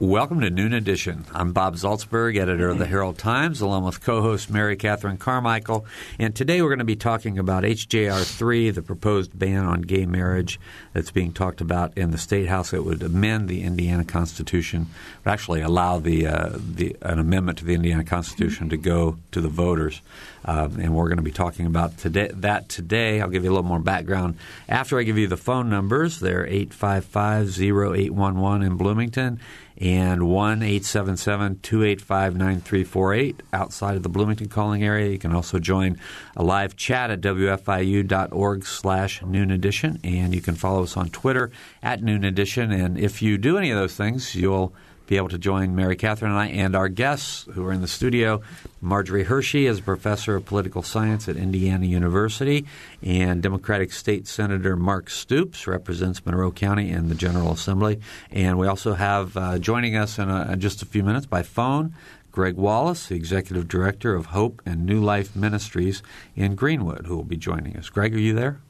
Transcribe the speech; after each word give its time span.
Welcome 0.00 0.40
to 0.40 0.48
Noon 0.48 0.72
Edition. 0.72 1.26
I'm 1.34 1.52
Bob 1.52 1.74
Zaltsberg, 1.74 2.38
editor 2.38 2.70
of 2.70 2.78
the 2.78 2.86
Herald 2.86 3.18
Times, 3.18 3.60
along 3.60 3.84
with 3.84 4.00
co-host 4.02 4.48
Mary 4.48 4.74
Catherine 4.74 5.18
Carmichael. 5.18 5.84
And 6.18 6.34
today 6.34 6.62
we're 6.62 6.70
going 6.70 6.78
to 6.78 6.86
be 6.86 6.96
talking 6.96 7.38
about 7.38 7.64
HJR 7.64 8.24
3, 8.24 8.70
the 8.70 8.80
proposed 8.80 9.38
ban 9.38 9.66
on 9.66 9.82
gay 9.82 10.06
marriage 10.06 10.58
that's 10.94 11.10
being 11.10 11.34
talked 11.34 11.60
about 11.60 11.98
in 11.98 12.12
the 12.12 12.16
State 12.16 12.48
House. 12.48 12.72
It 12.72 12.82
would 12.82 13.02
amend 13.02 13.50
the 13.50 13.62
Indiana 13.62 14.06
Constitution, 14.06 14.86
would 15.22 15.30
actually 15.30 15.60
allow 15.60 15.98
the, 15.98 16.26
uh, 16.26 16.52
the 16.54 16.96
an 17.02 17.18
amendment 17.18 17.58
to 17.58 17.66
the 17.66 17.74
Indiana 17.74 18.02
Constitution 18.02 18.70
to 18.70 18.78
go 18.78 19.18
to 19.32 19.42
the 19.42 19.50
voters. 19.50 20.00
Um, 20.44 20.80
and 20.80 20.94
we're 20.94 21.08
going 21.08 21.18
to 21.18 21.22
be 21.22 21.30
talking 21.30 21.66
about 21.66 21.98
today, 21.98 22.30
that 22.32 22.68
today. 22.68 23.20
I'll 23.20 23.28
give 23.28 23.44
you 23.44 23.50
a 23.50 23.54
little 23.54 23.68
more 23.68 23.78
background 23.78 24.36
after 24.68 24.98
I 24.98 25.02
give 25.02 25.18
you 25.18 25.26
the 25.26 25.36
phone 25.36 25.68
numbers. 25.68 26.20
They're 26.20 26.46
855 26.46 27.60
0811 27.60 28.62
in 28.62 28.76
Bloomington 28.76 29.40
and 29.80 30.28
1 30.28 30.62
877 30.62 31.60
285 31.60 32.36
9348 32.36 33.42
outside 33.52 33.96
of 33.96 34.02
the 34.02 34.08
Bloomington 34.08 34.48
calling 34.48 34.84
area. 34.84 35.10
You 35.10 35.18
can 35.18 35.34
also 35.34 35.58
join 35.58 35.98
a 36.36 36.42
live 36.42 36.76
chat 36.76 37.10
at 37.10 37.20
wfiu.org 37.22 38.64
slash 38.64 39.22
noon 39.22 39.50
edition, 39.50 39.98
and 40.04 40.34
you 40.34 40.42
can 40.42 40.54
follow 40.54 40.82
us 40.82 40.96
on 40.96 41.08
Twitter 41.08 41.50
at 41.82 42.02
noon 42.02 42.24
edition. 42.24 42.70
And 42.70 42.98
if 42.98 43.22
you 43.22 43.38
do 43.38 43.56
any 43.56 43.70
of 43.70 43.78
those 43.78 43.96
things, 43.96 44.34
you'll 44.34 44.74
be 45.10 45.16
able 45.16 45.28
to 45.28 45.38
join 45.38 45.74
Mary 45.74 45.96
Catherine 45.96 46.30
and 46.30 46.40
I 46.40 46.46
and 46.46 46.76
our 46.76 46.88
guests 46.88 47.44
who 47.54 47.66
are 47.66 47.72
in 47.72 47.80
the 47.80 47.88
studio. 47.88 48.42
Marjorie 48.80 49.24
Hershey 49.24 49.66
is 49.66 49.80
a 49.80 49.82
professor 49.82 50.36
of 50.36 50.44
political 50.46 50.84
science 50.84 51.28
at 51.28 51.36
Indiana 51.36 51.84
University, 51.84 52.64
and 53.02 53.42
Democratic 53.42 53.92
State 53.92 54.28
Senator 54.28 54.76
Mark 54.76 55.10
Stoops 55.10 55.66
represents 55.66 56.24
Monroe 56.24 56.52
County 56.52 56.90
in 56.90 57.08
the 57.08 57.16
General 57.16 57.50
Assembly. 57.50 57.98
And 58.30 58.56
we 58.56 58.68
also 58.68 58.94
have 58.94 59.36
uh, 59.36 59.58
joining 59.58 59.96
us 59.96 60.16
in, 60.16 60.30
a, 60.30 60.52
in 60.52 60.60
just 60.60 60.80
a 60.80 60.86
few 60.86 61.02
minutes 61.02 61.26
by 61.26 61.42
phone 61.42 61.92
Greg 62.30 62.54
Wallace, 62.54 63.08
the 63.08 63.16
Executive 63.16 63.66
Director 63.66 64.14
of 64.14 64.26
Hope 64.26 64.62
and 64.64 64.86
New 64.86 65.00
Life 65.00 65.34
Ministries 65.34 66.04
in 66.36 66.54
Greenwood, 66.54 67.06
who 67.06 67.16
will 67.16 67.24
be 67.24 67.36
joining 67.36 67.76
us. 67.76 67.88
Greg, 67.88 68.14
are 68.14 68.20
you 68.20 68.32
there? 68.32 68.60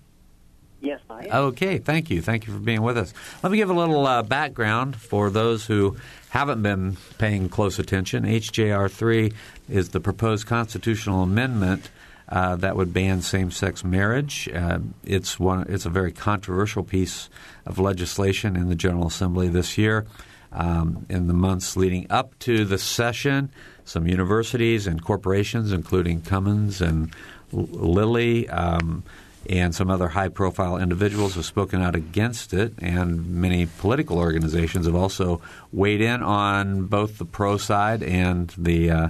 Yes, 0.80 1.00
I 1.10 1.26
am. 1.26 1.32
Okay, 1.32 1.78
thank 1.78 2.10
you. 2.10 2.22
Thank 2.22 2.46
you 2.46 2.52
for 2.52 2.58
being 2.58 2.82
with 2.82 2.96
us. 2.96 3.12
Let 3.42 3.52
me 3.52 3.58
give 3.58 3.70
a 3.70 3.74
little 3.74 4.06
uh, 4.06 4.22
background 4.22 4.96
for 4.96 5.28
those 5.28 5.66
who 5.66 5.96
haven't 6.30 6.62
been 6.62 6.96
paying 7.18 7.48
close 7.48 7.78
attention, 7.78 8.24
HJR 8.24 8.90
3 8.90 9.32
is 9.68 9.90
the 9.90 10.00
proposed 10.00 10.46
constitutional 10.46 11.22
amendment 11.22 11.90
uh, 12.28 12.54
that 12.56 12.76
would 12.76 12.94
ban 12.94 13.20
same-sex 13.20 13.82
marriage. 13.82 14.48
Uh, 14.48 14.78
it's 15.04 15.40
one. 15.40 15.66
It's 15.68 15.86
a 15.86 15.90
very 15.90 16.12
controversial 16.12 16.84
piece 16.84 17.28
of 17.66 17.80
legislation 17.80 18.54
in 18.54 18.68
the 18.68 18.76
General 18.76 19.08
Assembly 19.08 19.48
this 19.48 19.76
year. 19.76 20.06
Um, 20.52 21.06
in 21.08 21.28
the 21.28 21.34
months 21.34 21.76
leading 21.76 22.08
up 22.10 22.36
to 22.40 22.64
the 22.64 22.78
session, 22.78 23.50
some 23.84 24.08
universities 24.08 24.86
and 24.86 25.02
corporations, 25.02 25.72
including 25.72 26.22
Cummins 26.22 26.80
and 26.80 27.12
Lilly, 27.52 28.48
um, 28.48 29.04
and 29.48 29.74
some 29.74 29.90
other 29.90 30.08
high 30.08 30.28
profile 30.28 30.76
individuals 30.76 31.34
have 31.34 31.44
spoken 31.44 31.80
out 31.80 31.94
against 31.94 32.52
it, 32.52 32.74
and 32.78 33.26
many 33.26 33.66
political 33.66 34.18
organizations 34.18 34.86
have 34.86 34.94
also 34.94 35.40
weighed 35.72 36.00
in 36.00 36.22
on 36.22 36.86
both 36.86 37.18
the 37.18 37.24
pro 37.24 37.56
side 37.56 38.02
and 38.02 38.50
the, 38.58 38.90
uh, 38.90 39.08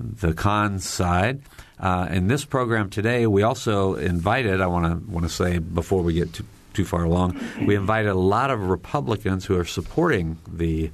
the 0.00 0.32
con 0.32 0.78
side. 0.78 1.42
Uh, 1.78 2.08
in 2.10 2.26
this 2.26 2.44
program 2.44 2.90
today, 2.90 3.26
we 3.26 3.42
also 3.42 3.94
invited, 3.94 4.60
I 4.60 4.66
want 4.66 4.86
to 4.86 5.10
want 5.10 5.24
to 5.24 5.32
say 5.32 5.58
before 5.58 6.02
we 6.02 6.14
get 6.14 6.32
too, 6.32 6.44
too 6.74 6.84
far 6.84 7.04
along, 7.04 7.38
we 7.64 7.76
invited 7.76 8.08
a 8.08 8.14
lot 8.14 8.50
of 8.50 8.68
Republicans 8.68 9.44
who 9.44 9.56
are 9.58 9.64
supporting 9.64 10.38
the 10.46 10.90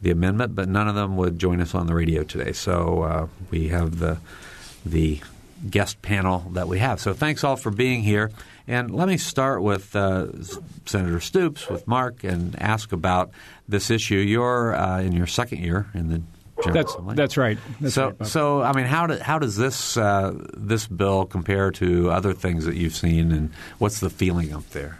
the 0.00 0.10
amendment, 0.12 0.54
but 0.54 0.68
none 0.68 0.86
of 0.86 0.94
them 0.94 1.16
would 1.16 1.40
join 1.40 1.60
us 1.60 1.74
on 1.74 1.86
the 1.86 1.94
radio 1.94 2.22
today. 2.22 2.52
So 2.52 3.02
uh, 3.02 3.26
we 3.50 3.68
have 3.68 3.98
the 3.98 4.18
the 4.86 5.20
guest 5.68 6.00
panel 6.02 6.40
that 6.52 6.68
we 6.68 6.78
have. 6.78 7.00
So 7.00 7.14
thanks 7.14 7.44
all 7.44 7.56
for 7.56 7.70
being 7.70 8.02
here. 8.02 8.30
And 8.66 8.90
let 8.90 9.08
me 9.08 9.16
start 9.16 9.62
with 9.62 9.96
uh, 9.96 10.26
Senator 10.84 11.20
Stoops, 11.20 11.68
with 11.68 11.88
Mark, 11.88 12.22
and 12.22 12.60
ask 12.60 12.92
about 12.92 13.30
this 13.66 13.90
issue. 13.90 14.16
You're 14.16 14.74
uh, 14.74 15.00
in 15.00 15.12
your 15.12 15.26
second 15.26 15.62
year 15.64 15.86
in 15.94 16.08
the 16.08 16.22
General 16.62 16.74
that's, 16.74 16.92
Assembly. 16.92 17.14
That's 17.14 17.36
right. 17.36 17.58
That's 17.80 17.94
so, 17.94 18.06
right, 18.08 18.26
so 18.26 18.62
I 18.62 18.72
mean, 18.72 18.86
how, 18.86 19.06
do, 19.06 19.16
how 19.18 19.38
does 19.38 19.56
this 19.56 19.96
uh, 19.96 20.34
this 20.54 20.86
bill 20.86 21.24
compare 21.24 21.70
to 21.72 22.10
other 22.10 22.34
things 22.34 22.64
that 22.64 22.76
you've 22.76 22.96
seen, 22.96 23.32
and 23.32 23.50
what's 23.78 24.00
the 24.00 24.10
feeling 24.10 24.52
up 24.52 24.68
there? 24.70 24.98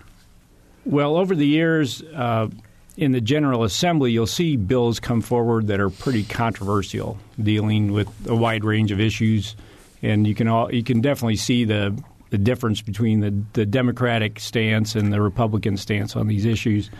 Well, 0.84 1.16
over 1.16 1.34
the 1.34 1.46
years, 1.46 2.00
uh, 2.14 2.48
in 2.96 3.12
the 3.12 3.20
General 3.20 3.64
Assembly, 3.64 4.12
you'll 4.12 4.26
see 4.26 4.56
bills 4.56 4.98
come 5.00 5.20
forward 5.20 5.66
that 5.66 5.80
are 5.80 5.90
pretty 5.90 6.24
controversial, 6.24 7.18
dealing 7.42 7.92
with 7.92 8.08
a 8.26 8.34
wide 8.34 8.64
range 8.64 8.92
of 8.92 9.00
issues 9.00 9.56
and 10.02 10.26
you 10.26 10.34
can 10.34 10.48
all 10.48 10.72
you 10.72 10.82
can 10.82 11.00
definitely 11.00 11.36
see 11.36 11.64
the 11.64 11.96
the 12.30 12.38
difference 12.38 12.82
between 12.82 13.20
the 13.20 13.42
the 13.52 13.66
Democratic 13.66 14.40
stance 14.40 14.94
and 14.94 15.12
the 15.12 15.20
Republican 15.20 15.76
stance 15.76 16.16
on 16.16 16.26
these 16.26 16.44
issues. 16.44 16.90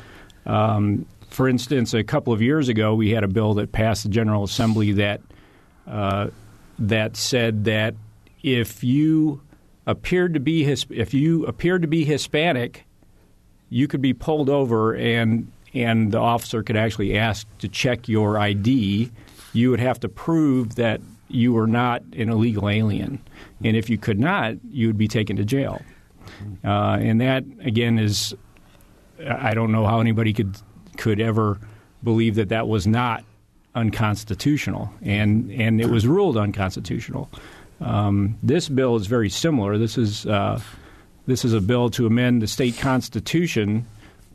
Um, 0.47 1.07
for 1.29 1.49
instance, 1.49 1.93
a 1.93 2.03
couple 2.03 2.33
of 2.33 2.41
years 2.41 2.69
ago, 2.69 2.95
we 2.95 3.11
had 3.11 3.23
a 3.23 3.29
bill 3.29 3.55
that 3.55 3.73
passed 3.73 4.03
the 4.03 4.09
General 4.09 4.45
Assembly 4.45 4.93
that 4.93 5.21
uh, 5.87 6.29
that 6.79 7.17
said 7.17 7.65
that 7.65 7.95
if 8.43 8.83
you 8.83 9.43
appeared 9.87 10.35
to 10.35 10.41
be 10.41 10.65
his, 10.65 10.87
if 10.91 11.15
you 11.15 11.45
appeared 11.47 11.83
to 11.83 11.89
be 11.89 12.05
Hispanic, 12.05 12.87
you 13.69 13.89
could 13.89 14.03
be 14.03 14.15
pulled 14.15 14.49
over 14.49 14.95
and 14.95 15.51
and 15.75 16.13
the 16.13 16.19
officer 16.19 16.63
could 16.63 16.77
actually 16.77 17.19
ask 17.19 17.47
to 17.59 17.69
check 17.69 18.09
your 18.09 18.39
ID. 18.39 19.11
You 19.53 19.71
would 19.71 19.81
have 19.81 20.01
to 20.01 20.09
prove 20.09 20.77
that 20.77 21.01
you 21.29 21.53
were 21.53 21.67
not 21.67 22.03
an 22.17 22.29
illegal 22.31 22.69
alien. 22.69 23.23
And 23.63 23.77
if 23.77 23.91
you 23.91 23.99
could 23.99 24.19
not, 24.19 24.55
you 24.71 24.87
would 24.87 24.99
be 24.99 25.09
taken 25.09 25.37
to 25.37 25.45
jail. 25.45 25.83
Uh, 26.65 26.99
and 27.01 27.21
that, 27.21 27.45
again, 27.61 27.99
is 27.99 28.35
I 29.27 29.55
don't 29.55 29.73
know 29.73 29.87
how 29.87 30.01
anybody 30.01 30.33
could 30.33 30.57
could 30.97 31.21
ever 31.21 31.59
believe 32.03 32.37
that 32.37 32.49
that 32.51 32.69
was 32.69 32.87
not 32.87 33.25
unconstitutional, 33.75 34.91
and 35.03 35.51
and 35.51 35.81
it 35.81 35.89
was 35.89 36.07
ruled 36.07 36.37
unconstitutional. 36.37 37.31
Um, 37.81 38.37
this 38.43 38.69
bill 38.69 38.97
is 38.97 39.07
very 39.07 39.31
similar. 39.31 39.79
This 39.79 39.99
is 39.99 40.27
uh, 40.27 40.61
this 41.27 41.45
is 41.45 41.53
a 41.53 41.61
bill 41.61 41.91
to 41.91 42.07
amend 42.07 42.43
the 42.43 42.47
state 42.47 42.79
constitution 42.79 43.87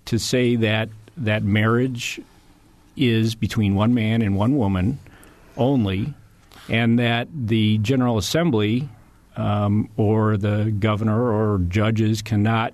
to 0.05 0.17
say 0.17 0.55
that 0.57 0.89
that 1.17 1.43
marriage 1.43 2.19
is 2.95 3.35
between 3.35 3.75
one 3.75 3.93
man 3.93 4.21
and 4.21 4.35
one 4.35 4.57
woman 4.57 4.99
only, 5.57 6.13
and 6.69 6.99
that 6.99 7.27
the 7.33 7.77
General 7.79 8.17
Assembly 8.17 8.89
um, 9.35 9.89
or 9.97 10.37
the 10.37 10.73
governor 10.79 11.31
or 11.31 11.59
judges 11.59 12.21
cannot 12.21 12.73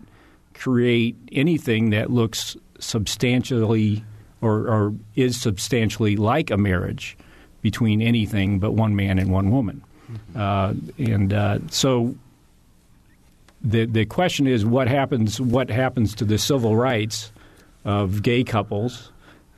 create 0.53 1.15
anything 1.31 1.91
that 1.91 2.11
looks 2.11 2.57
substantially 2.79 4.03
or, 4.41 4.67
or, 4.67 4.93
is 5.15 5.39
substantially 5.39 6.15
like 6.15 6.49
a 6.49 6.57
marriage 6.57 7.17
between 7.61 8.01
anything 8.01 8.59
but 8.59 8.71
one 8.71 8.95
man 8.95 9.19
and 9.19 9.31
one 9.31 9.51
woman. 9.51 9.83
Uh, 10.35 10.73
and 10.97 11.33
uh, 11.33 11.59
so 11.69 12.15
the 13.61 13.85
the 13.85 14.05
question 14.05 14.47
is 14.47 14.65
what 14.65 14.87
happens 14.87 15.39
what 15.39 15.69
happens 15.69 16.15
to 16.15 16.25
the 16.25 16.37
civil 16.37 16.75
rights 16.75 17.31
of 17.85 18.23
gay 18.23 18.43
couples? 18.43 19.11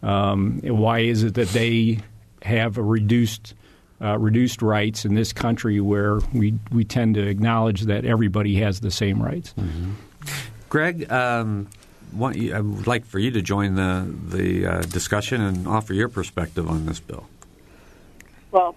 Um, 0.04 0.60
why 0.64 1.00
is 1.00 1.24
it 1.24 1.36
that 1.36 1.50
they 1.50 2.00
have 2.42 2.78
a 2.78 2.84
reduced 2.84 3.54
uh, 4.02 4.18
reduced 4.18 4.62
rights 4.62 5.06
in 5.06 5.14
this 5.14 5.34
country 5.34 5.80
where 5.80 6.20
we, 6.34 6.56
we 6.72 6.84
tend 6.84 7.16
to 7.16 7.28
acknowledge 7.28 7.82
that 7.82 8.06
everybody 8.06 8.56
has 8.56 8.80
the 8.80 8.92
same 8.92 9.22
rights. 9.22 9.54
Mm-hmm. 9.58 9.92
Greg, 10.70 11.12
um, 11.12 11.68
want 12.14 12.38
you, 12.38 12.54
I 12.54 12.60
would 12.60 12.88
like 12.88 13.06
for 13.06 13.20
you 13.20 13.32
to 13.32 13.42
join 13.42 13.76
the 13.76 14.14
the 14.30 14.66
uh, 14.66 14.82
discussion 14.82 15.42
and 15.42 15.68
offer 15.68 15.94
your 15.94 16.10
perspective 16.10 16.70
on 16.70 16.86
this 16.86 17.00
bill. 17.00 17.28
Well, 18.52 18.76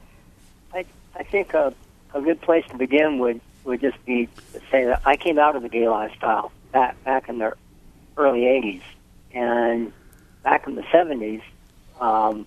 I 0.72 0.84
I 1.14 1.22
think 1.22 1.54
a, 1.54 1.72
a 2.14 2.20
good 2.20 2.40
place 2.40 2.64
to 2.70 2.76
begin 2.76 3.18
would 3.18 3.40
would 3.64 3.80
just 3.80 4.02
be 4.04 4.28
to 4.52 4.60
say 4.70 4.84
that 4.84 5.02
I 5.04 5.16
came 5.16 5.38
out 5.38 5.56
of 5.56 5.62
the 5.62 5.68
gay 5.68 5.88
lifestyle 5.88 6.52
back 6.72 7.02
back 7.04 7.28
in 7.28 7.38
the 7.38 7.54
early 8.16 8.40
'80s, 8.42 8.82
and 9.32 9.92
back 10.42 10.66
in 10.66 10.74
the 10.74 10.82
'70s, 10.82 11.42
um, 12.00 12.46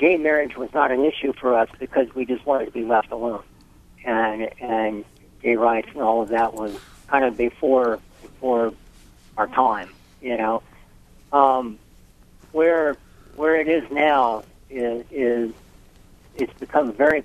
gay 0.00 0.16
marriage 0.16 0.56
was 0.56 0.72
not 0.72 0.90
an 0.90 1.04
issue 1.04 1.34
for 1.34 1.56
us 1.56 1.68
because 1.78 2.12
we 2.14 2.24
just 2.24 2.44
wanted 2.46 2.64
to 2.64 2.70
be 2.72 2.84
left 2.84 3.12
alone, 3.12 3.44
and 4.04 4.48
and 4.60 5.04
gay 5.42 5.56
rights 5.56 5.88
and 5.92 6.02
all 6.02 6.22
of 6.22 6.30
that 6.30 6.54
was 6.54 6.76
kind 7.06 7.24
of 7.24 7.36
before 7.36 8.00
before 8.22 8.72
our 9.36 9.46
time, 9.46 9.90
you 10.22 10.36
know. 10.36 10.62
Um, 11.32 11.78
where 12.52 12.96
where 13.36 13.60
it 13.60 13.68
is 13.68 13.88
now 13.92 14.42
is, 14.70 15.04
is 15.10 15.52
it's 16.34 16.52
become 16.58 16.92
very 16.92 17.22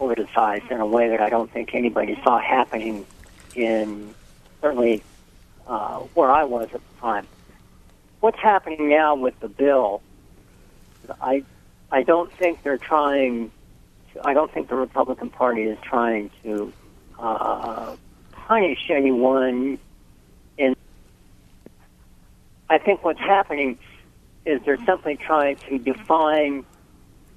politicized 0.00 0.70
in 0.72 0.80
a 0.80 0.86
way 0.86 1.08
that 1.08 1.20
I 1.20 1.30
don't 1.30 1.50
think 1.50 1.72
anybody 1.72 2.20
saw 2.24 2.40
happening 2.40 3.06
in 3.54 4.12
certainly 4.60 5.04
uh, 5.68 6.00
where 6.14 6.32
I 6.32 6.42
was 6.42 6.68
at 6.74 6.80
the 6.80 7.00
time. 7.00 7.28
What's 8.18 8.40
happening 8.40 8.88
now 8.88 9.14
with 9.14 9.38
the 9.38 9.48
bill? 9.48 10.02
I 11.20 11.44
I 11.92 12.02
don't 12.02 12.32
think 12.32 12.62
they're 12.62 12.78
trying. 12.78 13.52
To, 14.14 14.26
I 14.26 14.32
don't 14.32 14.50
think 14.52 14.68
the 14.68 14.76
Republican 14.76 15.28
Party 15.28 15.64
is 15.64 15.78
trying 15.82 16.30
to 16.42 16.72
uh, 17.18 17.94
punish 18.32 18.88
anyone. 18.88 19.78
In 20.56 20.74
I 22.70 22.78
think 22.78 23.04
what's 23.04 23.20
happening 23.20 23.78
is 24.46 24.60
they're 24.64 24.84
simply 24.86 25.16
trying 25.16 25.56
to 25.68 25.78
define 25.78 26.64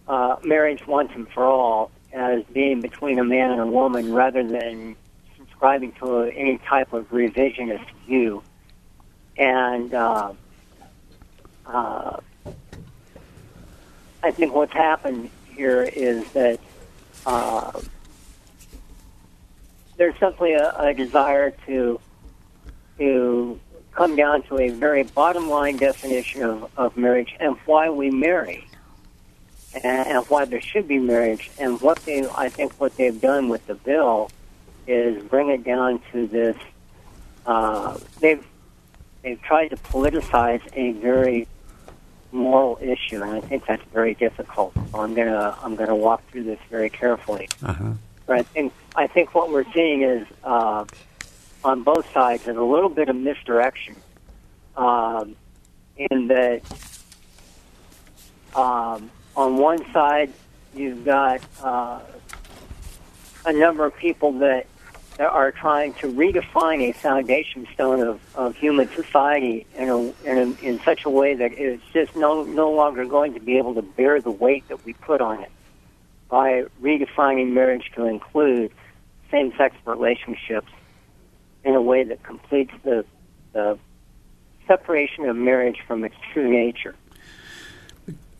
uh, 0.07 0.37
marriage 0.43 0.87
once 0.87 1.11
and 1.13 1.27
for 1.29 1.45
all 1.45 1.91
as 2.13 2.43
being 2.53 2.79
between 2.79 3.19
a 3.19 3.23
man 3.25 3.51
and 3.51 3.59
a 3.59 3.65
woman 3.65 4.13
rather 4.13 4.41
than 4.41 4.95
subscribing 5.37 5.91
to 5.99 6.19
a, 6.19 6.29
any 6.29 6.57
type 6.59 6.93
of 6.93 7.09
revisionist 7.11 7.85
view. 8.07 8.41
And 9.37 9.93
uh, 9.93 10.31
uh, 11.65 12.21
I 14.25 14.31
think 14.31 14.55
what's 14.55 14.73
happened 14.73 15.29
here 15.55 15.83
is 15.83 16.27
that 16.31 16.59
uh, 17.27 17.79
there's 19.97 20.17
simply 20.19 20.53
a, 20.53 20.75
a 20.79 20.93
desire 20.95 21.51
to 21.67 21.99
to 22.97 23.59
come 23.91 24.15
down 24.15 24.41
to 24.43 24.57
a 24.57 24.69
very 24.69 25.03
bottom 25.03 25.47
line 25.47 25.77
definition 25.77 26.41
of, 26.41 26.71
of 26.75 26.97
marriage 26.97 27.35
and 27.39 27.55
why 27.67 27.91
we 27.91 28.09
marry 28.09 28.65
and, 29.75 30.07
and 30.07 30.25
why 30.25 30.45
there 30.45 30.61
should 30.61 30.87
be 30.87 30.97
marriage. 30.97 31.51
And 31.59 31.79
what 31.79 31.99
they, 31.99 32.27
I 32.27 32.49
think, 32.49 32.73
what 32.79 32.97
they've 32.97 33.21
done 33.21 33.47
with 33.47 33.67
the 33.67 33.75
bill 33.75 34.31
is 34.87 35.21
bring 35.25 35.49
it 35.49 35.63
down 35.63 36.01
to 36.13 36.25
this. 36.25 36.57
Uh, 37.45 37.99
they've 38.21 38.43
they've 39.21 39.41
tried 39.43 39.67
to 39.67 39.75
politicize 39.75 40.61
a 40.73 40.93
very 40.93 41.47
moral 42.35 42.77
issue, 42.81 43.21
and 43.21 43.31
I 43.31 43.41
think 43.41 43.65
that's 43.65 43.83
very 43.93 44.13
difficult. 44.13 44.73
So 44.91 44.99
I'm 44.99 45.15
gonna 45.15 45.57
I'm 45.63 45.75
gonna 45.75 45.95
walk 45.95 46.27
through 46.29 46.43
this 46.43 46.59
very 46.69 46.89
carefully. 46.89 47.49
Uh-huh. 47.63 47.93
But 48.25 48.37
I 48.39 48.43
think 48.43 48.73
I 48.95 49.07
think 49.07 49.33
what 49.33 49.51
we're 49.51 49.71
seeing 49.73 50.03
is 50.03 50.27
uh, 50.43 50.85
on 51.63 51.83
both 51.83 52.11
sides 52.13 52.47
is 52.47 52.57
a 52.57 52.61
little 52.61 52.89
bit 52.89 53.09
of 53.09 53.15
misdirection, 53.15 53.95
um, 54.75 55.35
in 55.97 56.27
that 56.27 56.61
um, 58.55 59.09
on 59.35 59.57
one 59.57 59.91
side 59.91 60.31
you've 60.75 61.05
got 61.05 61.41
uh, 61.61 61.99
a 63.45 63.53
number 63.53 63.85
of 63.85 63.95
people 63.97 64.33
that, 64.33 64.65
that 64.65 64.65
are 65.19 65.51
trying 65.51 65.93
to 65.95 66.11
redefine 66.11 66.81
a 66.81 66.91
foundation 66.91 67.67
stone 67.73 68.01
of, 68.01 68.19
of 68.35 68.55
human 68.55 68.89
society 68.89 69.65
in, 69.75 69.89
a, 69.89 69.97
in, 69.99 70.37
a, 70.37 70.65
in 70.65 70.79
such 70.81 71.05
a 71.05 71.09
way 71.09 71.35
that 71.35 71.53
it's 71.53 71.83
just 71.93 72.15
no, 72.15 72.43
no 72.43 72.71
longer 72.71 73.05
going 73.05 73.33
to 73.33 73.39
be 73.39 73.57
able 73.57 73.75
to 73.75 73.81
bear 73.81 74.19
the 74.21 74.31
weight 74.31 74.67
that 74.67 74.83
we 74.85 74.93
put 74.93 75.21
on 75.21 75.41
it 75.41 75.51
by 76.29 76.65
redefining 76.81 77.51
marriage 77.53 77.91
to 77.95 78.05
include 78.05 78.71
same-sex 79.31 79.75
relationships 79.85 80.71
in 81.63 81.75
a 81.75 81.81
way 81.81 82.03
that 82.03 82.21
completes 82.23 82.73
the, 82.83 83.05
the 83.53 83.77
separation 84.67 85.25
of 85.25 85.35
marriage 85.35 85.79
from 85.87 86.03
its 86.03 86.15
true 86.33 86.49
nature. 86.49 86.95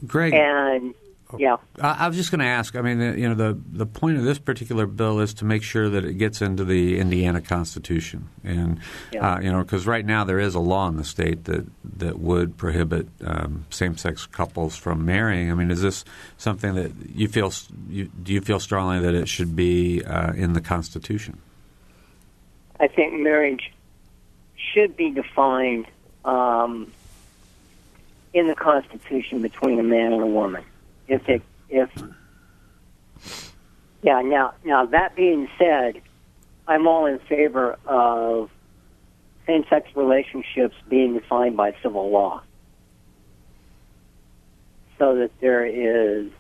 Greg, 0.06 0.33
and 0.33 0.94
yeah, 1.40 1.58
I, 1.82 2.06
I 2.06 2.08
was 2.08 2.18
just 2.18 2.32
going 2.32 2.40
to 2.40 2.46
ask. 2.46 2.76
I 2.76 2.82
mean, 2.82 3.00
the, 3.00 3.20
you 3.20 3.28
know, 3.28 3.36
the 3.36 3.60
the 3.72 3.86
point 3.86 4.18
of 4.18 4.24
this 4.24 4.40
particular 4.40 4.86
bill 4.86 5.20
is 5.20 5.34
to 5.36 5.46
make 5.46 5.64
sure 5.64 5.90
that 5.90 6.06
it 6.06 6.14
gets 6.16 6.42
into 6.42 6.64
the 6.64 7.00
Indiana 7.00 7.42
Constitution, 7.42 8.30
and 8.44 8.80
Yeah. 9.12 9.36
uh, 9.36 9.40
you 9.40 9.52
know, 9.52 9.64
because 9.64 9.86
right 9.88 10.06
now 10.06 10.24
there 10.24 10.40
is 10.40 10.56
a 10.56 10.60
law 10.60 10.88
in 10.88 10.98
the 10.98 11.04
state 11.04 11.46
that 11.46 11.66
that 11.98 12.20
would 12.20 12.58
prohibit 12.58 13.08
um, 13.24 13.66
same-sex 13.70 14.26
couples 14.26 14.76
from 14.76 15.06
marrying. 15.06 15.52
I 15.52 15.56
mean, 15.56 15.72
is 15.72 15.82
this 15.82 16.06
something 16.38 16.76
that 16.76 16.92
you 17.14 17.28
feel? 17.28 17.52
You, 17.90 18.06
do 18.06 18.34
you 18.34 18.42
feel 18.42 18.60
strongly 18.60 19.00
that 19.00 19.14
it 19.14 19.28
should 19.28 19.56
be 19.56 20.04
uh, 20.04 20.34
in 20.34 20.54
the 20.54 20.62
Constitution? 20.62 21.40
I 22.80 22.88
think 22.88 23.14
marriage 23.14 23.72
should 24.74 24.98
be 24.98 25.10
defined 25.10 25.86
um, 26.26 26.92
in 28.34 28.48
the 28.48 28.56
Constitution 28.56 29.42
between 29.42 29.80
a 29.80 29.84
man 29.84 30.12
and 30.12 30.22
a 30.22 30.28
woman. 30.28 30.64
If 31.07 31.28
it, 31.30 31.42
if, 31.69 31.90
yeah. 34.02 34.22
Now, 34.22 34.54
now 34.63 34.86
that 34.86 35.16
being 35.16 35.48
said, 35.57 36.02
I'm 36.68 36.88
all 36.88 37.06
in 37.06 37.19
favor 37.19 37.78
of 37.86 38.50
same-sex 39.46 39.96
relationships 39.96 40.75
being 40.90 41.13
defined 41.13 41.56
by 41.56 41.75
civil 41.84 42.10
law, 42.10 42.42
so 44.98 45.16
that 45.18 45.31
there 45.40 45.66
is 45.66 46.31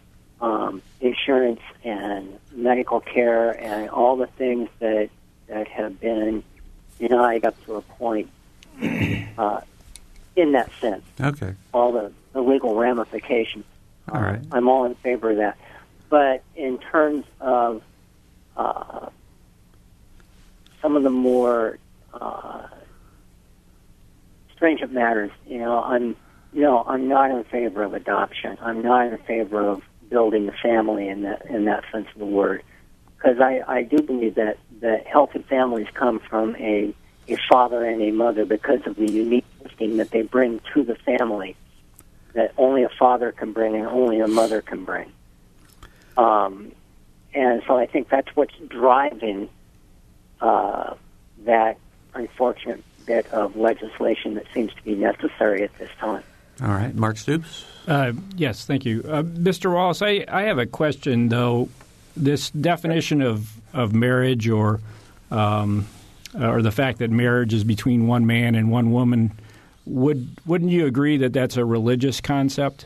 um, 0.41 0.81
insurance 0.99 1.61
and 1.83 2.39
medical 2.51 2.99
care 2.99 3.51
and 3.51 3.89
all 3.89 4.17
the 4.17 4.27
things 4.27 4.69
that 4.79 5.09
that 5.47 5.67
have 5.67 5.99
been 5.99 6.43
denied 6.99 7.45
up 7.45 7.55
to 7.65 7.75
a 7.75 7.81
point 7.81 8.29
uh, 9.37 9.61
in 10.35 10.51
that 10.53 10.71
sense. 10.81 11.03
Okay, 11.21 11.53
All 11.73 11.91
the, 11.91 12.11
the 12.33 12.41
legal 12.41 12.75
ramifications. 12.75 13.64
All 14.11 14.21
right. 14.21 14.41
I'm 14.51 14.67
all 14.67 14.85
in 14.85 14.95
favor 14.95 15.31
of 15.31 15.37
that. 15.37 15.57
But 16.09 16.43
in 16.55 16.77
terms 16.77 17.25
of 17.39 17.81
uh, 18.55 19.09
some 20.81 20.95
of 20.95 21.03
the 21.03 21.09
more 21.09 21.79
uh, 22.13 22.67
stringent 24.55 24.93
matters, 24.93 25.31
you 25.47 25.57
know, 25.57 25.81
I'm 25.81 26.15
no, 26.53 26.83
I'm 26.87 27.09
not 27.09 27.31
in 27.31 27.43
favor 27.45 27.83
of 27.83 27.93
adoption. 27.93 28.57
I'm 28.61 28.81
not 28.81 29.07
in 29.07 29.17
favor 29.19 29.67
of 29.67 29.81
building 30.09 30.47
a 30.47 30.53
family 30.53 31.09
in 31.09 31.23
that 31.23 31.45
in 31.47 31.65
that 31.65 31.83
sense 31.91 32.07
of 32.13 32.19
the 32.19 32.25
word, 32.25 32.63
because 33.17 33.39
I, 33.41 33.61
I 33.67 33.83
do 33.83 33.97
believe 34.01 34.35
that 34.35 34.57
that 34.81 35.07
healthy 35.07 35.41
families 35.49 35.87
come 35.93 36.19
from 36.19 36.55
a 36.57 36.93
a 37.27 37.37
father 37.49 37.83
and 37.83 38.01
a 38.01 38.11
mother 38.11 38.45
because 38.45 38.85
of 38.85 38.95
the 38.95 39.11
unique 39.11 39.45
gifting 39.63 39.97
that 39.97 40.11
they 40.11 40.21
bring 40.21 40.61
to 40.73 40.83
the 40.83 40.95
family 40.95 41.55
that 42.35 42.53
only 42.57 42.83
a 42.83 42.89
father 42.89 43.31
can 43.31 43.53
bring 43.53 43.75
and 43.75 43.87
only 43.87 44.19
a 44.19 44.27
mother 44.27 44.61
can 44.61 44.85
bring. 44.85 45.11
Um, 46.17 46.71
and 47.33 47.63
so 47.65 47.77
I 47.77 47.87
think 47.87 48.09
that's 48.09 48.27
what's 48.35 48.55
driving 48.69 49.49
uh, 50.41 50.93
that 51.45 51.77
unfortunate 52.13 52.83
bit 53.05 53.27
of 53.31 53.55
legislation 53.55 54.35
that 54.35 54.45
seems 54.53 54.73
to 54.73 54.83
be 54.83 54.95
necessary 54.95 55.63
at 55.63 55.77
this 55.77 55.89
time. 55.99 56.23
All 56.61 56.69
right, 56.69 56.93
Mark 56.95 57.17
Stoops. 57.17 57.65
Uh, 57.87 58.13
yes, 58.35 58.65
thank 58.65 58.85
you, 58.85 59.01
uh, 59.07 59.23
Mr. 59.23 59.73
Wallace. 59.73 60.01
I, 60.01 60.25
I 60.27 60.43
have 60.43 60.57
a 60.57 60.65
question 60.65 61.29
though. 61.29 61.69
This 62.17 62.49
definition 62.49 63.21
of 63.21 63.51
of 63.73 63.93
marriage, 63.93 64.47
or 64.47 64.79
um, 65.31 65.85
or 66.33 66.61
the 66.61 66.71
fact 66.71 66.99
that 66.99 67.11
marriage 67.11 67.53
is 67.53 67.65
between 67.65 68.07
one 68.07 68.25
man 68.25 68.55
and 68.55 68.71
one 68.71 68.91
woman, 68.91 69.37
would 69.85 70.27
wouldn't 70.45 70.71
you 70.71 70.85
agree 70.85 71.17
that 71.17 71.33
that's 71.33 71.57
a 71.57 71.65
religious 71.65 72.21
concept, 72.21 72.85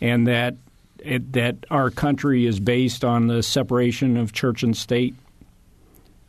and 0.00 0.26
that 0.26 0.54
it, 0.98 1.32
that 1.32 1.56
our 1.70 1.90
country 1.90 2.46
is 2.46 2.60
based 2.60 3.04
on 3.04 3.26
the 3.26 3.42
separation 3.42 4.16
of 4.16 4.32
church 4.32 4.62
and 4.62 4.76
state? 4.76 5.14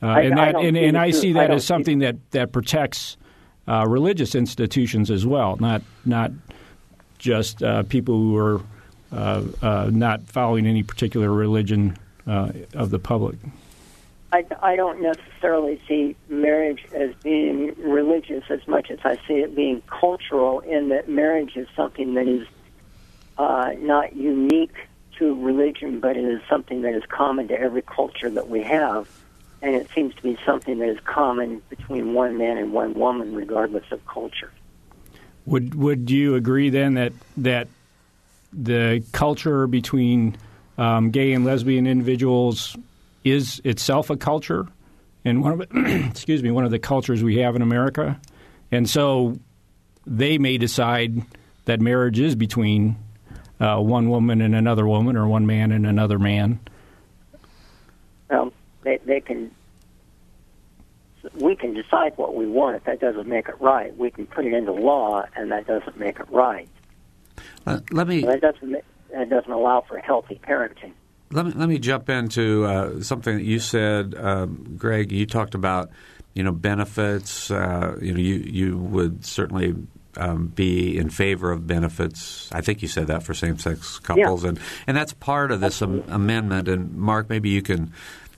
Uh, 0.01 0.07
I- 0.07 0.21
and 0.21 0.39
I 0.39 0.45
that, 0.45 0.51
don't 0.53 0.65
and, 0.65 0.77
see 0.77 0.83
and 0.85 0.97
I 0.97 1.11
see 1.11 1.33
that 1.33 1.47
don't 1.47 1.57
as 1.57 1.65
something 1.65 1.99
that, 1.99 2.15
that 2.31 2.51
protects 2.51 3.17
uh, 3.67 3.85
religious 3.87 4.33
institutions 4.35 5.11
as 5.11 5.25
well, 5.25 5.57
not 5.59 5.81
not 6.05 6.31
just 7.19 7.61
uh, 7.61 7.83
people 7.83 8.15
who 8.15 8.37
are 8.37 8.61
uh, 9.11 9.43
uh, 9.61 9.89
not 9.91 10.21
following 10.23 10.65
any 10.65 10.83
particular 10.83 11.31
religion 11.31 11.97
uh, 12.25 12.51
of 12.73 12.89
the 12.89 12.99
public. 12.99 13.35
I, 14.33 14.45
I 14.61 14.75
don't 14.75 15.01
necessarily 15.01 15.81
see 15.87 16.15
marriage 16.29 16.85
as 16.93 17.13
being 17.21 17.73
religious 17.77 18.45
as 18.49 18.65
much 18.67 18.89
as 18.89 18.99
I 19.03 19.17
see 19.27 19.35
it 19.35 19.55
being 19.55 19.81
cultural, 19.87 20.61
in 20.61 20.89
that 20.89 21.09
marriage 21.09 21.57
is 21.57 21.67
something 21.75 22.13
that 22.13 22.27
is 22.27 22.47
uh, 23.37 23.71
not 23.77 24.15
unique 24.15 24.75
to 25.17 25.43
religion, 25.43 25.99
but 25.99 26.15
it 26.15 26.23
is 26.23 26.41
something 26.49 26.81
that 26.83 26.93
is 26.93 27.03
common 27.09 27.49
to 27.49 27.59
every 27.59 27.81
culture 27.81 28.29
that 28.29 28.49
we 28.49 28.63
have. 28.63 29.09
And 29.61 29.75
it 29.75 29.87
seems 29.93 30.15
to 30.15 30.23
be 30.23 30.37
something 30.45 30.79
that 30.79 30.89
is 30.89 30.99
common 31.03 31.61
between 31.69 32.13
one 32.13 32.37
man 32.37 32.57
and 32.57 32.73
one 32.73 32.93
woman, 32.93 33.35
regardless 33.35 33.91
of 33.91 34.03
culture. 34.07 34.51
Would 35.45 35.75
Would 35.75 36.09
you 36.09 36.35
agree 36.35 36.69
then 36.69 36.93
that 36.95 37.13
that 37.37 37.67
the 38.53 39.03
culture 39.11 39.67
between 39.67 40.37
um, 40.77 41.11
gay 41.11 41.33
and 41.33 41.45
lesbian 41.45 41.85
individuals 41.85 42.75
is 43.23 43.61
itself 43.63 44.09
a 44.09 44.17
culture, 44.17 44.67
and 45.23 45.43
one 45.43 45.61
of 45.61 45.67
excuse 46.09 46.41
me, 46.41 46.51
one 46.51 46.65
of 46.65 46.71
the 46.71 46.79
cultures 46.79 47.23
we 47.23 47.37
have 47.37 47.55
in 47.55 47.61
America, 47.61 48.19
and 48.71 48.89
so 48.89 49.37
they 50.05 50.37
may 50.37 50.57
decide 50.57 51.21
that 51.65 51.79
marriage 51.79 52.19
is 52.19 52.35
between 52.35 52.97
uh, 53.59 53.79
one 53.79 54.09
woman 54.09 54.41
and 54.41 54.55
another 54.55 54.87
woman, 54.87 55.15
or 55.15 55.27
one 55.27 55.45
man 55.45 55.71
and 55.71 55.85
another 55.85 56.17
man. 56.17 56.59
Well, 58.29 58.51
they 58.83 58.97
they 59.05 59.21
can. 59.21 59.51
We 61.35 61.55
can 61.55 61.75
decide 61.75 62.13
what 62.15 62.33
we 62.33 62.47
want. 62.47 62.77
If 62.77 62.85
that 62.85 62.99
doesn't 62.99 63.27
make 63.27 63.47
it 63.47 63.61
right, 63.61 63.95
we 63.95 64.09
can 64.09 64.25
put 64.25 64.45
it 64.45 64.53
into 64.53 64.71
law, 64.71 65.23
and 65.35 65.51
that 65.51 65.67
doesn't 65.67 65.99
make 65.99 66.19
it 66.19 66.27
right. 66.31 66.67
Uh, 67.67 67.79
let 67.91 68.07
me. 68.07 68.21
That 68.21 68.41
doesn't. 68.41 68.75
That 69.11 69.29
doesn't 69.29 69.51
allow 69.51 69.81
for 69.81 69.99
healthy 69.99 70.39
parenting. 70.43 70.93
Let 71.31 71.45
me 71.45 71.51
let 71.55 71.69
me 71.69 71.79
jump 71.79 72.09
into 72.09 72.65
uh, 72.65 73.01
something 73.03 73.37
that 73.37 73.43
you 73.43 73.59
said, 73.59 74.15
um, 74.15 74.75
Greg. 74.77 75.11
You 75.11 75.25
talked 75.25 75.55
about 75.55 75.89
you 76.33 76.43
know 76.43 76.51
benefits. 76.51 77.49
Uh, 77.49 77.97
you 78.01 78.13
know, 78.13 78.19
you 78.19 78.35
you 78.35 78.77
would 78.77 79.25
certainly 79.25 79.75
um, 80.17 80.47
be 80.47 80.97
in 80.97 81.09
favor 81.09 81.51
of 81.51 81.65
benefits. 81.67 82.49
I 82.51 82.61
think 82.61 82.81
you 82.81 82.87
said 82.89 83.07
that 83.07 83.23
for 83.23 83.33
same-sex 83.33 83.99
couples, 83.99 84.43
Yeah. 84.43 84.49
and 84.49 84.59
and 84.87 84.97
that's 84.97 85.13
part 85.13 85.51
of 85.51 85.61
this 85.61 85.81
am- 85.81 86.03
amendment. 86.09 86.67
And 86.67 86.95
Mark, 86.97 87.29
maybe 87.29 87.49
you 87.49 87.61
can 87.61 87.93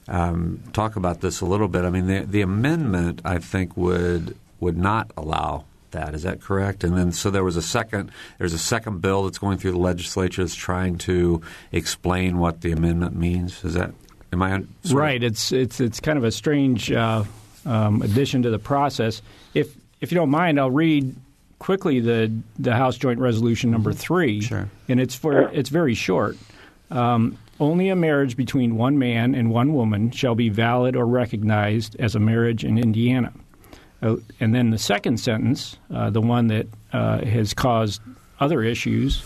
um, 0.07 0.59
talk 0.73 0.95
about 0.95 1.21
this 1.21 1.41
a 1.41 1.45
little 1.45 1.67
bit. 1.67 1.85
I 1.85 1.89
mean, 1.89 2.07
the 2.07 2.19
the 2.25 2.41
amendment 2.41 3.21
I 3.25 3.39
think 3.39 3.75
would 3.75 4.37
would 4.59 4.77
not 4.77 5.11
allow 5.17 5.65
that. 5.93 6.13
Is 6.13 6.21
that 6.23 6.41
correct? 6.41 6.83
And 6.83 6.95
then 6.95 7.11
so 7.11 7.31
there 7.31 7.43
was 7.43 7.57
a 7.57 7.61
second. 7.61 8.11
There's 8.37 8.53
a 8.53 8.59
second 8.59 9.01
bill 9.01 9.23
that's 9.23 9.39
going 9.39 9.57
through 9.57 9.71
the 9.71 9.79
legislature 9.79 10.43
that's 10.43 10.53
trying 10.55 10.97
to 10.99 11.41
explain 11.71 12.37
what 12.37 12.61
the 12.61 12.71
amendment 12.71 13.15
means. 13.15 13.63
Is 13.63 13.73
that 13.73 13.91
am 14.31 14.41
I 14.41 14.51
on, 14.51 14.67
of- 14.85 14.93
Right. 14.93 15.23
It's 15.23 15.51
it's 15.51 15.79
it's 15.79 15.99
kind 15.99 16.17
of 16.17 16.23
a 16.23 16.31
strange 16.31 16.91
uh, 16.91 17.23
um, 17.65 18.01
addition 18.01 18.43
to 18.43 18.49
the 18.49 18.59
process. 18.59 19.21
If 19.53 19.73
if 20.01 20.11
you 20.11 20.15
don't 20.15 20.29
mind, 20.29 20.59
I'll 20.59 20.69
read 20.71 21.15
quickly 21.59 21.99
the 22.01 22.31
the 22.59 22.75
House 22.75 22.97
Joint 22.97 23.19
Resolution 23.19 23.71
number 23.71 23.93
three. 23.93 24.41
Sure. 24.41 24.69
And 24.89 24.99
it's 24.99 25.15
for 25.15 25.49
it's 25.53 25.69
very 25.69 25.93
short. 25.93 26.37
Um, 26.91 27.37
only 27.59 27.89
a 27.89 27.95
marriage 27.95 28.35
between 28.35 28.75
one 28.75 28.97
man 28.99 29.35
and 29.35 29.49
one 29.51 29.73
woman 29.73 30.11
shall 30.11 30.35
be 30.35 30.49
valid 30.49 30.95
or 30.95 31.05
recognized 31.05 31.95
as 31.99 32.15
a 32.15 32.19
marriage 32.19 32.63
in 32.65 32.77
Indiana. 32.77 33.31
Uh, 34.03 34.17
and 34.39 34.53
then 34.53 34.69
the 34.69 34.77
second 34.77 35.17
sentence, 35.17 35.77
uh, 35.93 36.09
the 36.09 36.21
one 36.21 36.47
that 36.47 36.67
uh, 36.91 37.23
has 37.23 37.53
caused 37.53 38.01
other 38.39 38.61
issues, 38.61 39.23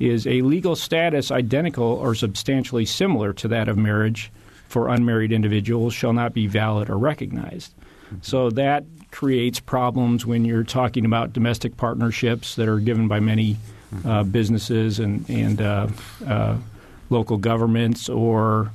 is 0.00 0.26
a 0.26 0.42
legal 0.42 0.74
status 0.76 1.30
identical 1.30 1.84
or 1.84 2.14
substantially 2.14 2.84
similar 2.84 3.32
to 3.32 3.48
that 3.48 3.68
of 3.68 3.78
marriage 3.78 4.30
for 4.68 4.88
unmarried 4.88 5.32
individuals 5.32 5.94
shall 5.94 6.12
not 6.12 6.34
be 6.34 6.46
valid 6.46 6.90
or 6.90 6.98
recognized. 6.98 7.72
So 8.20 8.50
that 8.50 8.84
creates 9.10 9.60
problems 9.60 10.26
when 10.26 10.44
you're 10.44 10.64
talking 10.64 11.04
about 11.04 11.32
domestic 11.32 11.76
partnerships 11.76 12.56
that 12.56 12.68
are 12.68 12.78
given 12.78 13.08
by 13.08 13.20
many 13.20 13.56
uh, 14.04 14.24
businesses 14.24 14.98
and, 14.98 15.28
and 15.30 15.60
uh, 15.60 15.88
uh, 16.26 16.56
local 17.10 17.36
governments 17.36 18.08
or 18.08 18.72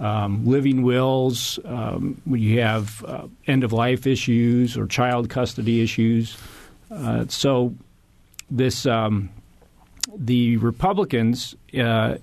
um, 0.00 0.46
living 0.46 0.82
wills, 0.82 1.58
um, 1.64 2.20
when 2.24 2.40
you 2.40 2.60
have 2.60 3.04
uh, 3.04 3.26
end 3.46 3.64
of 3.64 3.72
life 3.72 4.06
issues 4.06 4.76
or 4.76 4.86
child 4.86 5.30
custody 5.30 5.82
issues. 5.82 6.36
Uh, 6.90 7.24
so, 7.28 7.74
this 8.50 8.86
um, 8.86 9.30
the 10.16 10.56
Republicans 10.58 11.54
uh, 11.78 12.16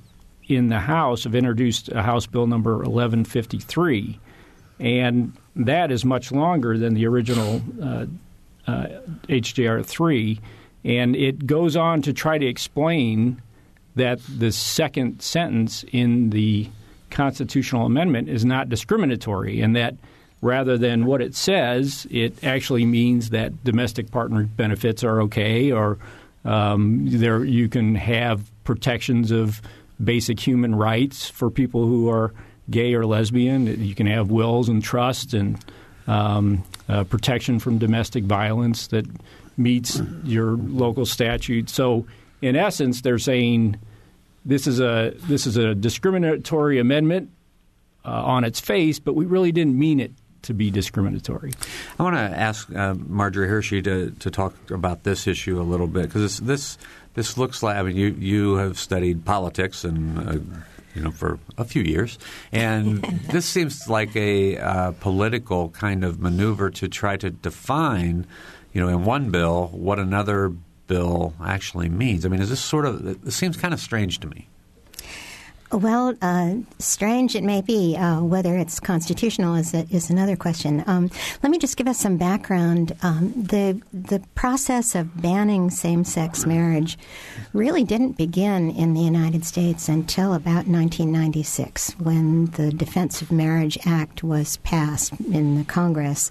in 0.47 0.67
the 0.67 0.79
House 0.79 1.23
have 1.23 1.35
introduced 1.35 1.91
House 1.91 2.25
Bill 2.25 2.47
number 2.47 2.77
1153, 2.77 4.19
and 4.79 5.33
that 5.55 5.91
is 5.91 6.05
much 6.05 6.31
longer 6.31 6.77
than 6.77 6.93
the 6.93 7.07
original 7.07 7.61
uh, 7.81 8.05
uh, 8.67 8.87
HJR 9.27 9.85
3, 9.85 10.39
and 10.83 11.15
it 11.15 11.45
goes 11.47 11.75
on 11.75 12.01
to 12.03 12.13
try 12.13 12.37
to 12.37 12.45
explain 12.45 13.41
that 13.95 14.19
the 14.37 14.51
second 14.51 15.21
sentence 15.21 15.83
in 15.91 16.29
the 16.29 16.69
constitutional 17.11 17.85
amendment 17.85 18.29
is 18.29 18.43
not 18.45 18.69
discriminatory, 18.69 19.61
and 19.61 19.75
that 19.75 19.95
rather 20.41 20.77
than 20.77 21.05
what 21.05 21.21
it 21.21 21.35
says, 21.35 22.07
it 22.09 22.43
actually 22.43 22.85
means 22.85 23.29
that 23.29 23.63
domestic 23.63 24.09
partner 24.11 24.43
benefits 24.43 25.03
are 25.03 25.21
okay, 25.21 25.71
or 25.71 25.97
um, 26.45 27.05
there 27.05 27.43
you 27.43 27.69
can 27.69 27.95
have 27.95 28.49
protections 28.63 29.31
of 29.31 29.61
basic 30.03 30.39
human 30.39 30.73
rights 30.73 31.29
for 31.29 31.49
people 31.51 31.85
who 31.85 32.09
are 32.09 32.33
gay 32.69 32.93
or 32.93 33.05
lesbian. 33.05 33.67
You 33.83 33.93
can 33.93 34.07
have 34.07 34.31
wills 34.31 34.69
and 34.69 34.83
trusts 34.83 35.33
and 35.33 35.63
um, 36.07 36.63
uh, 36.89 37.03
protection 37.03 37.59
from 37.59 37.77
domestic 37.77 38.23
violence 38.23 38.87
that 38.87 39.05
meets 39.57 40.01
your 40.23 40.53
local 40.53 41.05
statute. 41.05 41.69
So, 41.69 42.07
in 42.41 42.55
essence, 42.55 43.01
they're 43.01 43.19
saying 43.19 43.77
this 44.45 44.67
is 44.67 44.79
a 44.79 45.13
this 45.15 45.45
is 45.45 45.57
a 45.57 45.75
discriminatory 45.75 46.79
amendment 46.79 47.31
uh, 48.05 48.09
on 48.09 48.43
its 48.43 48.59
face, 48.59 48.99
but 48.99 49.15
we 49.15 49.25
really 49.25 49.51
didn't 49.51 49.77
mean 49.77 49.99
it 49.99 50.11
to 50.43 50.53
be 50.53 50.71
discriminatory. 50.71 51.53
I 51.99 52.03
want 52.03 52.15
to 52.15 52.21
ask 52.21 52.73
uh, 52.73 52.95
Marjorie 52.95 53.47
Hershey 53.47 53.81
to, 53.83 54.11
to 54.11 54.31
talk 54.31 54.71
about 54.71 55.03
this 55.03 55.27
issue 55.27 55.61
a 55.61 55.63
little 55.63 55.87
bit 55.87 56.03
because 56.03 56.39
this 56.39 56.77
this 57.13 57.37
looks 57.37 57.61
like 57.61 57.77
I 57.77 57.83
mean 57.83 57.95
you 57.95 58.15
you 58.19 58.55
have 58.55 58.79
studied 58.79 59.25
politics 59.25 59.83
and 59.83 60.17
uh, 60.17 60.39
you 60.95 61.03
know 61.03 61.11
for 61.11 61.39
a 61.57 61.65
few 61.65 61.83
years 61.83 62.17
and 62.51 63.03
this 63.31 63.45
seems 63.45 63.87
like 63.87 64.15
a 64.15 64.57
uh, 64.57 64.91
political 64.99 65.69
kind 65.69 66.03
of 66.03 66.19
maneuver 66.19 66.69
to 66.71 66.87
try 66.87 67.17
to 67.17 67.29
define 67.29 68.25
you 68.73 68.81
know 68.81 68.87
in 68.87 69.05
one 69.05 69.29
bill 69.29 69.67
what 69.67 69.99
another 69.99 70.53
bill 70.91 71.33
actually 71.41 71.87
means. 71.87 72.25
I 72.25 72.29
mean, 72.29 72.41
is 72.41 72.49
this 72.49 72.59
sort 72.59 72.85
of 72.85 73.07
it 73.25 73.31
seems 73.31 73.55
kind 73.55 73.73
of 73.73 73.79
strange 73.79 74.19
to 74.19 74.27
me. 74.27 74.49
Well, 75.71 76.15
uh, 76.21 76.55
strange 76.79 77.33
it 77.33 77.45
may 77.45 77.61
be. 77.61 77.95
Uh, 77.95 78.21
whether 78.21 78.57
it's 78.57 78.77
constitutional 78.81 79.55
is, 79.55 79.73
is 79.73 80.09
another 80.09 80.35
question. 80.35 80.83
Um, 80.85 81.09
let 81.41 81.49
me 81.49 81.57
just 81.57 81.77
give 81.77 81.87
us 81.87 81.97
some 81.97 82.17
background. 82.17 82.93
Um, 83.03 83.31
the 83.37 83.81
the 83.93 84.21
process 84.35 84.95
of 84.95 85.21
banning 85.21 85.69
same 85.69 86.03
sex 86.03 86.45
marriage 86.45 86.97
really 87.53 87.85
didn't 87.85 88.17
begin 88.17 88.69
in 88.71 88.93
the 88.93 88.99
United 88.99 89.45
States 89.45 89.87
until 89.87 90.33
about 90.33 90.67
1996, 90.67 91.91
when 91.99 92.47
the 92.47 92.73
Defense 92.73 93.21
of 93.21 93.31
Marriage 93.31 93.77
Act 93.85 94.25
was 94.25 94.57
passed 94.57 95.13
in 95.31 95.57
the 95.57 95.63
Congress. 95.63 96.29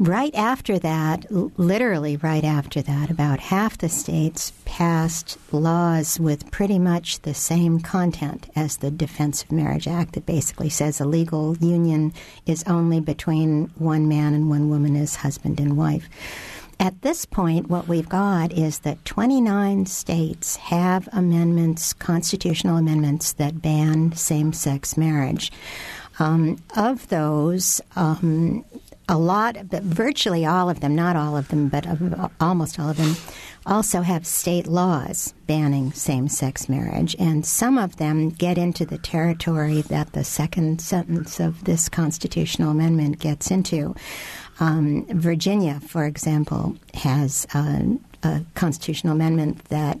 Right 0.00 0.34
after 0.34 0.78
that, 0.80 1.26
literally 1.30 2.16
right 2.16 2.42
after 2.42 2.82
that, 2.82 3.10
about 3.10 3.38
half 3.38 3.78
the 3.78 3.88
states 3.88 4.52
passed 4.64 5.38
laws 5.52 6.18
with 6.18 6.50
pretty 6.50 6.80
much 6.80 7.20
the 7.20 7.34
same 7.34 7.78
content 7.78 8.50
as 8.56 8.78
the 8.78 8.90
Defense 8.90 9.44
of 9.44 9.52
Marriage 9.52 9.86
Act 9.86 10.14
that 10.14 10.26
basically 10.26 10.68
says 10.68 11.00
a 11.00 11.04
legal 11.04 11.56
union 11.58 12.12
is 12.44 12.64
only 12.66 12.98
between 12.98 13.70
one 13.76 14.08
man 14.08 14.34
and 14.34 14.50
one 14.50 14.68
woman 14.68 14.96
as 14.96 15.14
husband 15.16 15.60
and 15.60 15.76
wife. 15.76 16.08
At 16.80 17.02
this 17.02 17.24
point, 17.24 17.70
what 17.70 17.86
we've 17.86 18.08
got 18.08 18.52
is 18.52 18.80
that 18.80 19.04
29 19.04 19.86
states 19.86 20.56
have 20.56 21.08
amendments, 21.12 21.92
constitutional 21.92 22.78
amendments, 22.78 23.32
that 23.34 23.62
ban 23.62 24.12
same 24.16 24.52
sex 24.52 24.96
marriage. 24.96 25.52
Um, 26.18 26.58
of 26.76 27.08
those, 27.08 27.80
um, 27.96 28.64
a 29.08 29.18
lot, 29.18 29.68
but 29.68 29.82
virtually 29.82 30.46
all 30.46 30.70
of 30.70 30.80
them, 30.80 30.94
not 30.94 31.16
all 31.16 31.36
of 31.36 31.48
them, 31.48 31.68
but 31.68 31.86
almost 32.40 32.78
all 32.78 32.88
of 32.88 32.96
them, 32.96 33.16
also 33.66 34.02
have 34.02 34.26
state 34.26 34.66
laws 34.66 35.34
banning 35.46 35.92
same 35.92 36.28
sex 36.28 36.68
marriage. 36.68 37.16
And 37.18 37.44
some 37.44 37.78
of 37.78 37.96
them 37.96 38.30
get 38.30 38.58
into 38.58 38.84
the 38.84 38.98
territory 38.98 39.82
that 39.82 40.12
the 40.12 40.24
second 40.24 40.80
sentence 40.80 41.40
of 41.40 41.64
this 41.64 41.88
constitutional 41.88 42.70
amendment 42.70 43.18
gets 43.18 43.50
into. 43.50 43.94
Um, 44.60 45.06
Virginia, 45.08 45.80
for 45.80 46.04
example, 46.04 46.76
has 46.94 47.46
a, 47.54 47.98
a 48.22 48.42
constitutional 48.54 49.14
amendment 49.14 49.64
that 49.66 50.00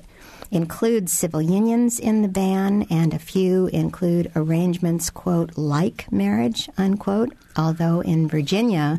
include 0.54 1.08
civil 1.08 1.42
unions 1.42 1.98
in 1.98 2.22
the 2.22 2.28
ban, 2.28 2.86
and 2.90 3.12
a 3.12 3.18
few 3.18 3.66
include 3.68 4.30
arrangements, 4.36 5.10
quote, 5.10 5.56
like 5.56 6.10
marriage, 6.12 6.68
unquote. 6.78 7.32
Although 7.56 8.00
in 8.00 8.28
Virginia, 8.28 8.98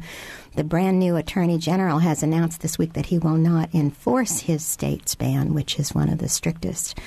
the 0.56 0.64
brand 0.64 1.00
new 1.00 1.16
Attorney 1.16 1.58
General 1.58 2.00
has 2.00 2.24
announced 2.24 2.62
this 2.62 2.78
week 2.78 2.94
that 2.94 3.08
he 3.08 3.18
will 3.18 3.38
not 3.38 3.74
enforce 3.74 4.40
his 4.40 4.66
state's 4.66 5.16
ban, 5.16 5.54
which 5.54 5.80
is 5.80 5.94
one 5.94 6.10
of 6.10 6.20
the 6.20 6.30
strictest. 6.30 6.98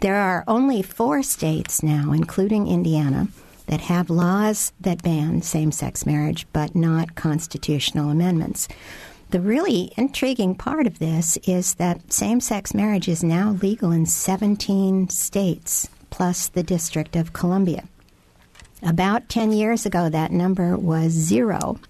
There 0.00 0.16
are 0.16 0.42
only 0.48 0.82
four 0.82 1.22
states 1.22 1.82
now, 1.82 2.12
including 2.12 2.66
Indiana, 2.66 3.28
that 3.66 3.82
have 3.82 4.10
laws 4.10 4.72
that 4.80 5.02
ban 5.02 5.42
same 5.42 5.70
sex 5.70 6.04
marriage, 6.04 6.46
but 6.52 6.74
not 6.74 7.14
constitutional 7.14 8.10
amendments. 8.10 8.66
The 9.32 9.40
really 9.40 9.90
intriguing 9.96 10.54
part 10.54 10.86
of 10.86 10.98
this 10.98 11.38
is 11.44 11.76
that 11.76 12.12
same 12.12 12.38
sex 12.42 12.74
marriage 12.74 13.08
is 13.08 13.24
now 13.24 13.52
legal 13.62 13.90
in 13.90 14.04
17 14.04 15.08
states, 15.08 15.88
plus 16.10 16.48
the 16.48 16.62
District 16.62 17.16
of 17.16 17.32
Columbia. 17.32 17.84
About 18.82 19.30
10 19.30 19.52
years 19.52 19.86
ago, 19.86 20.10
that 20.10 20.32
number 20.32 20.76
was 20.76 21.12
zero. 21.12 21.80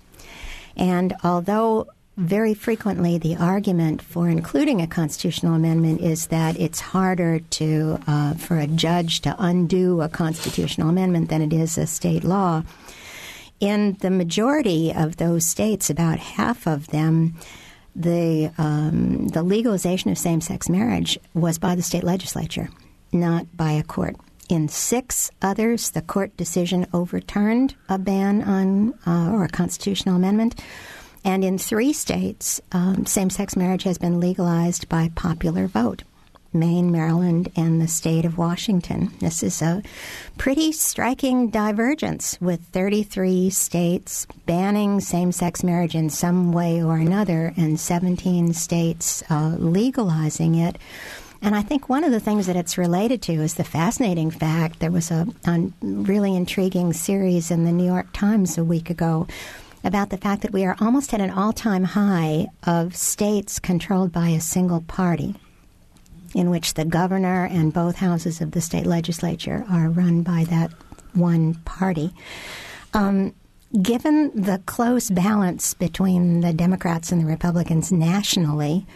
And 0.77 1.15
although 1.25 1.89
very 2.17 2.55
frequently 2.55 3.19
the 3.19 3.35
argument 3.35 4.03
for 4.03 4.29
including 4.29 4.81
a 4.81 4.87
constitutional 4.87 5.55
amendment 5.55 6.01
is 6.01 6.29
that 6.29 6.57
it's 6.61 6.79
harder 6.79 7.41
to 7.41 7.99
uh, 8.07 8.35
for 8.35 8.61
a 8.61 8.69
judge 8.69 9.21
to 9.23 9.35
undo 9.41 10.01
a 10.01 10.09
constitutional 10.09 10.89
amendment 10.89 11.29
than 11.29 11.43
it 11.43 11.53
is 11.53 11.77
a 11.77 11.89
state 11.89 12.23
law. 12.23 12.63
In 13.63 13.97
the 14.01 14.11
majority 14.11 14.93
of 14.93 15.19
those 15.19 15.47
states, 15.47 15.89
about 15.89 16.19
half 16.19 16.67
of 16.67 16.89
them, 16.89 17.37
the 17.95 18.51
um, 18.59 19.29
the 19.29 19.45
legalization 19.45 20.11
of 20.11 20.19
same-sex 20.19 20.69
marriage 20.69 21.17
was 21.33 21.61
by 21.61 21.77
the 21.77 21.83
state 21.83 22.03
legislature, 22.03 22.71
not 23.13 23.57
by 23.57 23.71
a 23.71 23.85
court. 23.85 24.17
In 24.49 24.67
six 24.67 25.31
others, 25.43 25.91
the 25.91 26.03
court 26.03 26.37
decision 26.37 26.89
overturned 26.93 27.77
a 27.89 27.99
ban 27.99 28.43
on 28.43 28.95
uh, 29.07 29.31
or 29.31 29.45
a 29.45 29.49
constitutional 29.49 30.17
amendment. 30.17 30.61
And 31.25 31.45
in 31.45 31.57
three 31.57 31.93
states, 31.93 32.61
um, 32.73 33.07
same 33.07 33.31
sex 33.31 33.55
marriage 33.55 33.85
has 33.85 33.97
been 33.97 34.19
legalized 34.19 34.89
by 34.89 35.13
popular 35.15 35.69
vote. 35.69 36.03
Maine, 36.55 36.91
Maryland, 36.91 37.51
and 37.57 37.81
the 37.81 37.89
state 37.89 38.25
of 38.25 38.39
Washington. 38.39 39.13
This 39.21 39.43
is 39.43 39.63
a 39.63 39.83
pretty 40.39 40.73
striking 40.73 41.51
divergence 41.51 42.39
with 42.41 42.61
33 42.67 43.51
states 43.51 44.27
banning 44.47 45.01
same 45.01 45.33
sex 45.33 45.63
marriage 45.63 45.95
in 45.95 46.11
some 46.11 46.53
way 46.53 46.83
or 46.83 46.97
another 46.97 47.53
and 47.57 47.79
17 47.79 48.53
states 48.53 49.23
uh, 49.31 49.57
legalizing 49.59 50.55
it. 50.55 50.79
And 51.41 51.57
I 51.57 51.63
think 51.63 51.89
one 51.89 52.05
of 52.05 52.13
the 52.13 52.21
things 52.21 52.47
that 52.47 52.57
it's 52.57 52.79
related 52.79 53.21
to 53.23 53.33
is 53.33 53.55
the 53.55 53.65
fascinating 53.65 54.31
fact 54.31 54.79
there 54.79 54.93
was 54.93 55.11
a, 55.11 55.27
a 55.45 55.73
really 55.83 56.37
intriguing 56.37 56.93
series 56.93 57.51
in 57.51 57.65
the 57.65 57.73
New 57.73 57.87
York 57.87 58.13
Times 58.13 58.57
a 58.57 58.65
week 58.65 58.91
ago 58.91 59.27
about 59.85 60.11
the 60.11 60.17
fact 60.17 60.43
that 60.43 60.53
we 60.53 60.65
are 60.65 60.77
almost 60.81 61.13
at 61.13 61.21
an 61.21 61.31
all 61.31 61.53
time 61.53 61.83
high 61.83 62.47
of 62.65 62.95
states 62.95 63.59
controlled 63.59 64.13
by 64.13 64.29
a 64.29 64.41
single 64.41 64.83
party 64.83 65.35
in 66.35 66.51
which 66.51 66.75
the 66.75 66.85
governor 66.85 67.47
and 67.47 67.73
both 67.73 67.97
houses 67.97 68.41
of 68.41 68.53
the 68.53 68.61
state 68.61 68.87
legislature 68.87 69.65
are 69.71 69.89
run 69.89 70.23
by 70.23 70.45
that 70.45 70.71
one 71.15 71.55
party. 71.65 72.13
Um, 72.95 73.35
given 73.81 74.31
the 74.35 74.61
close 74.67 75.11
balance 75.11 75.75
between 75.75 76.41
the 76.41 76.53
Democrats 76.53 77.13
and 77.13 77.21
the 77.21 77.27
Republicans 77.27 77.91
nationally, 77.91 78.87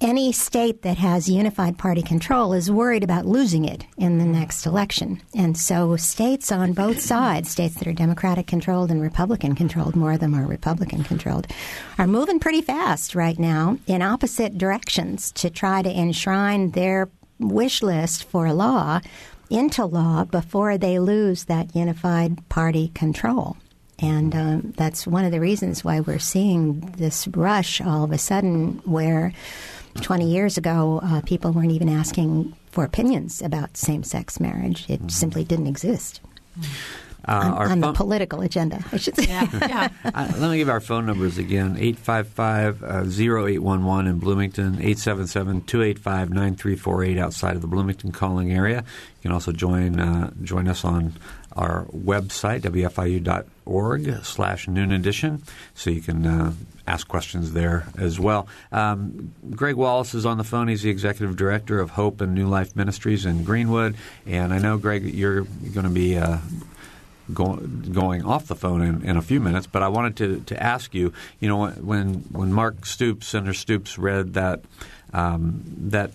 any 0.00 0.32
state 0.32 0.82
that 0.82 0.96
has 0.96 1.28
unified 1.28 1.76
party 1.76 2.02
control 2.02 2.52
is 2.54 2.70
worried 2.70 3.04
about 3.04 3.26
losing 3.26 3.64
it 3.64 3.84
in 3.98 4.18
the 4.18 4.24
next 4.24 4.64
election. 4.64 5.20
And 5.34 5.58
so 5.58 5.96
states 5.96 6.50
on 6.50 6.72
both 6.72 7.00
sides, 7.00 7.50
states 7.50 7.74
that 7.76 7.86
are 7.86 7.92
Democratic 7.92 8.46
controlled 8.46 8.90
and 8.90 9.02
Republican 9.02 9.54
controlled, 9.54 9.96
more 9.96 10.12
of 10.12 10.20
them 10.20 10.34
are 10.34 10.46
Republican 10.46 11.04
controlled, 11.04 11.46
are 11.98 12.06
moving 12.06 12.40
pretty 12.40 12.62
fast 12.62 13.14
right 13.14 13.38
now 13.38 13.78
in 13.86 14.00
opposite 14.00 14.56
directions 14.56 15.32
to 15.32 15.50
try 15.50 15.82
to 15.82 15.90
enshrine 15.90 16.70
their 16.70 17.10
wish 17.38 17.82
list 17.82 18.24
for 18.24 18.52
law 18.52 19.00
into 19.50 19.84
law 19.84 20.24
before 20.24 20.78
they 20.78 20.98
lose 20.98 21.44
that 21.44 21.74
unified 21.74 22.48
party 22.48 22.88
control. 22.94 23.56
And 23.98 24.34
um, 24.34 24.72
that's 24.76 25.06
one 25.06 25.26
of 25.26 25.32
the 25.32 25.40
reasons 25.40 25.84
why 25.84 26.00
we're 26.00 26.18
seeing 26.18 26.80
this 26.96 27.28
rush 27.28 27.82
all 27.82 28.04
of 28.04 28.12
a 28.12 28.18
sudden 28.18 28.80
where 28.84 29.32
20 29.96 30.30
years 30.30 30.56
ago, 30.56 31.00
uh, 31.02 31.20
people 31.22 31.52
weren't 31.52 31.72
even 31.72 31.88
asking 31.88 32.54
for 32.70 32.84
opinions 32.84 33.42
about 33.42 33.76
same 33.76 34.02
sex 34.02 34.40
marriage. 34.40 34.88
It 34.88 35.00
mm-hmm. 35.00 35.08
simply 35.08 35.44
didn't 35.44 35.66
exist. 35.66 36.20
Uh, 37.28 37.54
on, 37.58 37.70
on 37.72 37.80
the 37.80 37.92
political 37.92 38.40
agenda, 38.40 38.82
I 38.92 38.96
should 38.96 39.14
say. 39.14 39.26
Yeah, 39.26 39.48
yeah. 39.52 39.88
uh, 40.14 40.32
let 40.38 40.50
me 40.50 40.56
give 40.56 40.70
our 40.70 40.80
phone 40.80 41.04
numbers 41.04 41.36
again 41.36 41.76
855 41.78 42.82
uh, 42.82 42.86
0811 43.04 44.06
in 44.06 44.18
Bloomington, 44.18 44.74
877 44.76 45.62
285 45.62 46.30
9348 46.30 47.18
outside 47.18 47.56
of 47.56 47.62
the 47.62 47.68
Bloomington 47.68 48.10
calling 48.10 48.52
area. 48.52 48.78
You 48.78 49.22
can 49.22 49.32
also 49.32 49.52
join, 49.52 50.00
uh, 50.00 50.32
join 50.42 50.66
us 50.66 50.84
on 50.84 51.12
our 51.52 51.84
website, 51.86 52.62
wfiu.org 52.62 54.24
slash 54.24 54.66
noon 54.66 54.90
edition, 54.90 55.42
so 55.74 55.90
you 55.90 56.00
can 56.00 56.26
uh, 56.26 56.52
ask 56.90 57.06
questions 57.06 57.52
there 57.52 57.86
as 57.96 58.18
well. 58.18 58.48
Um, 58.72 59.32
Greg 59.50 59.76
Wallace 59.76 60.12
is 60.12 60.26
on 60.26 60.38
the 60.38 60.44
phone. 60.44 60.66
He's 60.66 60.82
the 60.82 60.90
executive 60.90 61.36
director 61.36 61.78
of 61.78 61.90
Hope 61.90 62.20
and 62.20 62.34
New 62.34 62.48
Life 62.48 62.74
Ministries 62.74 63.24
in 63.24 63.44
Greenwood. 63.44 63.94
And 64.26 64.52
I 64.52 64.58
know, 64.58 64.76
Greg, 64.76 65.04
you're 65.04 65.42
going 65.42 65.84
to 65.84 65.88
be 65.88 66.18
uh, 66.18 66.38
go, 67.32 67.54
going 67.54 68.24
off 68.24 68.46
the 68.46 68.56
phone 68.56 68.82
in, 68.82 69.04
in, 69.04 69.16
a 69.16 69.22
few 69.22 69.38
minutes, 69.38 69.68
but 69.68 69.84
I 69.84 69.88
wanted 69.88 70.16
to, 70.16 70.40
to 70.46 70.60
ask 70.60 70.92
you, 70.92 71.12
you 71.38 71.48
know, 71.48 71.68
when, 71.68 72.14
when 72.32 72.52
Mark 72.52 72.84
Stoops, 72.84 73.28
Senator 73.28 73.54
Stoops, 73.54 73.96
read 73.96 74.34
that, 74.34 74.64
um, 75.12 75.62
that 75.66 76.10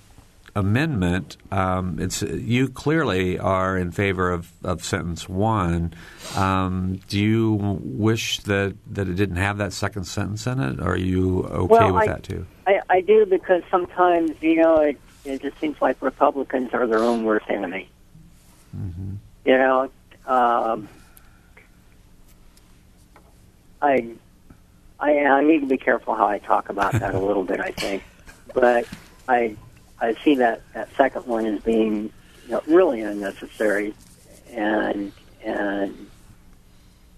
amendment, 0.55 1.35
um, 1.51 1.99
it's 1.99 2.21
you 2.21 2.69
clearly 2.69 3.37
are 3.37 3.77
in 3.77 3.91
favor 3.91 4.31
of, 4.31 4.51
of 4.63 4.83
sentence 4.83 5.27
one. 5.27 5.93
Um, 6.35 7.01
do 7.09 7.19
you 7.19 7.79
wish 7.83 8.39
that, 8.41 8.75
that 8.91 9.09
it 9.09 9.15
didn't 9.15 9.35
have 9.35 9.57
that 9.57 9.73
second 9.73 10.05
sentence 10.05 10.47
in 10.47 10.61
it? 10.61 10.79
Or 10.79 10.93
are 10.93 10.97
you 10.97 11.43
okay 11.43 11.73
well, 11.73 11.93
with 11.93 12.03
I, 12.03 12.07
that 12.07 12.23
too? 12.23 12.45
I, 12.65 12.79
I 12.89 13.01
do 13.01 13.25
because 13.25 13.63
sometimes 13.69 14.31
you 14.41 14.55
know 14.55 14.77
it, 14.77 14.97
it 15.25 15.41
just 15.41 15.59
seems 15.59 15.81
like 15.81 16.01
Republicans 16.01 16.73
are 16.73 16.87
their 16.87 16.99
own 16.99 17.25
worst 17.25 17.49
enemy. 17.49 17.89
Mm-hmm. 18.75 19.15
You 19.43 19.57
know, 19.57 19.91
um, 20.25 20.87
I, 23.81 24.07
I 24.99 25.17
I 25.17 25.43
need 25.43 25.59
to 25.59 25.67
be 25.67 25.77
careful 25.77 26.15
how 26.15 26.27
I 26.27 26.39
talk 26.39 26.69
about 26.69 26.93
that 26.93 27.13
a 27.13 27.19
little 27.19 27.43
bit. 27.43 27.59
I 27.59 27.71
think, 27.71 28.03
but 28.53 28.87
I 29.27 29.57
I 29.99 30.15
see 30.23 30.35
that 30.35 30.61
that 30.73 30.89
second 30.95 31.25
one 31.25 31.45
as 31.45 31.61
being 31.61 32.11
you 32.45 32.51
know, 32.51 32.61
really 32.67 33.01
unnecessary, 33.01 33.93
and 34.51 35.11
and 35.43 36.07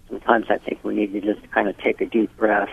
sometimes 0.08 0.46
I 0.50 0.58
think 0.58 0.84
we 0.84 0.94
need 0.94 1.12
to 1.12 1.20
just 1.20 1.50
kind 1.50 1.68
of 1.68 1.76
take 1.78 2.00
a 2.00 2.06
deep 2.06 2.36
breath 2.36 2.70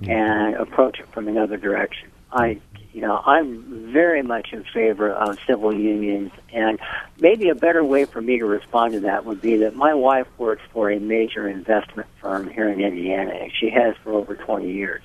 hmm. 0.00 0.10
and 0.10 0.56
approach 0.56 1.00
it 1.00 1.08
from 1.12 1.28
another 1.28 1.56
direction. 1.56 2.10
I, 2.32 2.60
you 2.92 3.02
know, 3.02 3.22
I'm 3.24 3.92
very 3.92 4.22
much 4.22 4.52
in 4.52 4.64
favor 4.64 5.10
of 5.10 5.38
civil 5.46 5.74
unions, 5.74 6.32
and 6.52 6.78
maybe 7.18 7.50
a 7.50 7.54
better 7.54 7.84
way 7.84 8.06
for 8.06 8.20
me 8.20 8.38
to 8.38 8.46
respond 8.46 8.94
to 8.94 9.00
that 9.00 9.24
would 9.24 9.40
be 9.40 9.56
that 9.58 9.76
my 9.76 9.94
wife 9.94 10.26
works 10.38 10.62
for 10.72 10.90
a 10.90 10.98
major 10.98 11.48
investment 11.48 12.08
firm 12.20 12.48
here 12.48 12.68
in 12.68 12.80
Indiana, 12.80 13.32
and 13.32 13.52
she 13.52 13.70
has 13.70 13.94
for 14.02 14.12
over 14.12 14.34
20 14.34 14.70
years, 14.72 15.02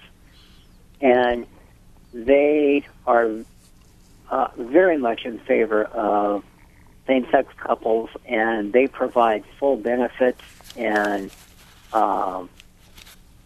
and 1.01 1.45
they 2.25 2.85
are 3.05 3.31
uh, 4.29 4.47
very 4.57 4.97
much 4.97 5.25
in 5.25 5.39
favor 5.39 5.83
of 5.85 6.43
same-sex 7.05 7.53
couples, 7.57 8.09
and 8.25 8.73
they 8.73 8.87
provide 8.87 9.43
full 9.59 9.77
benefits 9.77 10.41
and 10.75 11.31
um, 11.93 12.49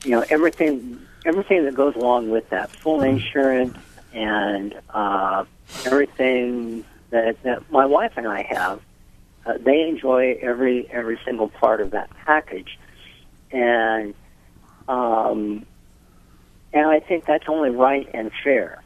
you 0.04 0.12
know 0.12 0.26
everything 0.30 1.00
everything 1.26 1.66
that 1.66 1.76
goes 1.76 1.96
along 1.96 2.30
with 2.32 2.50
that, 2.50 2.72
full 2.72 3.02
insurance 3.02 3.78
and 4.14 4.74
uh, 4.90 5.46
everything 5.86 6.84
that, 7.12 7.42
that 7.44 7.70
my 7.72 7.86
wife 7.86 8.14
and 8.18 8.28
I 8.28 8.42
have. 8.44 8.82
Uh, 9.46 9.54
they 9.58 9.88
enjoy 9.88 10.38
every 10.42 10.90
every 10.92 11.20
single 11.26 11.50
part 11.50 11.82
of 11.82 11.92
that 11.92 12.10
package, 12.26 12.78
and 13.52 14.14
um, 14.88 15.66
and 16.74 16.88
I 16.88 17.00
think 17.00 17.26
that's 17.26 17.48
only 17.48 17.70
right 17.70 18.10
and 18.14 18.32
fair. 18.44 18.84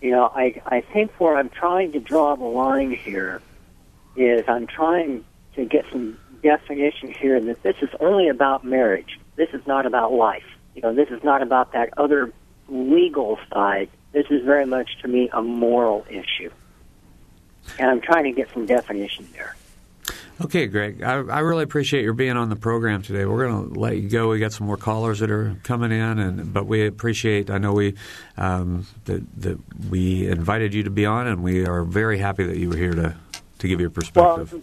You 0.00 0.12
know, 0.12 0.32
I, 0.34 0.60
I 0.66 0.80
think 0.80 1.12
where 1.20 1.36
I'm 1.36 1.50
trying 1.50 1.92
to 1.92 2.00
draw 2.00 2.34
the 2.34 2.44
line 2.44 2.90
here 2.90 3.42
is 4.16 4.44
I'm 4.48 4.66
trying 4.66 5.24
to 5.54 5.64
get 5.64 5.84
some 5.90 6.18
definition 6.42 7.12
here 7.12 7.40
that 7.40 7.62
this 7.62 7.76
is 7.82 7.90
only 8.00 8.28
about 8.28 8.64
marriage. 8.64 9.20
This 9.36 9.50
is 9.52 9.66
not 9.66 9.86
about 9.86 10.12
life. 10.12 10.46
You 10.74 10.82
know, 10.82 10.94
this 10.94 11.10
is 11.10 11.22
not 11.22 11.42
about 11.42 11.72
that 11.72 11.90
other 11.98 12.32
legal 12.68 13.38
side 13.52 13.90
this 14.12 14.26
is 14.30 14.44
very 14.44 14.66
much 14.66 14.98
to 15.02 15.08
me 15.08 15.28
a 15.32 15.40
moral 15.40 16.04
issue, 16.08 16.50
and 17.78 17.90
I'm 17.90 18.00
trying 18.00 18.24
to 18.24 18.32
get 18.32 18.50
some 18.52 18.66
definition 18.66 19.28
there. 19.32 19.54
Okay, 20.42 20.66
Greg. 20.68 21.02
I, 21.02 21.12
I 21.16 21.40
really 21.40 21.64
appreciate 21.64 22.02
your 22.02 22.14
being 22.14 22.36
on 22.36 22.48
the 22.48 22.56
program 22.56 23.02
today. 23.02 23.26
We're 23.26 23.46
going 23.46 23.74
to 23.74 23.78
let 23.78 23.96
you 23.98 24.08
go. 24.08 24.28
We 24.30 24.38
got 24.38 24.52
some 24.52 24.66
more 24.66 24.78
callers 24.78 25.18
that 25.18 25.30
are 25.30 25.54
coming 25.64 25.92
in, 25.92 26.18
and 26.18 26.52
but 26.52 26.66
we 26.66 26.86
appreciate. 26.86 27.50
I 27.50 27.58
know 27.58 27.72
we 27.74 27.94
um, 28.38 28.86
that 29.04 29.22
that 29.42 29.58
we 29.90 30.28
invited 30.28 30.72
you 30.72 30.82
to 30.84 30.90
be 30.90 31.04
on, 31.04 31.26
and 31.26 31.42
we 31.42 31.66
are 31.66 31.84
very 31.84 32.18
happy 32.18 32.44
that 32.44 32.56
you 32.56 32.70
were 32.70 32.76
here 32.76 32.92
to 32.92 33.14
to 33.58 33.68
give 33.68 33.80
your 33.80 33.90
perspective. 33.90 34.52
Well, 34.52 34.62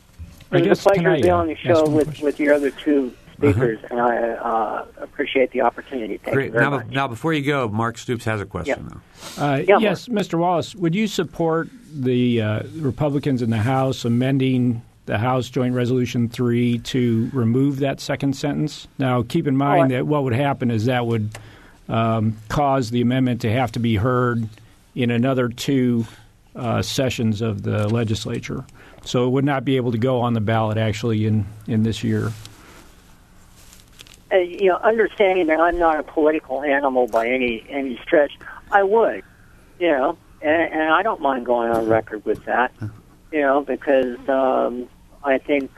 I 0.51 0.57
it 0.57 0.59
was 0.61 0.79
guess, 0.79 0.85
a 0.85 0.89
pleasure 0.89 1.15
to 1.15 1.21
be 1.21 1.29
uh, 1.29 1.37
on 1.37 1.47
the 1.47 1.55
show 1.55 1.87
with, 1.87 2.05
question? 2.07 2.25
with 2.25 2.39
your 2.39 2.53
other 2.55 2.71
two 2.71 3.13
speakers, 3.33 3.79
and 3.91 3.99
I 4.01 4.17
uh, 4.29 4.85
appreciate 4.97 5.51
the 5.51 5.61
opportunity. 5.61 6.17
Thank 6.17 6.33
Great. 6.33 6.51
very 6.53 6.63
Now, 6.63 6.69
much. 6.71 6.87
now, 6.87 7.07
before 7.07 7.33
you 7.33 7.43
go, 7.43 7.67
Mark 7.67 7.99
Stoops 7.99 8.25
has 8.25 8.41
a 8.41 8.45
question. 8.45 8.89
Yeah. 8.89 8.99
Though. 9.37 9.43
Uh, 9.43 9.57
Yeah, 9.57 9.77
yes, 9.77 10.07
Mr. 10.07 10.39
Wallace, 10.39 10.73
would 10.73 10.95
you 10.95 11.05
support 11.05 11.69
the 11.93 12.41
uh, 12.41 12.63
Republicans 12.77 13.43
in 13.43 13.51
the 13.51 13.57
House 13.57 14.05
amending 14.05 14.81
the 15.08 15.17
House 15.17 15.50
Joint 15.50 15.74
Resolution 15.74 16.30
3 16.30 16.80
to 16.80 17.30
remove 17.34 17.80
that 17.80 18.00
second 18.00 18.36
sentence? 18.36 18.88
Now, 19.00 19.24
keep 19.24 19.48
in 19.48 19.58
mind 19.58 19.89
that 19.91 20.06
what 20.06 20.24
would 20.24 20.34
happen 20.34 20.70
is 20.70 20.86
that 20.86 21.06
would 21.08 21.38
um, 21.89 22.38
cause 22.50 22.91
the 22.91 23.02
amendment 23.02 23.41
to 23.41 23.52
have 23.52 23.72
to 23.72 23.80
be 23.80 23.96
heard 23.96 24.48
in 24.93 25.10
another 25.10 25.50
two 25.50 26.06
uh, 26.56 26.82
sessions 26.82 27.41
of 27.41 27.63
the 27.63 27.88
legislature. 27.88 28.65
So 29.04 29.26
it 29.26 29.30
would 29.30 29.46
not 29.46 29.63
be 29.65 29.78
able 29.78 29.91
to 29.93 29.98
go 29.98 30.20
on 30.22 30.34
the 30.34 30.41
ballot 30.41 30.78
actually 30.78 31.26
in, 31.26 31.46
in 31.67 31.84
this 31.84 32.04
year. 32.04 32.32
uh, 34.32 34.38
you 34.38 34.67
know, 34.67 34.76
understanding 34.78 35.48
that 35.48 35.60
I'm 35.60 35.80
not 35.80 36.00
a 36.00 36.04
political 36.04 36.62
animal 36.63 37.08
by 37.08 37.28
any 37.28 37.65
any 37.70 37.98
stretch, 38.04 38.34
I 38.72 38.84
would, 38.84 39.24
you 39.80 39.89
know, 39.89 40.17
and, 40.41 40.74
and 40.74 40.93
I 40.93 41.02
don't 41.02 41.22
mind 41.22 41.46
going 41.46 41.72
on 41.72 41.88
record 41.88 42.26
with 42.26 42.43
that, 42.46 42.74
you 43.32 43.41
know, 43.41 43.62
because 43.62 44.17
um, 44.28 44.89
I 45.27 45.37
think 45.37 45.71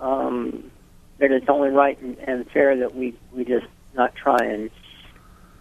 um, 0.00 0.70
that 1.18 1.30
it's 1.30 1.48
only 1.48 1.70
right 1.70 2.00
and, 2.00 2.18
and 2.18 2.50
fair 2.50 2.76
that 2.78 2.94
we 2.94 3.14
we 3.32 3.44
just 3.44 3.66
not 3.94 4.14
try 4.14 4.38
and 4.38 4.70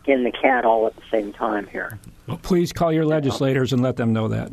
skin 0.02 0.24
the 0.24 0.32
cat 0.32 0.65
all 0.65 0.88
at 0.88 0.95
the 0.95 1.04
same 1.12 1.32
time 1.34 1.67
here. 1.67 2.00
Well, 2.28 2.39
please 2.41 2.71
call 2.71 2.93
your 2.93 3.06
legislators 3.06 3.74
and 3.74 3.82
let 3.82 3.97
them 3.97 4.13
know 4.13 4.30
that. 4.30 4.50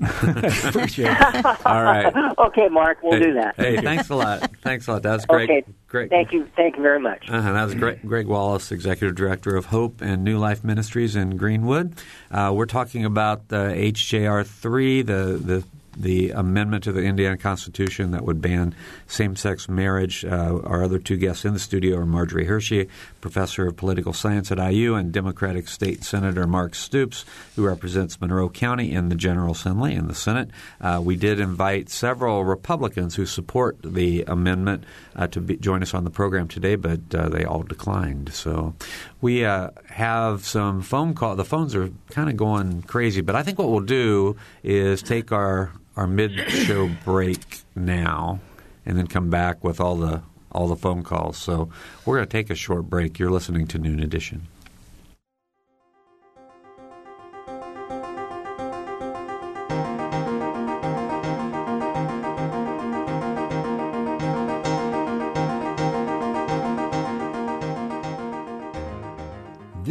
Appreciate 0.69 1.11
it. 1.13 1.47
All 1.67 1.85
right. 1.85 2.13
okay, 2.39 2.69
Mark, 2.69 2.99
we'll 3.03 3.13
hey, 3.13 3.27
do 3.27 3.35
that. 3.35 3.55
Hey, 3.57 3.77
thanks 3.77 4.09
a 4.11 4.17
lot. 4.17 4.51
Thanks 4.63 4.89
a 4.89 4.93
lot. 4.93 5.03
That 5.03 5.15
was 5.15 5.27
great. 5.27 5.49
Okay. 5.49 5.65
Great. 5.87 6.11
Thank 6.11 6.33
you. 6.33 6.47
Thank 6.57 6.77
you 6.77 6.83
very 6.83 7.01
much. 7.01 7.31
Uh-huh, 7.31 7.53
that 7.53 7.65
was 7.65 7.75
Greg, 7.75 8.01
Greg 8.05 8.27
Wallace, 8.27 8.73
Executive 8.73 9.15
Director 9.15 9.57
of 9.57 9.67
Hope 9.67 10.03
and 10.03 10.25
New 10.25 10.39
Life 10.39 10.65
Ministries 10.65 11.17
in 11.17 11.37
Greenwood. 11.37 11.95
Uh, 12.31 12.53
we're 12.55 12.67
talking 12.67 13.05
about 13.05 13.49
the 13.49 13.73
HJR 13.75 14.47
three, 14.47 15.03
the 15.03 15.41
the 15.43 15.65
the 15.99 16.31
amendment 16.31 16.85
to 16.85 16.93
the 16.93 17.03
Indiana 17.03 17.37
Constitution 17.37 18.13
that 18.13 18.25
would 18.25 18.41
ban 18.41 18.75
same-sex 19.07 19.69
marriage. 19.69 20.25
Uh, 20.25 20.61
our 20.65 20.85
other 20.85 20.99
two 20.99 21.17
guests 21.17 21.45
in 21.45 21.53
the 21.53 21.59
studio 21.59 21.99
are 21.99 22.07
Marjorie 22.07 22.45
Hershey, 22.45 22.89
professor 23.21 23.67
of 23.67 23.77
political 23.77 24.13
science 24.13 24.53
at 24.53 24.59
IU, 24.59 24.95
and 24.95 25.13
Democratic 25.13 25.69
State 25.69 26.05
Senator 26.05 26.47
Mark 26.47 26.75
Stoops, 26.75 27.25
who 27.57 27.67
represents 27.67 28.21
Monroe 28.21 28.49
County 28.49 28.93
in 28.93 29.09
the 29.09 29.15
General 29.15 29.53
Assembly 29.53 29.95
in 29.95 30.07
the 30.07 30.15
Senate. 30.15 30.51
Uh, 30.81 31.01
we 31.03 31.17
did 31.17 31.41
invite 31.41 31.91
several 31.91 32.45
Republicans 32.45 33.17
who 33.17 33.27
support 33.27 33.77
the 33.83 34.23
amendment 34.23 34.85
uh, 35.17 35.27
to 35.27 35.41
be, 35.41 35.57
join 35.57 35.83
us 35.83 35.95
on 35.95 36.05
the 36.05 36.11
program 36.11 36.47
today, 36.49 36.77
but 36.77 37.01
uh, 37.15 37.29
they 37.29 37.45
all 37.45 37.63
declined. 37.63 38.33
So 38.33 38.75
we 39.21 39.45
uh, 39.45 39.71
have 39.87 40.45
some 40.45 40.83
phone 40.83 41.15
call. 41.15 41.37
The 41.37 41.45
phones 41.45 41.75
are 41.75 41.91
kind 42.11 42.31
of 42.31 42.37
going 42.37 42.83
crazy, 42.83 43.21
but 43.21 43.35
I 43.35 43.43
think 43.43 43.59
what 43.59 43.71
we'll 43.71 43.81
do 43.81 44.37
is 44.63 45.03
take 45.03 45.33
our 45.33 45.73
our 45.97 46.07
mid-show 46.07 46.89
break 47.05 47.63
now, 47.75 48.39
and 48.87 48.97
then 48.97 49.09
come 49.09 49.31
back 49.31 49.65
with 49.65 49.81
all 49.81 49.97
the 49.97 50.23
all 50.53 50.69
the 50.69 50.77
phone 50.77 51.03
calls. 51.03 51.37
So 51.37 51.69
we're 52.05 52.17
going 52.17 52.29
to 52.29 52.33
take 52.33 52.51
a 52.51 52.55
short 52.55 52.89
break. 52.89 53.19
You're 53.19 53.31
listening 53.31 53.67
to 53.69 53.79
Noon 53.79 54.01
Edition. 54.01 54.47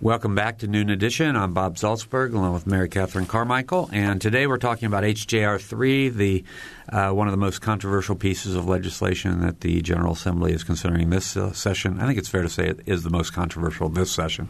Welcome 0.00 0.36
back 0.36 0.58
to 0.58 0.68
Noon 0.68 0.90
Edition. 0.90 1.34
I'm 1.34 1.52
Bob 1.52 1.74
Zaltsberg, 1.74 2.32
along 2.32 2.52
with 2.54 2.68
Mary 2.68 2.88
Catherine 2.88 3.26
Carmichael, 3.26 3.90
and 3.92 4.20
today 4.20 4.46
we're 4.46 4.56
talking 4.56 4.86
about 4.86 5.02
HJR 5.02 5.60
three, 5.60 6.08
the 6.08 6.44
uh, 6.90 7.10
one 7.10 7.26
of 7.26 7.32
the 7.32 7.38
most 7.38 7.60
controversial 7.60 8.16
pieces 8.16 8.54
of 8.54 8.68
legislation 8.68 9.40
that 9.40 9.60
the 9.60 9.80
General 9.82 10.12
Assembly 10.12 10.52
is 10.52 10.64
considering 10.64 11.10
this 11.10 11.36
uh, 11.36 11.52
session. 11.52 12.00
I 12.00 12.06
think 12.06 12.18
it's 12.18 12.28
fair 12.28 12.42
to 12.42 12.48
say 12.48 12.66
it 12.66 12.80
is 12.86 13.02
the 13.02 13.10
most 13.10 13.32
controversial 13.32 13.88
this 13.88 14.10
session. 14.10 14.48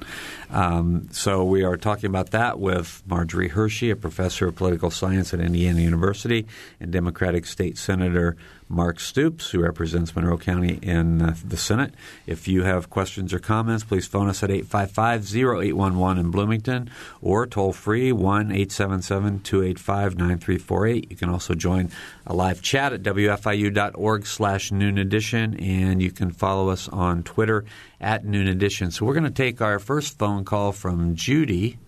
Um, 0.50 1.08
so 1.10 1.44
we 1.44 1.64
are 1.64 1.76
talking 1.76 2.06
about 2.06 2.30
that 2.30 2.58
with 2.58 3.02
Marjorie 3.06 3.48
Hershey, 3.48 3.90
a 3.90 3.96
professor 3.96 4.48
of 4.48 4.56
political 4.56 4.90
science 4.90 5.34
at 5.34 5.40
Indiana 5.40 5.80
University, 5.80 6.46
and 6.80 6.92
Democratic 6.92 7.46
State 7.46 7.76
Senator 7.76 8.36
Mark 8.68 9.00
Stoops, 9.00 9.50
who 9.50 9.60
represents 9.60 10.14
Monroe 10.14 10.36
County 10.36 10.78
in 10.82 11.22
uh, 11.22 11.34
the 11.42 11.56
Senate. 11.56 11.94
If 12.26 12.46
you 12.46 12.64
have 12.64 12.90
questions 12.90 13.32
or 13.32 13.38
comments, 13.38 13.82
please 13.82 14.06
phone 14.06 14.28
us 14.28 14.42
at 14.42 14.50
855-0811 14.50 16.20
in 16.20 16.30
Bloomington 16.30 16.90
or 17.22 17.46
toll 17.46 17.72
free 17.72 18.12
1-877-285-9348. 18.12 21.10
You 21.10 21.16
can 21.16 21.30
also 21.30 21.54
join 21.54 21.90
a 22.28 22.34
live 22.34 22.60
chat 22.60 22.92
at 22.92 23.02
wfiu.org 23.02 24.26
slash 24.26 24.70
noon 24.70 24.98
edition, 24.98 25.58
and 25.58 26.02
you 26.02 26.12
can 26.12 26.30
follow 26.30 26.68
us 26.68 26.86
on 26.88 27.22
Twitter 27.22 27.64
at 28.00 28.24
noon 28.24 28.46
edition. 28.46 28.90
So 28.90 29.06
we're 29.06 29.14
going 29.14 29.24
to 29.24 29.30
take 29.30 29.62
our 29.62 29.78
first 29.78 30.18
phone 30.18 30.44
call 30.44 30.72
from 30.72 31.16
Judy. 31.16 31.78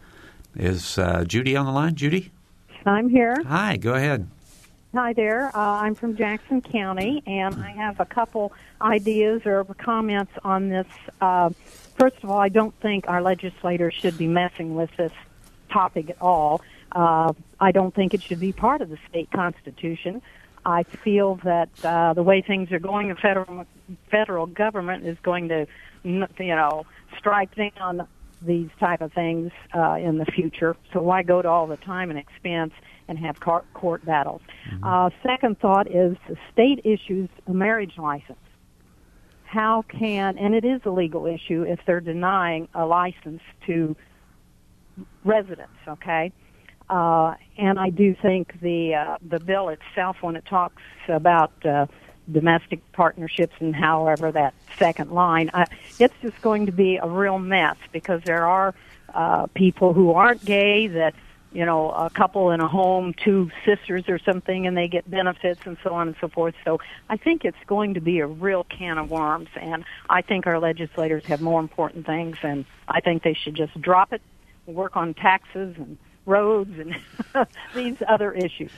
Is 0.56 0.96
uh, 0.96 1.24
Judy 1.24 1.56
on 1.56 1.66
the 1.66 1.72
line? 1.72 1.94
Judy? 1.94 2.32
I'm 2.86 3.10
here. 3.10 3.36
Hi, 3.46 3.76
go 3.76 3.92
ahead. 3.92 4.28
Hi 4.94 5.12
there. 5.12 5.54
Uh, 5.54 5.60
I'm 5.60 5.94
from 5.94 6.16
Jackson 6.16 6.62
County, 6.62 7.22
and 7.26 7.54
I 7.62 7.70
have 7.72 8.00
a 8.00 8.06
couple 8.06 8.52
ideas 8.80 9.42
or 9.44 9.62
comments 9.64 10.32
on 10.42 10.70
this. 10.70 10.86
Uh, 11.20 11.50
first 11.96 12.16
of 12.22 12.30
all, 12.30 12.38
I 12.38 12.48
don't 12.48 12.74
think 12.80 13.08
our 13.08 13.20
legislators 13.20 13.94
should 13.94 14.16
be 14.16 14.26
messing 14.26 14.74
with 14.74 14.90
this 14.96 15.12
topic 15.70 16.10
at 16.10 16.16
all. 16.20 16.62
Uh, 16.92 17.32
I 17.60 17.72
don't 17.72 17.94
think 17.94 18.14
it 18.14 18.22
should 18.22 18.40
be 18.40 18.52
part 18.52 18.80
of 18.80 18.88
the 18.88 18.98
state 19.08 19.30
constitution. 19.30 20.22
I 20.64 20.82
feel 20.82 21.36
that 21.44 21.70
uh, 21.84 22.12
the 22.12 22.22
way 22.22 22.42
things 22.42 22.70
are 22.72 22.78
going, 22.78 23.08
the 23.08 23.14
federal 23.14 23.66
federal 24.10 24.46
government 24.46 25.06
is 25.06 25.16
going 25.22 25.48
to, 25.48 25.66
you 26.02 26.26
know, 26.38 26.84
strike 27.18 27.54
down 27.54 28.06
these 28.42 28.68
type 28.78 29.00
of 29.00 29.12
things 29.12 29.52
uh, 29.74 29.94
in 29.94 30.18
the 30.18 30.24
future. 30.26 30.76
So 30.92 31.00
why 31.02 31.22
go 31.22 31.42
to 31.42 31.48
all 31.48 31.66
the 31.66 31.76
time 31.76 32.10
and 32.10 32.18
expense 32.18 32.72
and 33.08 33.18
have 33.18 33.40
court, 33.40 33.64
court 33.74 34.04
battles? 34.04 34.42
Mm-hmm. 34.70 34.84
Uh, 34.84 35.10
second 35.22 35.58
thought 35.60 35.86
is 35.86 36.16
the 36.28 36.36
state 36.52 36.80
issues 36.84 37.28
a 37.46 37.52
marriage 37.52 37.96
license. 37.98 38.38
How 39.44 39.82
can, 39.82 40.38
and 40.38 40.54
it 40.54 40.64
is 40.64 40.80
a 40.84 40.90
legal 40.90 41.26
issue 41.26 41.62
if 41.62 41.80
they're 41.84 42.00
denying 42.00 42.68
a 42.72 42.86
license 42.86 43.42
to 43.66 43.96
residents, 45.24 45.72
okay? 45.88 46.32
Uh, 46.90 47.36
and 47.56 47.78
I 47.78 47.90
do 47.90 48.16
think 48.20 48.60
the 48.60 48.96
uh, 48.96 49.18
the 49.22 49.38
bill 49.38 49.68
itself, 49.68 50.16
when 50.22 50.34
it 50.34 50.44
talks 50.44 50.82
about 51.06 51.52
uh, 51.64 51.86
domestic 52.30 52.80
partnerships 52.92 53.54
and 53.60 53.76
however 53.76 54.32
that 54.32 54.54
second 54.76 55.12
line, 55.12 55.50
uh, 55.54 55.66
it's 56.00 56.14
just 56.20 56.42
going 56.42 56.66
to 56.66 56.72
be 56.72 56.96
a 56.96 57.06
real 57.06 57.38
mess 57.38 57.76
because 57.92 58.22
there 58.24 58.44
are 58.44 58.74
uh, 59.14 59.46
people 59.54 59.92
who 59.92 60.10
aren't 60.10 60.44
gay 60.44 60.88
that 60.88 61.14
you 61.52 61.64
know, 61.64 61.90
a 61.90 62.08
couple 62.10 62.52
in 62.52 62.60
a 62.60 62.68
home, 62.68 63.12
two 63.12 63.50
sisters 63.64 64.04
or 64.08 64.20
something, 64.20 64.68
and 64.68 64.76
they 64.76 64.86
get 64.86 65.10
benefits 65.10 65.60
and 65.64 65.76
so 65.82 65.92
on 65.92 66.06
and 66.06 66.16
so 66.20 66.28
forth. 66.28 66.54
So 66.64 66.78
I 67.08 67.16
think 67.16 67.44
it's 67.44 67.58
going 67.66 67.94
to 67.94 68.00
be 68.00 68.20
a 68.20 68.26
real 68.26 68.62
can 68.64 68.98
of 68.98 69.10
worms, 69.10 69.48
and 69.60 69.84
I 70.08 70.22
think 70.22 70.46
our 70.46 70.60
legislators 70.60 71.24
have 71.26 71.40
more 71.40 71.58
important 71.58 72.06
things, 72.06 72.36
and 72.42 72.64
I 72.86 73.00
think 73.00 73.24
they 73.24 73.34
should 73.34 73.56
just 73.56 73.80
drop 73.80 74.12
it, 74.12 74.22
work 74.66 74.96
on 74.96 75.12
taxes 75.12 75.74
and 75.76 75.98
roads 76.26 76.78
and 76.78 76.96
these 77.74 77.96
other 78.08 78.32
issues. 78.32 78.70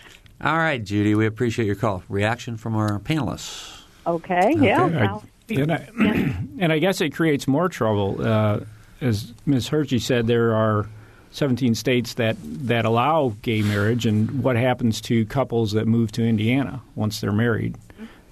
All 0.42 0.57
right, 0.57 0.83
Judy, 0.83 1.14
we 1.14 1.26
appreciate 1.26 1.66
your 1.66 1.76
call. 1.76 2.02
Reaction 2.09 2.57
from 2.57 2.74
our 2.74 2.98
panelists. 2.98 3.83
Okay, 4.07 4.52
okay. 4.57 4.66
yeah. 4.66 5.18
I, 5.48 5.55
and, 5.55 5.72
I, 5.72 5.88
and 6.59 6.72
I 6.72 6.78
guess 6.78 7.00
it 7.00 7.11
creates 7.11 7.46
more 7.46 7.68
trouble. 7.68 8.16
Uh, 8.20 8.61
as 9.00 9.33
Ms. 9.46 9.68
Hershey 9.68 9.98
said, 9.98 10.26
there 10.26 10.55
are 10.55 10.88
17 11.33 11.74
states 11.74 12.14
that, 12.14 12.37
that 12.42 12.85
allow 12.85 13.35
gay 13.42 13.62
marriage, 13.62 14.07
and 14.07 14.42
what 14.42 14.57
happens 14.57 15.00
to 15.02 15.24
couples 15.26 15.72
that 15.72 15.87
move 15.87 16.12
to 16.12 16.22
Indiana 16.22 16.83
once 16.94 17.20
they're 17.20 17.33
married. 17.33 17.76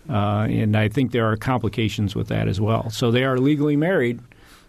Uh, 0.09 0.49
and 0.51 0.77
I 0.77 0.89
think 0.89 1.13
there 1.13 1.31
are 1.31 1.37
complications 1.37 2.17
with 2.17 2.29
that 2.29 2.49
as 2.49 2.61
well. 2.61 2.91
So 2.91 3.11
they 3.11 3.23
are 3.23 3.39
legally 3.39 3.77
married, 3.77 4.19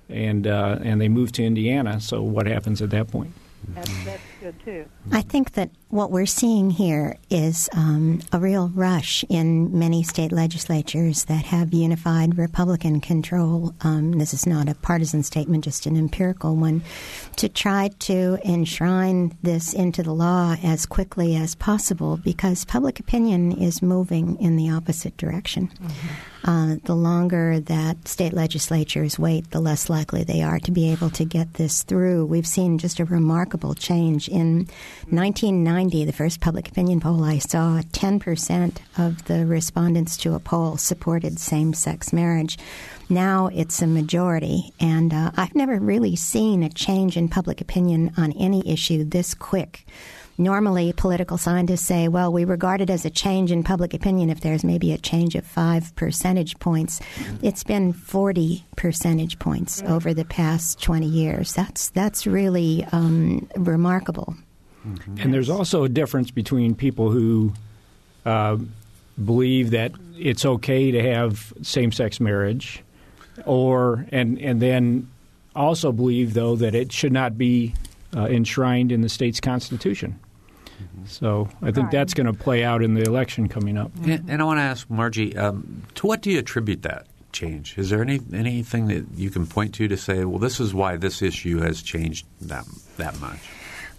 and 0.08 0.45
uh, 0.45 0.77
and 0.84 1.01
they 1.01 1.10
move 1.10 1.32
to 1.34 1.43
Indiana. 1.43 1.99
So 1.99 2.21
what 2.21 2.45
happens 2.45 2.82
at 2.82 2.91
that 2.91 3.08
point? 3.08 3.34
That's, 3.69 4.06
that's 4.06 4.21
good 4.41 4.56
too. 4.65 4.86
I 5.12 5.21
think 5.21 5.54
that 5.54 5.69
what 5.89 6.10
we're 6.10 6.25
seeing 6.25 6.69
here 6.71 7.17
is 7.30 7.69
um, 7.73 8.21
a 8.32 8.39
real 8.39 8.69
rush 8.69 9.23
in 9.30 9.77
many 9.77 10.04
state 10.04 10.32
legislatures 10.32 11.25
that 11.25 11.45
have 11.45 11.73
unified 11.73 12.38
Republican 12.38 13.01
control. 13.01 13.75
Um, 13.82 14.13
this 14.13 14.34
is 14.34 14.47
not 14.47 14.67
a 14.67 14.75
partisan 14.75 15.21
statement, 15.21 15.65
just 15.65 15.86
an 15.86 15.97
empirical 15.97 16.56
one, 16.56 16.82
to 17.36 17.49
try 17.49 17.89
to 17.99 18.39
enshrine 18.43 19.38
this 19.43 19.73
into 19.73 20.01
the 20.01 20.13
law 20.13 20.56
as 20.63 20.86
quickly 20.86 21.36
as 21.36 21.56
possible 21.56 22.17
because 22.17 22.65
public 22.65 22.99
opinion 22.99 23.51
is 23.51 23.82
moving 23.82 24.39
in 24.39 24.56
the 24.56 24.69
opposite 24.69 25.17
direction. 25.17 25.67
Mm-hmm. 25.67 26.08
Uh, 26.43 26.75
the 26.86 26.95
longer 26.95 27.60
that 27.60 28.08
state 28.08 28.34
legislatures 28.34 29.19
wait, 29.19 29.51
the 29.51 29.60
less 29.60 29.89
likely 29.89 30.23
they 30.23 30.41
are 30.41 30.58
to 30.60 30.71
be 30.71 30.91
able 30.91 31.10
to 31.12 31.23
get 31.23 31.54
this 31.56 31.84
through. 31.84 32.25
We've 32.25 32.47
seen 32.47 32.80
just 32.80 32.99
a 32.99 33.06
remarkable 33.06 33.75
change. 33.75 34.27
In 34.31 34.67
1990, 35.09 36.05
the 36.05 36.13
first 36.13 36.39
public 36.39 36.69
opinion 36.69 36.99
poll 36.99 37.23
I 37.23 37.37
saw, 37.37 37.81
10% 37.81 38.77
of 38.97 39.25
the 39.25 39.45
respondents 39.45 40.17
to 40.17 40.33
a 40.33 40.39
poll 40.39 40.77
supported 40.77 41.39
same 41.39 41.73
sex 41.73 42.13
marriage. 42.13 42.57
Now 43.09 43.47
it's 43.47 43.81
a 43.81 43.87
majority, 43.87 44.73
and 44.79 45.13
uh, 45.13 45.31
I've 45.35 45.55
never 45.55 45.79
really 45.79 46.15
seen 46.15 46.63
a 46.63 46.69
change 46.69 47.17
in 47.17 47.27
public 47.27 47.61
opinion 47.61 48.13
on 48.17 48.31
any 48.33 48.67
issue 48.67 49.03
this 49.03 49.33
quick 49.33 49.85
normally 50.37 50.93
political 50.93 51.37
scientists 51.37 51.85
say, 51.85 52.07
well, 52.07 52.31
we 52.31 52.45
regard 52.45 52.81
it 52.81 52.89
as 52.89 53.05
a 53.05 53.09
change 53.09 53.51
in 53.51 53.63
public 53.63 53.93
opinion 53.93 54.29
if 54.29 54.41
there's 54.41 54.63
maybe 54.63 54.91
a 54.91 54.97
change 54.97 55.35
of 55.35 55.45
five 55.45 55.95
percentage 55.95 56.57
points. 56.59 56.99
It's 57.41 57.63
been 57.63 57.93
40 57.93 58.65
percentage 58.75 59.39
points 59.39 59.81
over 59.83 60.13
the 60.13 60.25
past 60.25 60.81
20 60.81 61.05
years. 61.05 61.53
That's, 61.53 61.89
that's 61.89 62.25
really 62.25 62.85
um, 62.91 63.49
remarkable. 63.55 64.35
Mm-hmm. 64.85 65.17
And 65.19 65.33
there's 65.33 65.49
also 65.49 65.83
a 65.83 65.89
difference 65.89 66.31
between 66.31 66.75
people 66.75 67.11
who 67.11 67.53
uh, 68.25 68.57
believe 69.23 69.71
that 69.71 69.91
it's 70.17 70.45
okay 70.45 70.91
to 70.91 71.01
have 71.01 71.53
same 71.61 71.91
sex 71.91 72.19
marriage, 72.19 72.83
or 73.45 74.05
and 74.11 74.39
and 74.39 74.61
then 74.61 75.09
also 75.55 75.91
believe 75.91 76.33
though 76.33 76.55
that 76.55 76.75
it 76.75 76.91
should 76.91 77.11
not 77.11 77.37
be 77.37 77.73
uh, 78.15 78.26
enshrined 78.28 78.91
in 78.91 79.02
the 79.02 79.10
state's 79.10 79.39
constitution. 79.39 80.19
Mm-hmm. 80.82 81.06
So 81.06 81.50
I 81.62 81.71
think 81.71 81.86
right. 81.86 81.91
that's 81.91 82.13
going 82.13 82.28
to 82.28 82.34
play 82.34 82.63
out 82.63 82.82
in 82.82 82.93
the 82.93 83.04
election 83.04 83.47
coming 83.47 83.78
up. 83.78 83.91
And, 84.04 84.30
and 84.30 84.41
I 84.41 84.45
want 84.45 84.58
to 84.58 84.63
ask 84.63 84.89
Margie, 84.89 85.36
um, 85.38 85.84
to 85.95 86.08
what 86.08 86.21
do 86.21 86.32
you 86.32 86.39
attribute 86.39 86.82
that 86.84 87.08
change? 87.32 87.78
Is 87.78 87.89
there 87.89 88.02
any 88.02 88.19
anything 88.34 88.88
that 88.88 89.06
you 89.15 89.30
can 89.30 89.47
point 89.47 89.74
to 89.76 89.88
to 89.88 89.97
say, 89.97 90.26
well, 90.26 90.39
this 90.39 90.60
is 90.60 90.74
why 90.74 90.97
this 90.97 91.21
issue 91.21 91.60
has 91.60 91.82
changed 91.82 92.26
that 92.41 92.65
that 92.97 93.19
much? 93.19 93.39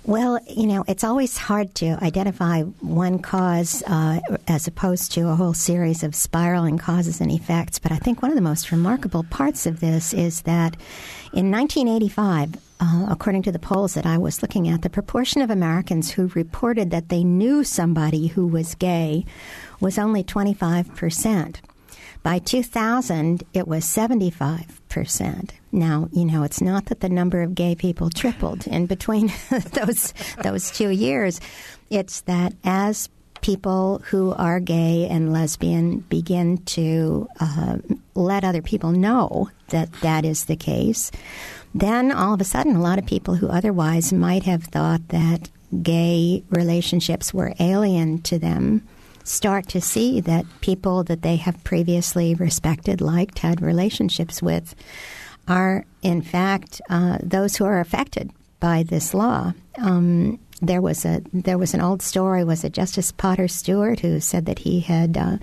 Well, 0.04 0.40
you 0.48 0.66
know, 0.66 0.84
it's 0.88 1.04
always 1.04 1.38
hard 1.38 1.76
to 1.76 1.96
identify 2.02 2.62
one 2.62 3.20
cause 3.20 3.84
uh, 3.86 4.18
as 4.48 4.66
opposed 4.66 5.12
to 5.12 5.28
a 5.28 5.36
whole 5.36 5.54
series 5.54 6.02
of 6.02 6.16
spiraling 6.16 6.76
causes 6.76 7.20
and 7.20 7.30
effects. 7.30 7.78
But 7.78 7.92
I 7.92 7.98
think 7.98 8.20
one 8.20 8.32
of 8.32 8.34
the 8.34 8.40
most 8.40 8.72
remarkable 8.72 9.22
parts 9.22 9.64
of 9.64 9.78
this 9.78 10.12
is 10.12 10.42
that 10.42 10.74
in 11.32 11.52
1985, 11.52 12.56
uh, 12.80 13.06
according 13.10 13.42
to 13.42 13.52
the 13.52 13.60
polls 13.60 13.94
that 13.94 14.04
I 14.04 14.18
was 14.18 14.42
looking 14.42 14.68
at, 14.68 14.82
the 14.82 14.90
proportion 14.90 15.40
of 15.40 15.50
Americans 15.50 16.10
who 16.10 16.32
reported 16.34 16.90
that 16.90 17.08
they 17.08 17.22
knew 17.22 17.62
somebody 17.62 18.26
who 18.26 18.48
was 18.48 18.74
gay 18.74 19.24
was 19.78 19.98
only 19.98 20.24
25 20.24 20.96
percent. 20.96 21.60
By 22.22 22.38
2000, 22.38 23.42
it 23.52 23.66
was 23.66 23.84
75%. 23.84 25.50
Now, 25.72 26.08
you 26.12 26.24
know, 26.24 26.44
it's 26.44 26.60
not 26.60 26.86
that 26.86 27.00
the 27.00 27.08
number 27.08 27.42
of 27.42 27.54
gay 27.54 27.74
people 27.74 28.10
tripled 28.10 28.66
in 28.66 28.86
between 28.86 29.32
those 29.72 30.14
those 30.42 30.70
two 30.70 30.90
years. 30.90 31.40
It's 31.90 32.20
that 32.22 32.54
as 32.62 33.08
people 33.40 34.00
who 34.06 34.32
are 34.34 34.60
gay 34.60 35.08
and 35.10 35.32
lesbian 35.32 35.98
begin 35.98 36.58
to 36.58 37.28
uh, 37.40 37.78
let 38.14 38.44
other 38.44 38.62
people 38.62 38.92
know 38.92 39.50
that 39.68 39.92
that 39.94 40.24
is 40.24 40.44
the 40.44 40.56
case, 40.56 41.10
then 41.74 42.12
all 42.12 42.34
of 42.34 42.40
a 42.40 42.44
sudden, 42.44 42.76
a 42.76 42.82
lot 42.82 42.98
of 42.98 43.06
people 43.06 43.34
who 43.34 43.48
otherwise 43.48 44.12
might 44.12 44.44
have 44.44 44.64
thought 44.64 45.08
that 45.08 45.50
gay 45.82 46.44
relationships 46.50 47.34
were 47.34 47.54
alien 47.58 48.20
to 48.22 48.38
them 48.38 48.86
start 49.24 49.68
to 49.68 49.80
see 49.80 50.20
that 50.20 50.44
people 50.60 51.04
that 51.04 51.22
they 51.22 51.36
have 51.36 51.62
previously 51.64 52.34
respected, 52.34 53.00
liked, 53.00 53.40
had 53.40 53.60
relationships 53.60 54.42
with 54.42 54.74
are, 55.48 55.84
in 56.02 56.22
fact, 56.22 56.80
uh, 56.88 57.18
those 57.22 57.56
who 57.56 57.64
are 57.64 57.80
affected 57.80 58.30
by 58.60 58.82
this 58.82 59.12
law. 59.12 59.52
Um, 59.78 60.38
there 60.60 60.80
was 60.80 61.04
a 61.04 61.20
there 61.32 61.58
was 61.58 61.74
an 61.74 61.80
old 61.80 62.02
story. 62.02 62.44
Was 62.44 62.62
it 62.62 62.72
Justice 62.72 63.10
Potter 63.10 63.48
Stewart 63.48 64.00
who 64.00 64.20
said 64.20 64.46
that 64.46 64.60
he 64.60 64.80
had 64.80 65.16
uh, 65.16 65.38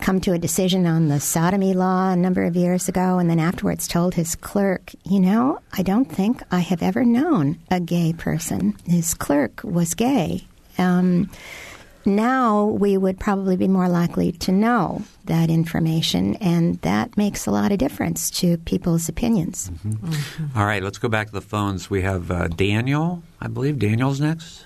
come 0.00 0.20
to 0.20 0.32
a 0.32 0.38
decision 0.38 0.86
on 0.86 1.08
the 1.08 1.18
sodomy 1.18 1.74
law 1.74 2.12
a 2.12 2.16
number 2.16 2.44
of 2.44 2.54
years 2.54 2.88
ago, 2.88 3.18
and 3.18 3.28
then 3.28 3.40
afterwards 3.40 3.88
told 3.88 4.14
his 4.14 4.36
clerk, 4.36 4.92
"You 5.04 5.18
know, 5.18 5.58
I 5.72 5.82
don't 5.82 6.10
think 6.10 6.42
I 6.52 6.60
have 6.60 6.82
ever 6.82 7.04
known 7.04 7.58
a 7.70 7.80
gay 7.80 8.12
person." 8.12 8.76
His 8.86 9.14
clerk 9.14 9.60
was 9.64 9.94
gay. 9.94 10.46
Um, 10.78 11.28
now 12.04 12.64
we 12.64 12.96
would 12.96 13.18
probably 13.18 13.56
be 13.56 13.68
more 13.68 13.88
likely 13.88 14.32
to 14.32 14.52
know 14.52 15.02
that 15.24 15.50
information, 15.50 16.36
and 16.36 16.80
that 16.82 17.16
makes 17.16 17.46
a 17.46 17.50
lot 17.50 17.72
of 17.72 17.78
difference 17.78 18.30
to 18.30 18.58
people's 18.58 19.08
opinions. 19.08 19.70
Mm-hmm. 19.70 20.06
Mm-hmm. 20.06 20.58
All 20.58 20.66
right, 20.66 20.82
let's 20.82 20.98
go 20.98 21.08
back 21.08 21.28
to 21.28 21.32
the 21.32 21.40
phones. 21.40 21.90
We 21.90 22.02
have 22.02 22.30
uh, 22.30 22.48
Daniel, 22.48 23.22
I 23.40 23.48
believe. 23.48 23.78
Daniel's 23.78 24.20
next. 24.20 24.64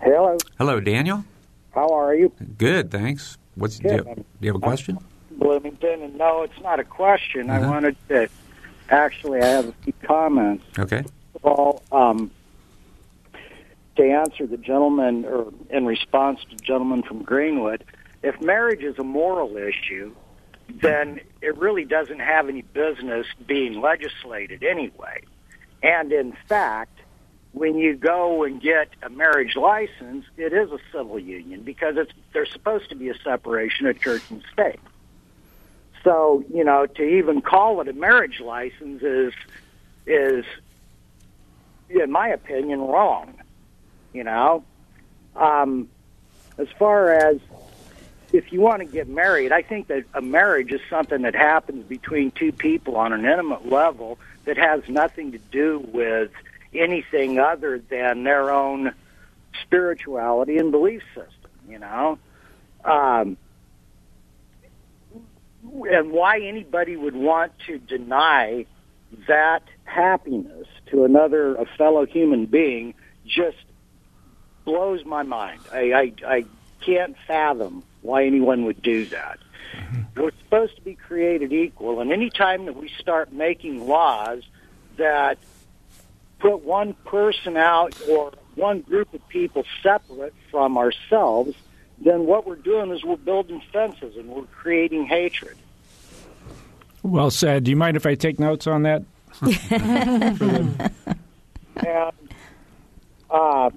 Hello. 0.00 0.36
Hello, 0.58 0.80
Daniel. 0.80 1.24
How 1.72 1.88
are 1.88 2.14
you? 2.14 2.32
Good, 2.56 2.90
thanks. 2.90 3.38
What's 3.54 3.78
do 3.78 3.88
you, 3.88 4.02
do 4.02 4.24
you, 4.40 4.48
have 4.52 4.56
a 4.56 4.64
question? 4.64 4.98
Bloomington, 5.32 6.02
and 6.02 6.16
no, 6.16 6.42
it's 6.42 6.60
not 6.60 6.78
a 6.80 6.84
question. 6.84 7.50
Uh-huh. 7.50 7.66
I 7.66 7.68
wanted 7.68 7.96
to 8.08 8.28
actually. 8.90 9.42
I 9.42 9.46
have 9.46 9.68
a 9.68 9.72
few 9.82 9.92
comments. 10.02 10.64
Okay. 10.78 11.02
First 11.02 11.14
of 11.36 11.44
all, 11.44 11.82
um, 11.92 12.30
to 13.98 14.04
answer 14.04 14.46
the 14.46 14.56
gentleman, 14.56 15.24
or 15.24 15.52
in 15.70 15.84
response 15.84 16.40
to 16.48 16.56
the 16.56 16.62
gentleman 16.62 17.02
from 17.02 17.22
Greenwood, 17.24 17.84
if 18.22 18.40
marriage 18.40 18.82
is 18.82 18.96
a 18.98 19.04
moral 19.04 19.56
issue, 19.56 20.14
then 20.68 21.20
it 21.42 21.56
really 21.58 21.84
doesn't 21.84 22.20
have 22.20 22.48
any 22.48 22.62
business 22.62 23.26
being 23.46 23.80
legislated 23.80 24.62
anyway. 24.62 25.22
And 25.82 26.12
in 26.12 26.36
fact, 26.48 27.00
when 27.52 27.76
you 27.76 27.96
go 27.96 28.44
and 28.44 28.60
get 28.60 28.88
a 29.02 29.08
marriage 29.08 29.56
license, 29.56 30.24
it 30.36 30.52
is 30.52 30.70
a 30.70 30.78
civil 30.92 31.18
union 31.18 31.62
because 31.62 31.96
it's 31.96 32.12
there's 32.32 32.52
supposed 32.52 32.90
to 32.90 32.94
be 32.94 33.08
a 33.08 33.18
separation 33.24 33.86
of 33.86 34.00
church 34.00 34.22
and 34.30 34.44
state. 34.52 34.80
So, 36.04 36.44
you 36.54 36.62
know, 36.62 36.86
to 36.86 37.02
even 37.02 37.40
call 37.40 37.80
it 37.80 37.88
a 37.88 37.92
marriage 37.92 38.40
license 38.40 39.02
is 39.02 39.32
is 40.06 40.44
in 41.90 42.12
my 42.12 42.28
opinion 42.28 42.80
wrong 42.80 43.34
you 44.12 44.24
know. 44.24 44.64
Um, 45.36 45.88
as 46.58 46.68
far 46.78 47.12
as 47.12 47.38
if 48.32 48.52
you 48.52 48.60
want 48.60 48.80
to 48.80 48.84
get 48.84 49.08
married, 49.08 49.52
I 49.52 49.62
think 49.62 49.88
that 49.88 50.04
a 50.12 50.20
marriage 50.20 50.72
is 50.72 50.80
something 50.90 51.22
that 51.22 51.34
happens 51.34 51.84
between 51.84 52.30
two 52.32 52.52
people 52.52 52.96
on 52.96 53.12
an 53.12 53.24
intimate 53.24 53.68
level 53.68 54.18
that 54.44 54.56
has 54.56 54.82
nothing 54.88 55.32
to 55.32 55.38
do 55.38 55.78
with 55.92 56.30
anything 56.74 57.38
other 57.38 57.78
than 57.78 58.24
their 58.24 58.50
own 58.50 58.92
spirituality 59.62 60.58
and 60.58 60.70
belief 60.70 61.02
system. 61.14 61.50
You 61.68 61.78
know, 61.78 62.18
um, 62.84 63.36
and 65.90 66.10
why 66.10 66.40
anybody 66.40 66.96
would 66.96 67.16
want 67.16 67.52
to 67.66 67.78
deny 67.78 68.66
that 69.26 69.62
happiness 69.84 70.66
to 70.90 71.04
another 71.04 71.54
a 71.56 71.66
fellow 71.76 72.06
human 72.06 72.46
being 72.46 72.94
just 73.26 73.56
blows 74.68 75.02
my 75.06 75.22
mind. 75.22 75.60
I 75.72 75.92
I, 75.92 76.12
I 76.26 76.44
can't 76.84 77.16
fathom 77.26 77.82
why 78.02 78.24
anyone 78.26 78.66
would 78.66 78.82
do 78.82 79.06
that. 79.06 79.38
Mm-hmm. 79.74 80.20
We're 80.20 80.30
supposed 80.44 80.76
to 80.76 80.82
be 80.82 80.94
created 80.94 81.52
equal, 81.52 82.00
and 82.00 82.12
any 82.12 82.28
time 82.28 82.66
that 82.66 82.76
we 82.76 82.90
start 82.98 83.32
making 83.32 83.88
laws 83.88 84.42
that 84.98 85.38
put 86.38 86.64
one 86.64 86.92
person 87.06 87.56
out 87.56 87.96
or 88.08 88.32
one 88.56 88.80
group 88.82 89.14
of 89.14 89.26
people 89.28 89.64
separate 89.82 90.34
from 90.50 90.76
ourselves, 90.76 91.54
then 91.98 92.26
what 92.26 92.46
we're 92.46 92.56
doing 92.56 92.90
is 92.90 93.02
we're 93.04 93.16
building 93.16 93.62
fences 93.72 94.16
and 94.16 94.28
we're 94.28 94.42
creating 94.44 95.06
hatred. 95.06 95.56
Well 97.02 97.30
said. 97.30 97.64
Do 97.64 97.70
you 97.70 97.76
mind 97.76 97.96
if 97.96 98.04
I 98.04 98.14
take 98.16 98.38
notes 98.38 98.66
on 98.66 98.82
that? 98.82 99.02
and, 101.80 102.10
uh, 103.30 103.70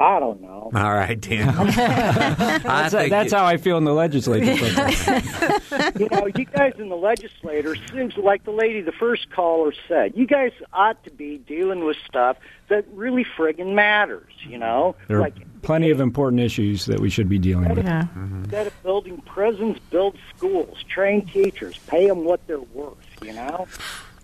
I 0.00 0.18
don't 0.18 0.40
know. 0.40 0.70
All 0.74 0.94
right, 0.94 1.20
Dan. 1.20 1.54
that's, 1.76 2.92
that's 2.92 3.32
how 3.32 3.44
I 3.44 3.58
feel 3.58 3.76
in 3.76 3.84
the 3.84 3.92
legislature. 3.92 4.46
you 5.98 6.08
know, 6.08 6.26
you 6.34 6.46
guys 6.46 6.72
in 6.78 6.88
the 6.88 6.96
legislature 6.96 7.76
seems 7.92 8.16
like 8.16 8.44
the 8.44 8.50
lady, 8.50 8.80
the 8.80 8.92
first 8.92 9.30
caller 9.30 9.74
said, 9.86 10.16
you 10.16 10.26
guys 10.26 10.52
ought 10.72 11.04
to 11.04 11.10
be 11.10 11.36
dealing 11.36 11.84
with 11.84 11.98
stuff 12.06 12.38
that 12.68 12.86
really 12.94 13.26
friggin' 13.36 13.74
matters. 13.74 14.32
You 14.48 14.56
know, 14.56 14.96
there 15.08 15.20
like, 15.20 15.36
are 15.36 15.44
plenty 15.60 15.90
of 15.90 16.00
important 16.00 16.40
issues 16.40 16.86
that 16.86 17.00
we 17.00 17.10
should 17.10 17.28
be 17.28 17.38
dealing 17.38 17.68
with. 17.68 17.84
Yeah. 17.84 18.04
Mm-hmm. 18.04 18.44
Instead 18.44 18.68
of 18.68 18.82
building 18.82 19.20
prisons, 19.26 19.78
build 19.90 20.16
schools, 20.34 20.82
train 20.88 21.26
teachers, 21.26 21.78
pay 21.86 22.06
them 22.08 22.24
what 22.24 22.40
they're 22.46 22.58
worth. 22.58 22.96
You 23.22 23.34
know. 23.34 23.66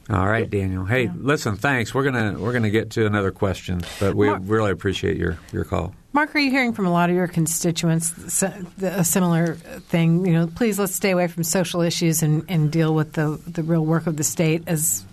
All 0.09 0.27
right, 0.27 0.49
Daniel. 0.49 0.85
Hey, 0.85 1.05
yeah. 1.05 1.12
listen, 1.16 1.57
thanks. 1.57 1.92
We're 1.92 2.05
gonna 2.05 2.38
we're 2.38 2.53
gonna 2.53 2.71
get 2.71 2.90
to 2.90 3.07
another 3.07 3.33
question, 3.33 3.83
but 3.99 4.14
we 4.14 4.29
Mark, 4.29 4.42
really 4.45 4.71
appreciate 4.71 5.16
your 5.16 5.37
your 5.53 5.64
call. 5.64 5.95
Mark, 6.12 6.35
are 6.35 6.38
you 6.38 6.51
hearing 6.51 6.73
from 6.73 6.87
a 6.87 6.92
lot 6.92 7.11
of 7.11 7.16
your 7.16 7.27
constituents 7.27 8.42
a 8.81 9.05
similar 9.05 9.55
thing? 9.55 10.25
You 10.25 10.33
know, 10.33 10.47
please 10.47 10.79
let's 10.79 10.95
stay 10.95 11.11
away 11.11 11.27
from 11.27 11.42
social 11.42 11.81
issues 11.81 12.23
and, 12.23 12.45
and 12.49 12.71
deal 12.71 12.95
with 12.95 13.14
the 13.14 13.40
the 13.47 13.64
real 13.64 13.85
work 13.85 14.07
of 14.07 14.16
the 14.16 14.25
state 14.25 14.62
as 14.66 15.05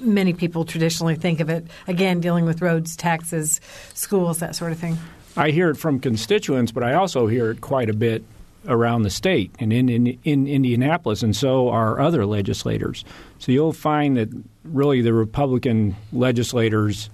many 0.00 0.32
people 0.32 0.64
traditionally 0.64 1.14
think 1.14 1.40
of 1.40 1.50
it. 1.50 1.66
Again, 1.86 2.20
dealing 2.20 2.46
with 2.46 2.62
roads, 2.62 2.96
taxes, 2.96 3.60
schools, 3.92 4.38
that 4.38 4.56
sort 4.56 4.72
of 4.72 4.78
thing. 4.78 4.96
I 5.36 5.50
hear 5.50 5.70
it 5.70 5.76
from 5.76 6.00
constituents, 6.00 6.72
but 6.72 6.82
I 6.82 6.94
also 6.94 7.26
hear 7.26 7.50
it 7.50 7.60
quite 7.60 7.90
a 7.90 7.94
bit 7.94 8.24
around 8.66 9.02
the 9.02 9.10
state 9.10 9.50
and 9.58 9.72
in, 9.72 9.88
in, 9.88 10.18
in 10.24 10.46
Indianapolis, 10.46 11.22
and 11.22 11.34
so 11.34 11.68
are 11.68 12.00
other 12.00 12.26
legislators. 12.26 13.04
So 13.38 13.52
you'll 13.52 13.72
find 13.72 14.16
that 14.16 14.28
really 14.64 15.00
the 15.00 15.12
Republican 15.12 15.96
legislators, 16.12 17.10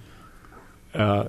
uh, 0.94 1.28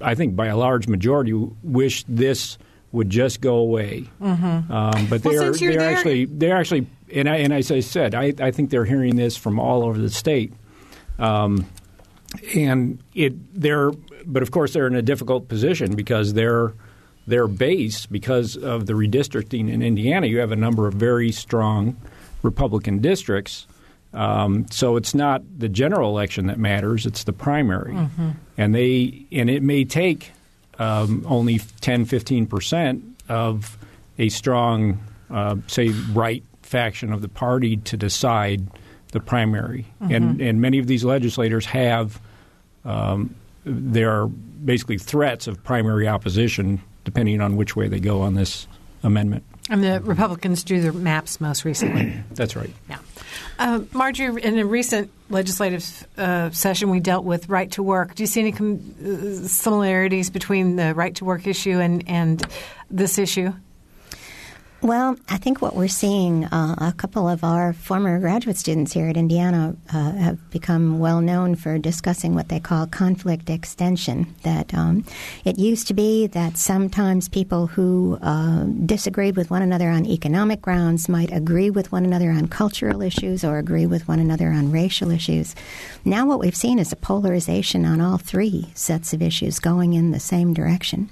I 0.00 0.14
think 0.14 0.36
by 0.36 0.46
a 0.46 0.56
large 0.56 0.88
majority, 0.88 1.32
wish 1.62 2.04
this 2.08 2.58
would 2.92 3.10
just 3.10 3.40
go 3.40 3.56
away. 3.56 4.08
Mm-hmm. 4.20 4.72
Um, 4.72 5.06
but 5.08 5.24
well, 5.24 5.52
they're, 5.52 5.52
they're 5.52 5.80
actually 5.80 6.24
they're 6.26 6.56
actually 6.56 6.86
and, 7.12 7.28
I, 7.28 7.36
and 7.36 7.52
as 7.52 7.70
I 7.70 7.80
said, 7.80 8.14
I, 8.14 8.32
I 8.40 8.50
think 8.50 8.70
they're 8.70 8.84
hearing 8.84 9.16
this 9.16 9.36
from 9.36 9.58
all 9.58 9.84
over 9.84 9.98
the 9.98 10.10
state. 10.10 10.52
Um, 11.18 11.66
and 12.54 12.98
it 13.14 13.34
they're 13.54 13.92
but 14.24 14.42
of 14.42 14.50
course 14.50 14.72
they're 14.72 14.86
in 14.86 14.94
a 14.94 15.02
difficult 15.02 15.48
position 15.48 15.94
because 15.94 16.34
they're 16.34 16.74
their 17.26 17.48
base 17.48 18.06
because 18.06 18.56
of 18.56 18.86
the 18.86 18.92
redistricting 18.92 19.70
in 19.70 19.82
Indiana. 19.82 20.26
You 20.26 20.38
have 20.38 20.52
a 20.52 20.56
number 20.56 20.86
of 20.86 20.94
very 20.94 21.32
strong 21.32 21.96
Republican 22.42 23.00
districts. 23.00 23.66
Um, 24.14 24.66
so 24.70 24.96
it's 24.96 25.14
not 25.14 25.42
the 25.58 25.68
general 25.68 26.10
election 26.10 26.46
that 26.46 26.58
matters; 26.58 27.04
it's 27.04 27.24
the 27.24 27.32
primary, 27.32 27.92
mm-hmm. 27.92 28.30
and 28.56 28.74
they 28.74 29.26
and 29.30 29.50
it 29.50 29.62
may 29.62 29.84
take 29.84 30.32
um, 30.78 31.24
only 31.28 31.58
10, 31.80 32.06
15 32.06 32.46
percent 32.46 33.04
of 33.28 33.76
a 34.18 34.28
strong, 34.30 35.00
uh, 35.30 35.56
say, 35.66 35.88
right 36.12 36.42
faction 36.62 37.12
of 37.12 37.20
the 37.20 37.28
party 37.28 37.76
to 37.78 37.96
decide 37.96 38.66
the 39.12 39.20
primary, 39.20 39.86
mm-hmm. 40.00 40.14
and 40.14 40.40
and 40.40 40.60
many 40.62 40.78
of 40.78 40.86
these 40.86 41.04
legislators 41.04 41.66
have 41.66 42.18
um, 42.86 43.34
there 43.64 44.12
are 44.12 44.28
basically 44.28 44.96
threats 44.96 45.46
of 45.46 45.62
primary 45.62 46.08
opposition 46.08 46.80
depending 47.06 47.40
on 47.40 47.56
which 47.56 47.74
way 47.74 47.88
they 47.88 48.00
go 48.00 48.20
on 48.20 48.34
this 48.34 48.66
amendment. 49.02 49.44
And 49.70 49.82
the 49.82 50.00
Republicans 50.00 50.62
drew 50.62 50.80
their 50.80 50.92
maps 50.92 51.40
most 51.40 51.64
recently. 51.64 52.14
That's 52.32 52.54
right. 52.54 52.70
Yeah. 52.90 52.98
Uh, 53.58 53.80
Marjorie, 53.92 54.42
in 54.42 54.58
a 54.58 54.66
recent 54.66 55.10
legislative 55.30 56.06
uh, 56.18 56.50
session, 56.50 56.90
we 56.90 57.00
dealt 57.00 57.24
with 57.24 57.48
right 57.48 57.70
to 57.72 57.82
work. 57.82 58.14
Do 58.14 58.22
you 58.22 58.26
see 58.26 58.40
any 58.40 58.52
com- 58.52 58.94
uh, 59.00 59.46
similarities 59.46 60.30
between 60.30 60.76
the 60.76 60.94
right 60.94 61.14
to 61.16 61.24
work 61.24 61.46
issue 61.46 61.78
and, 61.80 62.04
and 62.08 62.44
this 62.90 63.18
issue? 63.18 63.52
Well, 64.82 65.16
I 65.30 65.38
think 65.38 65.62
what 65.62 65.74
we're 65.74 65.88
seeing, 65.88 66.44
uh, 66.44 66.74
a 66.78 66.92
couple 66.92 67.26
of 67.26 67.42
our 67.42 67.72
former 67.72 68.20
graduate 68.20 68.58
students 68.58 68.92
here 68.92 69.08
at 69.08 69.16
Indiana 69.16 69.74
uh, 69.92 70.12
have 70.12 70.50
become 70.50 70.98
well 70.98 71.22
known 71.22 71.54
for 71.54 71.78
discussing 71.78 72.34
what 72.34 72.50
they 72.50 72.60
call 72.60 72.86
conflict 72.86 73.48
extension. 73.48 74.34
That 74.42 74.74
um, 74.74 75.04
it 75.46 75.58
used 75.58 75.88
to 75.88 75.94
be 75.94 76.26
that 76.28 76.58
sometimes 76.58 77.26
people 77.26 77.68
who 77.68 78.18
uh, 78.20 78.64
disagreed 78.64 79.34
with 79.34 79.50
one 79.50 79.62
another 79.62 79.88
on 79.88 80.04
economic 80.04 80.60
grounds 80.60 81.08
might 81.08 81.32
agree 81.32 81.70
with 81.70 81.90
one 81.90 82.04
another 82.04 82.30
on 82.30 82.46
cultural 82.46 83.00
issues 83.00 83.44
or 83.44 83.56
agree 83.56 83.86
with 83.86 84.06
one 84.06 84.20
another 84.20 84.50
on 84.50 84.70
racial 84.70 85.10
issues. 85.10 85.54
Now, 86.04 86.26
what 86.26 86.38
we've 86.38 86.54
seen 86.54 86.78
is 86.78 86.92
a 86.92 86.96
polarization 86.96 87.86
on 87.86 88.02
all 88.02 88.18
three 88.18 88.68
sets 88.74 89.14
of 89.14 89.22
issues 89.22 89.58
going 89.58 89.94
in 89.94 90.10
the 90.10 90.20
same 90.20 90.52
direction. 90.52 91.08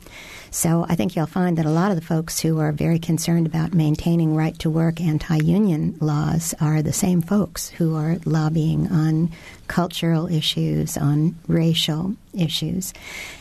So 0.55 0.87
I 0.89 0.95
think 0.95 1.17
you'll 1.17 1.27
find 1.27 1.59
that 1.59 1.67
a 1.67 1.71
lot 1.71 1.91
of 1.91 1.97
the 1.97 2.07
folks 2.07 2.39
who 2.39 2.61
are 2.61 2.71
very 2.71 3.01
concerned 3.01 3.45
about 3.45 3.75
maintaining 3.75 4.37
right 4.37 4.57
to 4.61 4.71
work 4.71 5.01
anti 5.01 5.39
union 5.39 5.97
laws 6.01 6.55
are 6.61 6.81
the 6.81 6.93
same 6.93 7.23
folks 7.23 7.69
who 7.71 7.97
are 7.97 8.19
lobbying 8.25 8.87
on 8.87 9.33
cultural 9.67 10.29
issues, 10.29 10.97
on 10.97 11.35
racial 11.49 12.15
issues. 12.33 12.95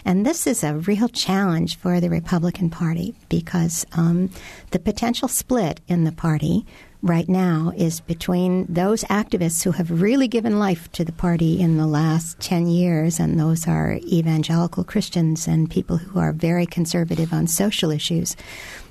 And 0.03 0.25
this 0.25 0.47
is 0.47 0.63
a 0.63 0.73
real 0.73 1.07
challenge 1.07 1.77
for 1.77 1.99
the 1.99 2.09
Republican 2.09 2.71
Party 2.71 3.13
because 3.29 3.85
um, 3.93 4.31
the 4.71 4.79
potential 4.79 5.27
split 5.27 5.81
in 5.87 6.05
the 6.05 6.11
party 6.11 6.65
right 7.03 7.27
now 7.27 7.73
is 7.75 7.99
between 7.99 8.65
those 8.67 9.03
activists 9.03 9.63
who 9.63 9.71
have 9.71 10.01
really 10.01 10.27
given 10.29 10.57
life 10.57 10.89
to 10.93 11.03
the 11.03 11.11
party 11.11 11.59
in 11.59 11.75
the 11.75 11.85
last 11.85 12.39
10 12.39 12.67
years, 12.67 13.19
and 13.19 13.37
those 13.37 13.67
are 13.67 13.99
evangelical 14.03 14.85
Christians 14.85 15.45
and 15.45 15.69
people 15.69 15.97
who 15.97 16.17
are 16.17 16.31
very 16.31 16.65
conservative 16.65 17.33
on 17.33 17.45
social 17.45 17.91
issues. 17.91 18.37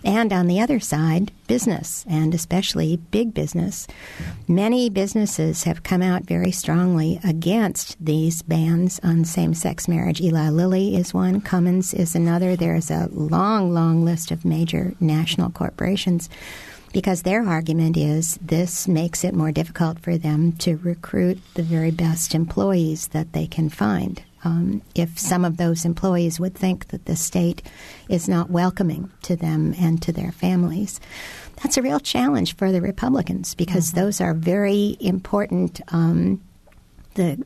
And 0.05 0.33
on 0.33 0.47
the 0.47 0.61
other 0.61 0.79
side, 0.79 1.33
business, 1.47 2.05
and 2.09 2.35
especially 2.35 2.97
big 2.97 3.33
business. 3.33 3.87
Many 4.49 4.91
businesses 4.91 5.65
have 5.65 5.83
come 5.83 6.03
out 6.03 6.25
very 6.25 6.51
strongly 6.51 7.21
against 7.23 8.03
these 8.05 8.43
bans 8.43 8.99
on 9.05 9.25
same 9.25 9.55
sex 9.55 9.87
marriage. 9.87 10.21
Eli 10.21 10.49
Lilly 10.49 10.97
is 10.97 11.15
one, 11.15 11.41
Cummins 11.41 11.95
is 11.95 12.15
another. 12.15 12.57
There's 12.57 12.91
a 12.91 13.09
long, 13.13 13.73
long 13.73 14.05
list 14.05 14.31
of 14.31 14.45
major 14.45 14.95
national 14.99 15.51
corporations 15.51 16.29
because 16.93 17.23
their 17.23 17.47
argument 17.47 17.97
is 17.97 18.39
this 18.43 18.87
makes 18.87 19.25
it 19.25 19.35
more 19.35 19.53
difficult 19.53 19.99
for 19.99 20.19
them 20.19 20.53
to 20.53 20.77
recruit 20.77 21.39
the 21.55 21.63
very 21.63 21.91
best 21.91 22.35
employees 22.35 23.09
that 23.09 23.33
they 23.33 23.47
can 23.47 23.69
find. 23.69 24.23
Um, 24.45 24.83
if 24.95 25.19
some 25.19 25.45
of 25.45 25.57
those 25.57 25.85
employees 25.85 26.41
would 26.41 26.55
think 26.55 26.89
that 26.89 27.05
the 27.05 27.15
state 27.15 27.63
is 28.09 28.29
not 28.29 28.51
welcoming 28.51 29.11
to 29.23 29.37
them 29.37 29.75
and 29.79 30.03
to 30.03 30.13
their 30.13 30.33
families. 30.33 31.01
That's 31.63 31.77
a 31.77 31.83
real 31.83 32.01
challenge 32.01 32.57
for 32.57 32.73
the 32.73 32.81
Republicans 32.81 33.55
because 33.55 33.91
mm-hmm. 33.91 34.01
those 34.01 34.21
are 34.21 34.35
very 34.35 34.97
important. 34.99 35.81
Um, 35.89 36.41
the 37.15 37.45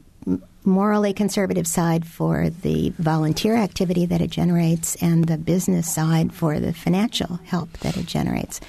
morally 0.64 1.12
conservative 1.12 1.66
side 1.66 2.06
for 2.06 2.50
the 2.50 2.92
volunteer 2.98 3.56
activity 3.56 4.06
that 4.06 4.20
it 4.20 4.30
generates 4.30 4.96
and 4.96 5.24
the 5.24 5.38
business 5.38 5.92
side 5.92 6.32
for 6.32 6.58
the 6.58 6.72
financial 6.72 7.36
help 7.44 7.70
that 7.78 7.96
it 7.96 8.06
generates. 8.06 8.60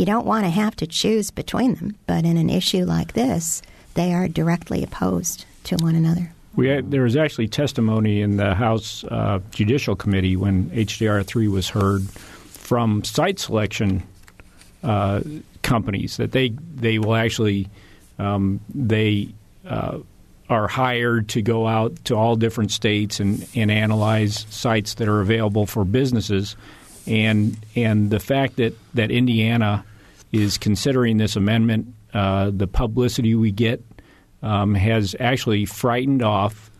You 0.00 0.06
don't 0.06 0.24
want 0.24 0.46
to 0.46 0.50
have 0.50 0.74
to 0.76 0.86
choose 0.86 1.30
between 1.30 1.74
them, 1.74 1.94
but 2.06 2.24
in 2.24 2.38
an 2.38 2.48
issue 2.48 2.86
like 2.86 3.12
this, 3.12 3.60
they 3.92 4.14
are 4.14 4.28
directly 4.28 4.82
opposed 4.82 5.44
to 5.64 5.76
one 5.76 5.94
another. 5.94 6.32
Had, 6.56 6.90
there 6.90 7.02
was 7.02 7.16
actually 7.16 7.48
testimony 7.48 8.22
in 8.22 8.38
the 8.38 8.54
House 8.54 9.04
uh, 9.04 9.40
Judicial 9.50 9.94
Committee 9.94 10.36
when 10.36 10.70
HJR 10.70 11.26
3 11.26 11.48
was 11.48 11.68
heard 11.68 12.08
from 12.08 13.04
site 13.04 13.38
selection 13.38 14.02
uh, 14.82 15.20
companies 15.60 16.16
that 16.16 16.32
they 16.32 16.48
they 16.76 16.98
will 16.98 17.14
actually 17.14 17.68
um, 18.18 18.58
they 18.74 19.28
uh, 19.68 19.98
are 20.48 20.66
hired 20.66 21.28
to 21.28 21.42
go 21.42 21.66
out 21.66 21.94
to 22.06 22.16
all 22.16 22.36
different 22.36 22.70
states 22.70 23.20
and, 23.20 23.46
and 23.54 23.70
analyze 23.70 24.46
sites 24.48 24.94
that 24.94 25.08
are 25.08 25.20
available 25.20 25.66
for 25.66 25.84
businesses. 25.84 26.56
And 27.06 27.58
and 27.76 28.08
the 28.08 28.20
fact 28.20 28.56
that, 28.56 28.74
that 28.94 29.10
Indiana 29.10 29.84
is 30.32 30.58
considering 30.58 31.16
this 31.16 31.36
amendment, 31.36 31.94
uh, 32.14 32.50
the 32.52 32.66
publicity 32.66 33.34
we 33.34 33.50
get 33.50 33.82
um, 34.42 34.74
has 34.74 35.14
actually 35.20 35.64
frightened 35.64 36.22
off 36.22 36.70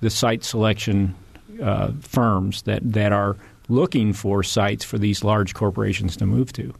the 0.00 0.10
site 0.10 0.44
selection 0.44 1.14
uh, 1.62 1.92
firms 2.00 2.62
that, 2.62 2.80
that 2.92 3.12
are 3.12 3.36
looking 3.68 4.12
for 4.12 4.42
sites 4.42 4.84
for 4.84 4.98
these 4.98 5.22
large 5.24 5.54
corporations 5.54 6.16
to 6.16 6.26
move 6.26 6.52
to. 6.52 6.74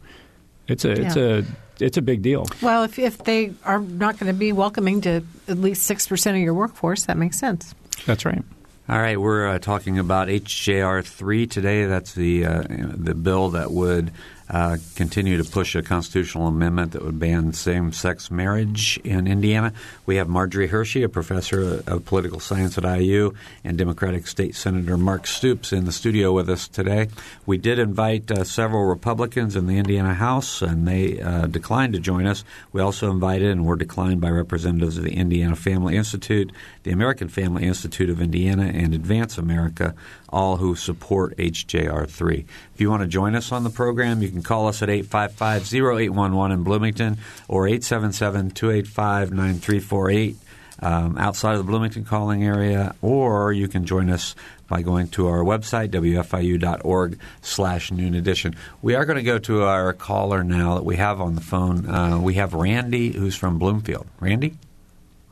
It's 0.67 0.85
a 0.85 0.91
it's 0.91 1.15
a 1.17 1.43
it's 1.79 1.97
a 1.97 2.01
big 2.01 2.21
deal. 2.21 2.45
Well, 2.61 2.83
if 2.83 2.97
if 2.97 3.17
they 3.19 3.53
are 3.65 3.79
not 3.79 4.17
going 4.19 4.31
to 4.31 4.37
be 4.37 4.53
welcoming 4.53 5.01
to 5.01 5.23
at 5.47 5.57
least 5.57 5.83
six 5.83 6.07
percent 6.07 6.37
of 6.37 6.43
your 6.43 6.53
workforce, 6.53 7.05
that 7.05 7.17
makes 7.17 7.37
sense. 7.37 7.75
That's 8.05 8.25
right. 8.25 8.43
All 8.87 8.99
right, 8.99 9.19
we're 9.19 9.47
uh, 9.47 9.59
talking 9.59 9.99
about 9.99 10.27
HJR 10.27 11.05
three 11.05 11.47
today. 11.47 11.85
That's 11.85 12.13
the 12.13 12.45
uh, 12.45 12.63
the 12.69 13.15
bill 13.15 13.49
that 13.51 13.71
would 13.71 14.11
uh, 14.51 14.77
continue 14.95 15.41
to 15.41 15.49
push 15.49 15.75
a 15.75 15.81
constitutional 15.81 16.45
amendment 16.45 16.91
that 16.91 17.03
would 17.03 17.17
ban 17.17 17.53
same 17.53 17.93
sex 17.93 18.29
marriage 18.29 18.99
in 19.03 19.25
Indiana. 19.25 19.71
We 20.05 20.17
have 20.17 20.27
Marjorie 20.27 20.67
Hershey, 20.67 21.03
a 21.03 21.09
professor 21.09 21.81
of 21.87 22.03
political 22.03 22.41
science 22.41 22.77
at 22.77 22.83
IU, 22.83 23.33
and 23.63 23.77
Democratic 23.77 24.27
State 24.27 24.55
Senator 24.55 24.97
Mark 24.97 25.25
Stoops 25.25 25.71
in 25.71 25.85
the 25.85 25.91
studio 25.93 26.33
with 26.33 26.49
us 26.49 26.67
today. 26.67 27.07
We 27.45 27.57
did 27.57 27.79
invite 27.79 28.29
uh, 28.29 28.43
several 28.43 28.83
Republicans 28.83 29.55
in 29.55 29.67
the 29.67 29.77
Indiana 29.77 30.13
House, 30.13 30.61
and 30.61 30.85
they 30.85 31.21
uh, 31.21 31.47
declined 31.47 31.93
to 31.93 31.99
join 31.99 32.25
us. 32.25 32.43
We 32.73 32.81
also 32.81 33.09
invited 33.09 33.51
and 33.51 33.65
were 33.65 33.77
declined 33.77 34.19
by 34.19 34.31
representatives 34.31 34.97
of 34.97 35.05
the 35.05 35.15
Indiana 35.15 35.55
Family 35.55 35.95
Institute, 35.95 36.51
the 36.83 36.91
American 36.91 37.29
Family 37.29 37.63
Institute 37.63 38.09
of 38.09 38.21
Indiana, 38.21 38.63
and 38.63 38.93
Advance 38.93 39.37
America, 39.37 39.95
all 40.31 40.57
who 40.57 40.75
support 40.75 41.35
HJR 41.37 42.07
3. 42.09 42.45
If 42.73 42.81
you 42.81 42.89
want 42.89 43.01
to 43.03 43.07
join 43.07 43.35
us 43.35 43.51
on 43.51 43.63
the 43.63 43.69
program, 43.69 44.21
you 44.21 44.29
can 44.29 44.41
call 44.43 44.67
us 44.67 44.81
at 44.81 44.89
855 44.89 45.73
0811 45.73 46.51
in 46.57 46.63
Bloomington 46.63 47.17
or 47.47 47.67
877 47.67 48.51
285 48.51 49.31
9348 49.31 50.35
um, 50.83 51.17
outside 51.17 51.51
of 51.53 51.57
the 51.59 51.63
Bloomington 51.63 52.05
calling 52.05 52.43
area, 52.43 52.95
or 53.03 53.53
you 53.53 53.67
can 53.67 53.85
join 53.85 54.09
us 54.09 54.33
by 54.67 54.81
going 54.81 55.07
to 55.09 55.27
our 55.27 55.39
website, 55.43 55.89
wfiu.org 55.89 57.19
slash 57.41 57.91
noon 57.91 58.15
edition. 58.15 58.55
We 58.81 58.95
are 58.95 59.05
going 59.05 59.17
to 59.17 59.23
go 59.23 59.37
to 59.37 59.63
our 59.63 59.93
caller 59.93 60.43
now 60.43 60.75
that 60.75 60.85
we 60.85 60.95
have 60.95 61.21
on 61.21 61.35
the 61.35 61.41
phone. 61.41 61.87
Uh, 61.87 62.19
we 62.19 62.35
have 62.35 62.53
Randy, 62.53 63.11
who's 63.11 63.35
from 63.35 63.59
Bloomfield. 63.59 64.07
Randy? 64.19 64.55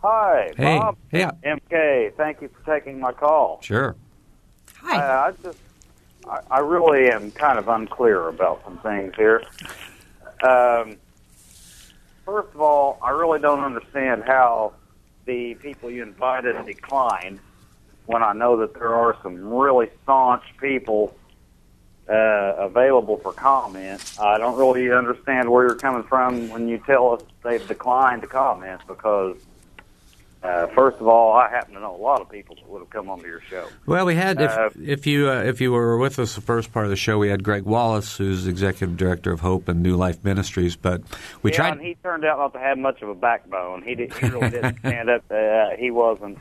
Hi, 0.04 0.52
Hey. 0.56 0.78
Bob. 0.78 0.98
Yeah. 1.12 1.32
MK, 1.44 2.14
thank 2.16 2.42
you 2.42 2.50
for 2.50 2.80
taking 2.80 3.00
my 3.00 3.12
call. 3.12 3.60
Sure. 3.62 3.96
Hi. 4.90 4.98
I, 4.98 5.28
I 5.28 5.32
just, 5.44 5.60
I, 6.28 6.40
I 6.50 6.60
really 6.62 7.12
am 7.12 7.30
kind 7.32 7.60
of 7.60 7.68
unclear 7.68 8.28
about 8.28 8.64
some 8.64 8.80
things 8.80 9.14
here. 9.16 9.44
Um, 10.42 10.98
first 12.26 12.50
of 12.56 12.60
all, 12.60 12.98
I 13.04 13.12
really 13.12 13.40
don't 13.40 13.64
understand 13.64 14.24
how 14.26 14.74
the 15.26 15.54
people 15.56 15.92
you 15.92 16.02
invited 16.02 16.66
declined 16.66 17.40
when 18.08 18.24
I 18.24 18.34
know 18.34 18.58
that 18.58 18.74
there 18.74 18.96
are 18.96 19.16
some 19.22 19.54
really 19.54 19.90
staunch 20.02 20.44
people 20.60 21.16
uh, 22.10 22.56
available 22.58 23.18
for 23.18 23.32
comment. 23.32 24.02
I 24.20 24.40
don't 24.40 24.58
really 24.58 24.92
understand 24.92 25.52
where 25.52 25.68
you're 25.68 25.76
coming 25.76 26.02
from 26.02 26.50
when 26.50 26.68
you 26.68 26.80
tell 26.80 27.14
us 27.14 27.22
they've 27.44 27.68
declined 27.68 28.24
to 28.24 28.28
comment 28.28 28.82
because 28.88 29.38
uh, 30.44 30.68
first 30.68 30.98
of 31.00 31.08
all, 31.08 31.34
I 31.34 31.50
happen 31.50 31.74
to 31.74 31.80
know 31.82 31.96
a 31.96 32.02
lot 32.02 32.22
of 32.22 32.30
people 32.30 32.56
that 32.56 32.68
would 32.70 32.80
have 32.80 32.90
come 32.90 33.10
onto 33.10 33.28
your 33.28 33.42
show. 33.50 33.68
Well, 33.86 34.06
we 34.06 34.16
had 34.16 34.40
if, 34.40 34.52
Uh, 34.52 34.70
if 34.82 35.06
you 35.06 35.30
uh, 35.30 35.44
if 35.44 35.60
you 35.60 35.72
were 35.72 35.98
with 35.98 36.18
us 36.20 36.36
the 36.36 36.42
first 36.42 36.72
part 36.72 36.86
of 36.86 36.90
the 36.92 36.96
show, 36.96 37.18
we 37.18 37.28
had 37.30 37.44
Greg 37.44 37.64
Wallace, 37.64 38.18
who's 38.18 38.48
executive 38.48 38.96
director 38.96 39.32
of 39.32 39.42
Hope 39.42 39.68
and 39.68 39.84
New 39.84 39.96
Life 39.98 40.24
Ministries. 40.24 40.76
But 40.76 41.02
we 41.44 41.52
yeah, 41.52 41.58
tried. 41.58 41.74
and 41.74 41.82
he 41.82 41.96
turned 42.04 42.24
out 42.26 42.38
not 42.38 42.54
to 42.54 42.60
have 42.60 42.78
much 42.78 43.02
of 43.02 43.10
a 43.10 43.16
backbone. 43.16 43.82
He 43.84 43.96
did, 43.96 44.14
he 44.14 44.28
really 44.30 44.50
didn't 44.50 44.80
stand 44.86 45.10
up. 45.10 45.24
Uh, 45.30 45.72
he 45.78 45.92
wasn't. 45.92 46.38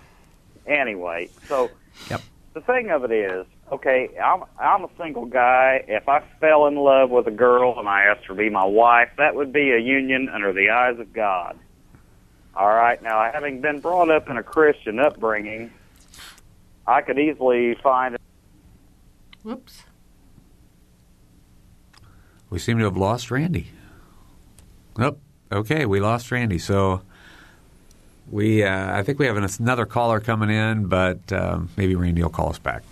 Anyway, 0.66 1.30
so 1.46 1.70
Yep. 2.10 2.20
the 2.54 2.60
thing 2.60 2.90
of 2.90 3.02
it 3.04 3.10
is, 3.10 3.46
okay, 3.72 4.10
I'm 4.22 4.44
I'm 4.60 4.84
a 4.84 4.90
single 4.98 5.24
guy. 5.24 5.82
If 5.88 6.08
I 6.08 6.20
fell 6.40 6.66
in 6.66 6.76
love 6.76 7.10
with 7.10 7.26
a 7.26 7.30
girl 7.32 7.78
and 7.78 7.88
I 7.88 8.02
asked 8.04 8.26
her 8.26 8.34
to 8.34 8.38
be 8.38 8.50
my 8.50 8.64
wife, 8.66 9.08
that 9.16 9.34
would 9.34 9.52
be 9.52 9.72
a 9.72 9.78
union 9.78 10.28
under 10.28 10.52
the 10.52 10.70
eyes 10.70 10.98
of 10.98 11.12
God. 11.12 11.58
All 12.58 12.74
right. 12.74 13.00
Now, 13.00 13.30
having 13.32 13.60
been 13.60 13.78
brought 13.78 14.10
up 14.10 14.28
in 14.28 14.36
a 14.36 14.42
Christian 14.42 14.98
upbringing, 14.98 15.72
I 16.88 17.02
could 17.02 17.18
easily 17.18 17.76
find 17.76 18.16
Whoops. 19.44 19.84
We 22.50 22.58
seem 22.58 22.78
to 22.78 22.84
have 22.84 22.96
lost 22.96 23.30
Randy. 23.30 23.68
Nope. 24.96 25.20
Okay, 25.52 25.86
we 25.86 26.00
lost 26.00 26.32
Randy. 26.32 26.58
So 26.58 27.02
we, 28.30 28.64
uh, 28.64 28.98
I 28.98 29.02
think 29.04 29.18
we 29.18 29.26
have 29.26 29.36
another 29.36 29.86
caller 29.86 30.18
coming 30.18 30.50
in, 30.50 30.86
but 30.86 31.32
um, 31.32 31.68
maybe 31.76 31.94
Randy 31.94 32.22
will 32.22 32.30
call 32.30 32.50
us 32.50 32.58
back. 32.58 32.82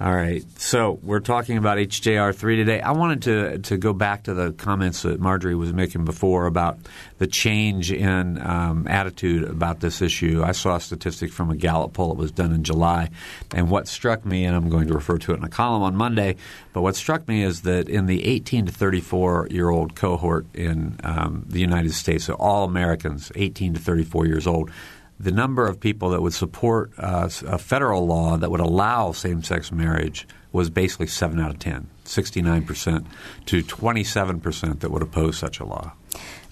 All 0.00 0.12
right. 0.12 0.42
So 0.58 0.98
we're 1.04 1.20
talking 1.20 1.56
about 1.56 1.78
HJR 1.78 2.34
three 2.34 2.56
today. 2.56 2.80
I 2.80 2.90
wanted 2.90 3.22
to 3.22 3.58
to 3.58 3.76
go 3.76 3.92
back 3.92 4.24
to 4.24 4.34
the 4.34 4.50
comments 4.50 5.02
that 5.02 5.20
Marjorie 5.20 5.54
was 5.54 5.72
making 5.72 6.04
before 6.04 6.46
about 6.46 6.78
the 7.18 7.28
change 7.28 7.92
in 7.92 8.44
um, 8.44 8.88
attitude 8.88 9.44
about 9.44 9.78
this 9.78 10.02
issue. 10.02 10.42
I 10.44 10.50
saw 10.50 10.76
a 10.76 10.80
statistic 10.80 11.30
from 11.30 11.48
a 11.50 11.56
Gallup 11.56 11.92
poll 11.92 12.08
that 12.08 12.18
was 12.18 12.32
done 12.32 12.52
in 12.52 12.64
July, 12.64 13.10
and 13.54 13.70
what 13.70 13.86
struck 13.86 14.24
me, 14.26 14.44
and 14.44 14.56
I'm 14.56 14.68
going 14.68 14.88
to 14.88 14.94
refer 14.94 15.16
to 15.18 15.32
it 15.32 15.36
in 15.36 15.44
a 15.44 15.48
column 15.48 15.84
on 15.84 15.94
Monday, 15.94 16.36
but 16.72 16.82
what 16.82 16.96
struck 16.96 17.28
me 17.28 17.44
is 17.44 17.62
that 17.62 17.88
in 17.88 18.06
the 18.06 18.24
18 18.24 18.66
to 18.66 18.72
34 18.72 19.46
year 19.52 19.68
old 19.68 19.94
cohort 19.94 20.46
in 20.54 20.98
um, 21.04 21.44
the 21.46 21.60
United 21.60 21.92
States, 21.92 22.24
so 22.24 22.34
all 22.34 22.64
Americans 22.64 23.30
18 23.36 23.74
to 23.74 23.80
34 23.80 24.26
years 24.26 24.48
old, 24.48 24.72
the 25.18 25.30
number 25.30 25.66
of 25.66 25.78
people 25.78 26.10
that 26.10 26.22
would 26.22 26.34
support 26.34 26.92
uh, 26.98 27.28
a 27.46 27.58
federal 27.58 28.06
law 28.06 28.36
that 28.36 28.50
would 28.50 28.60
allow 28.60 29.12
same-sex 29.12 29.70
marriage 29.70 30.26
was 30.52 30.70
basically 30.70 31.06
7 31.06 31.40
out 31.40 31.50
of 31.50 31.58
10, 31.58 31.88
69% 32.04 33.06
to 33.46 33.62
27% 33.62 34.80
that 34.80 34.90
would 34.90 35.02
oppose 35.02 35.36
such 35.36 35.60
a 35.60 35.64
law. 35.64 35.92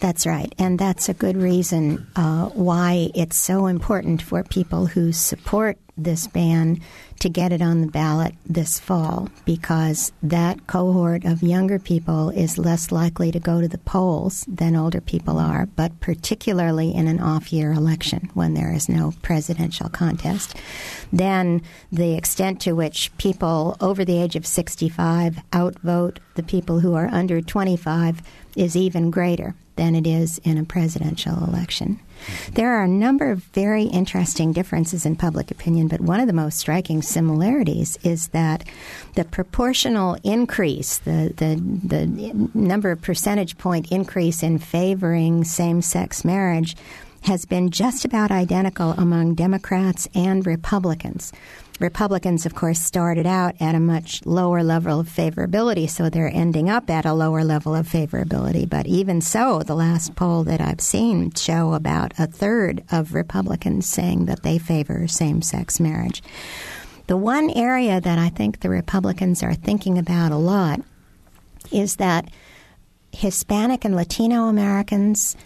That's 0.01 0.27
right. 0.27 0.53
And 0.59 0.79
that's 0.79 1.09
a 1.09 1.15
good 1.15 1.37
reason 1.37 2.07
uh, 2.17 2.47
why 2.49 3.11
it's 3.15 3.37
so 3.37 3.67
important 3.67 4.21
for 4.21 4.43
people 4.43 4.87
who 4.87 5.13
support 5.13 5.79
this 6.05 6.27
ban 6.27 6.81
to 7.21 7.29
get 7.29 7.53
it 7.53 7.63
on 7.63 7.81
the 7.81 7.87
ballot 7.87 8.35
this 8.45 8.81
fall 8.81 9.29
because 9.45 10.13
that 10.23 10.67
cohort 10.67 11.25
of 11.25 11.43
younger 11.43 11.79
people 11.79 12.31
is 12.31 12.59
less 12.59 12.91
likely 12.91 13.31
to 13.31 13.39
go 13.39 13.61
to 13.61 13.69
the 13.69 13.79
polls 13.79 14.45
than 14.49 14.75
older 14.75 15.01
people 15.01 15.39
are, 15.39 15.67
but 15.67 16.01
particularly 16.01 16.93
in 16.93 17.07
an 17.07 17.21
off 17.21 17.53
year 17.53 17.73
election 17.73 18.29
when 18.35 18.55
there 18.55 18.73
is 18.73 18.89
no 18.89 19.13
presidential 19.23 19.89
contest. 19.89 20.57
Then 21.13 21.63
the 21.93 22.15
extent 22.15 22.61
to 22.63 22.73
which 22.73 23.17
people 23.19 23.77
over 23.81 24.05
the 24.05 24.21
age 24.21 24.35
of 24.35 24.47
65 24.47 25.39
outvote 25.53 26.19
the 26.35 26.43
people 26.43 26.81
who 26.81 26.95
are 26.95 27.07
under 27.07 27.41
25 27.41 28.23
is 28.57 28.77
even 28.77 29.11
greater 29.11 29.55
than 29.77 29.95
it 29.95 30.07
is 30.07 30.39
in 30.45 30.59
a 30.59 30.65
presidential 30.65 31.45
election. 31.45 32.01
There 32.53 32.73
are 32.73 32.85
a 32.85 32.89
number 32.89 33.31
of 33.31 33.45
very 33.45 33.85
interesting 33.85 34.53
differences 34.53 35.07
in 35.07 35.17
public 35.17 35.51
opinion, 35.51 35.89
but 35.89 36.01
one 36.01 36.21
of 36.21 36.27
the 36.27 36.33
most 36.33 36.59
striking 36.59 37.03
similarities 37.03 37.99
is 38.03 38.29
that 38.29 38.65
the 39.15 39.25
proportional 39.25 40.17
increase, 40.23 40.99
the, 40.99 41.33
the, 41.37 41.57
the 41.87 42.49
number 42.55 42.91
of 42.91 43.03
percentage 43.03 43.59
point 43.59 43.91
increase 43.93 44.43
in 44.43 44.59
favoring 44.59 45.45
same 45.45 45.83
sex 45.83 46.25
marriage, 46.25 46.77
has 47.23 47.45
been 47.45 47.71
just 47.71 48.05
about 48.05 48.31
identical 48.31 48.93
among 48.93 49.35
Democrats 49.35 50.09
and 50.15 50.47
Republicans. 50.47 51.33
Republicans, 51.81 52.47
of 52.47 52.55
course, 52.55 52.79
started 52.79 53.27
out 53.27 53.55
at 53.61 53.75
a 53.75 53.81
much 53.81 54.25
lower 54.25 54.63
level 54.63 55.01
of 55.01 55.09
favorability, 55.09 55.89
so 55.89 56.09
they're 56.09 56.31
ending 56.33 56.69
up 56.69 56.89
at 56.89 57.05
a 57.05 57.13
lower 57.13 57.45
level 57.45 57.75
of 57.75 57.89
favorability. 57.89 58.69
But 58.69 58.87
even 58.87 59.21
so, 59.21 59.63
the 59.63 59.75
last 59.75 60.15
poll 60.15 60.45
that 60.45 60.61
I've 60.61 60.81
seen 60.81 61.33
show 61.33 61.73
about 61.73 62.13
a 62.19 62.27
third 62.27 62.85
of 62.93 63.15
Republicans 63.15 63.87
saying 63.87 64.27
that 64.27 64.43
they 64.43 64.59
favor 64.59 65.09
same 65.09 65.43
sex 65.43 65.81
marriage. 65.81 66.23
The 67.09 67.17
one 67.17 67.51
area 67.51 68.01
that 68.01 68.19
I 68.19 68.29
think 68.29 68.61
the 68.61 68.71
Republicans 68.71 69.43
are 69.43 69.55
thinking 69.55 69.99
about 69.99 70.31
a 70.31 70.37
lot 70.37 70.81
is 71.73 71.97
that 71.97 72.31
Hispanic 73.13 73.85
and 73.85 73.97
Latino 73.97 74.49
Americans 74.49 75.37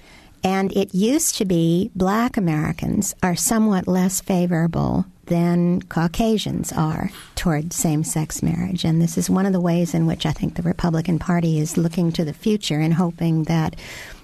and 0.44 0.70
it 0.76 0.94
used 0.94 1.36
to 1.36 1.44
be 1.44 1.90
black 1.96 2.36
Americans 2.36 3.14
are 3.20 3.34
somewhat 3.34 3.88
less 3.88 4.20
favorable 4.20 5.06
than 5.26 5.82
Caucasians 5.82 6.72
are 6.72 7.10
toward 7.34 7.72
same 7.72 8.04
sex 8.04 8.42
marriage. 8.42 8.84
And 8.84 9.00
this 9.00 9.18
is 9.18 9.30
one 9.30 9.46
of 9.46 9.52
the 9.52 9.60
ways 9.60 9.94
in 9.94 10.06
which 10.06 10.26
I 10.26 10.32
think 10.32 10.54
the 10.54 10.62
Republican 10.62 11.18
Party 11.18 11.58
is 11.58 11.76
looking 11.76 12.12
to 12.12 12.24
the 12.24 12.32
future 12.32 12.80
and 12.80 12.94
hoping 12.94 13.44
that, 13.44 13.76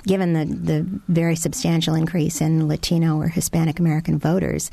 given 0.07 0.33
the, 0.33 0.45
the 0.45 0.87
very 1.09 1.37
substantial 1.37 1.95
increase 1.95 2.41
in 2.41 2.69
Latino 2.69 3.19
or 3.19 3.29
Hispanic 3.29 3.79
American 3.79 4.19
voters, 4.19 4.71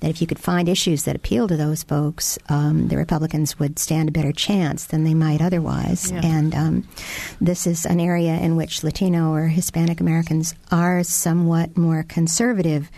that 0.00 0.10
if 0.10 0.20
you 0.20 0.26
could 0.26 0.38
find 0.38 0.68
issues 0.68 1.04
that 1.04 1.16
appeal 1.16 1.48
to 1.48 1.56
those 1.56 1.82
folks, 1.82 2.38
um, 2.48 2.88
the 2.88 2.96
Republicans 2.96 3.58
would 3.58 3.78
stand 3.78 4.08
a 4.08 4.12
better 4.12 4.32
chance 4.32 4.86
than 4.86 5.04
they 5.04 5.14
might 5.14 5.42
otherwise. 5.42 6.10
Yeah. 6.10 6.20
And 6.24 6.54
um, 6.54 6.88
this 7.40 7.66
is 7.66 7.84
an 7.84 8.00
area 8.00 8.38
in 8.38 8.56
which 8.56 8.82
Latino 8.82 9.32
or 9.32 9.48
Hispanic 9.48 10.00
Americans 10.00 10.54
are 10.70 11.02
somewhat 11.02 11.76
more 11.76 12.02
conservative 12.02 12.90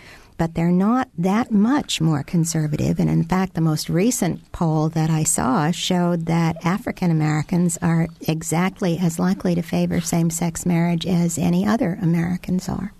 but 0.43 0.55
they're 0.55 0.71
not 0.73 1.07
that 1.17 1.51
much 1.51 2.01
more 2.01 2.21
conservative. 2.21 2.99
And 2.99 3.09
in 3.09 3.23
fact, 3.23 3.53
the 3.53 3.61
most 3.61 3.87
recent 3.87 4.51
poll 4.51 4.89
that 4.89 5.09
I 5.09 5.23
saw 5.23 5.71
showed 5.71 6.25
that 6.25 6.57
African 6.65 7.09
Americans 7.11 7.77
are 7.81 8.09
exactly 8.27 8.97
as 9.01 9.17
likely 9.19 9.55
to 9.55 9.61
favor 9.61 10.01
same 10.01 10.29
sex 10.29 10.65
marriage 10.65 11.05
as 11.05 11.37
any 11.37 11.65
other 11.65 11.97
Americans 12.01 12.67
are. 12.67 12.91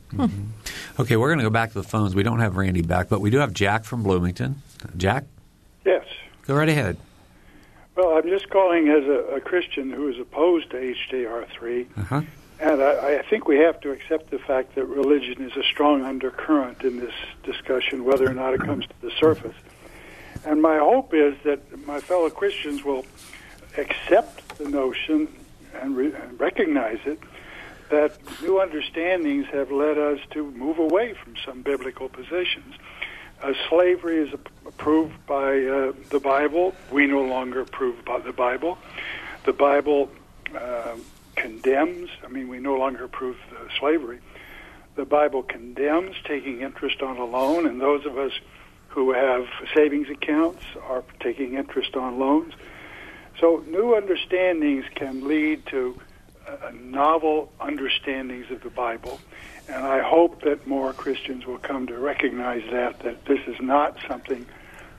Okay, 0.98 1.18
we're 1.18 1.28
going 1.28 1.40
to 1.40 1.44
go 1.44 1.50
back 1.50 1.74
to 1.74 1.82
the 1.82 1.84
phones. 1.84 2.16
We 2.16 2.24
don't 2.24 2.40
have 2.40 2.56
Randy 2.56 2.82
back, 2.82 3.10
but 3.10 3.20
we 3.20 3.30
do 3.30 3.40
have 3.40 3.52
Jack 3.54 3.84
from 3.84 4.04
Bloomington. 4.04 4.62
Jack, 4.96 5.26
Yes. 5.86 6.06
go 6.48 6.56
right 6.56 6.70
ahead. 6.70 6.96
Well, 7.98 8.12
I'm 8.18 8.30
just 8.30 8.50
calling 8.50 8.88
as 8.88 9.04
a, 9.04 9.36
a 9.36 9.42
Christian 9.42 9.92
who 9.92 10.08
is 10.08 10.18
opposed 10.18 10.70
to 10.72 10.78
HJR3, 10.78 11.88
Uh-huh. 11.98 12.22
And 12.60 12.82
I, 12.82 13.20
I 13.20 13.22
think 13.30 13.48
we 13.48 13.58
have 13.58 13.80
to 13.82 13.92
accept 13.92 14.30
the 14.30 14.40
fact 14.40 14.76
that 14.76 14.86
religion 14.86 15.42
is 15.44 15.56
a 15.58 15.64
strong 15.64 16.04
undercurrent 16.04 16.84
in 16.84 17.00
this 17.00 17.14
discussion, 17.44 18.04
whether 18.04 18.30
or 18.30 18.34
not 18.34 18.54
it 18.54 18.62
comes 18.62 18.86
to 18.86 18.94
the 19.02 19.12
surface. 19.12 19.56
And 20.46 20.62
my 20.62 20.78
hope 20.78 21.14
is 21.14 21.36
that 21.44 21.86
my 21.86 22.00
fellow 22.00 22.30
Christians 22.30 22.84
will 22.84 23.06
accept 23.78 24.58
the 24.58 24.68
notion 24.68 25.28
and, 25.82 25.96
re- 25.96 26.14
and 26.14 26.40
recognize 26.40 27.00
it 27.06 27.20
that 27.90 28.18
new 28.42 28.60
understandings 28.60 29.46
have 29.48 29.72
led 29.72 29.98
us 29.98 30.20
to 30.32 30.52
move 30.52 30.80
away 30.80 31.14
from 31.14 31.36
some 31.46 31.62
biblical 31.62 32.10
positions. 32.10 32.74
Uh, 33.42 33.54
slavery 33.70 34.18
is 34.18 34.34
approved 34.66 35.14
by 35.28 35.64
uh, 35.64 35.94
the 36.10 36.20
Bible. 36.20 36.74
We 36.92 37.08
no 37.08 37.22
longer 37.22 37.62
approve 37.62 38.04
by 38.06 38.20
the 38.20 38.32
Bible. 38.32 38.78
The 39.44 39.54
Bible 39.54 40.10
uh, 40.56 40.96
condemns. 41.36 42.10
I 42.24 42.28
mean, 42.28 42.48
we 42.48 42.60
no 42.60 42.76
longer 42.76 43.06
approve 43.06 43.38
slavery. 43.80 44.20
The 44.96 45.06
Bible 45.06 45.44
condemns 45.44 46.16
taking 46.24 46.62
interest 46.62 47.02
on 47.02 47.18
a 47.18 47.26
loan, 47.26 47.66
and 47.66 47.82
those 47.82 48.06
of 48.06 48.18
us 48.18 48.32
who 48.90 49.12
have 49.12 49.48
savings 49.74 50.10
accounts 50.10 50.64
are 50.88 51.04
taking 51.20 51.56
interest 51.56 51.96
on 51.96 52.20
loans. 52.20 52.54
So, 53.40 53.64
new 53.68 53.96
understandings 53.96 54.86
can 54.94 55.28
lead 55.28 55.66
to 55.68 56.00
uh, 56.48 56.72
novel 56.74 57.52
understandings 57.60 58.52
of 58.52 58.62
the 58.62 58.70
Bible. 58.70 59.20
And 59.68 59.84
I 59.84 60.02
hope 60.02 60.44
that 60.44 60.68
more 60.68 60.94
Christians 60.94 61.46
will 61.46 61.58
come 61.58 61.88
to 61.88 61.98
recognize 61.98 62.64
that, 62.72 63.00
that 63.00 63.26
this 63.26 63.40
is 63.48 63.60
not 63.60 63.98
something 64.08 64.46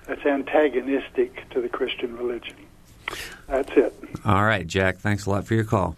that's 0.06 0.24
antagonistic 0.26 1.48
to 1.50 1.60
the 1.60 1.68
Christian 1.68 2.16
religion. 2.16 2.56
That's 3.46 3.70
it. 3.76 3.94
All 4.24 4.44
right, 4.44 4.66
Jack, 4.66 4.98
thanks 4.98 5.26
a 5.26 5.30
lot 5.30 5.46
for 5.46 5.54
your 5.54 5.64
call. 5.64 5.96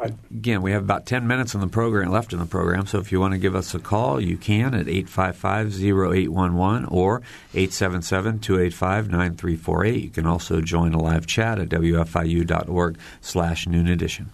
Right. 0.00 0.14
Again, 0.30 0.62
we 0.62 0.72
have 0.72 0.82
about 0.82 1.04
10 1.04 1.26
minutes 1.26 1.54
in 1.54 1.60
the 1.60 1.66
program 1.66 2.10
left 2.10 2.32
in 2.32 2.38
the 2.38 2.46
program, 2.46 2.86
so 2.86 3.00
if 3.00 3.12
you 3.12 3.20
want 3.20 3.34
to 3.34 3.38
give 3.38 3.54
us 3.54 3.74
a 3.74 3.78
call, 3.78 4.18
you 4.18 4.38
can 4.38 4.74
at 4.74 4.86
855-0811 4.86 6.90
or 6.90 7.20
877-285-9348. 7.52 10.02
You 10.02 10.08
can 10.08 10.24
also 10.24 10.62
join 10.62 10.94
a 10.94 10.98
live 10.98 11.26
chat 11.26 11.58
at 11.58 11.68
wfiu.org 11.68 12.98
slash 13.20 13.66
noon 13.66 13.88
edition. 13.88 14.30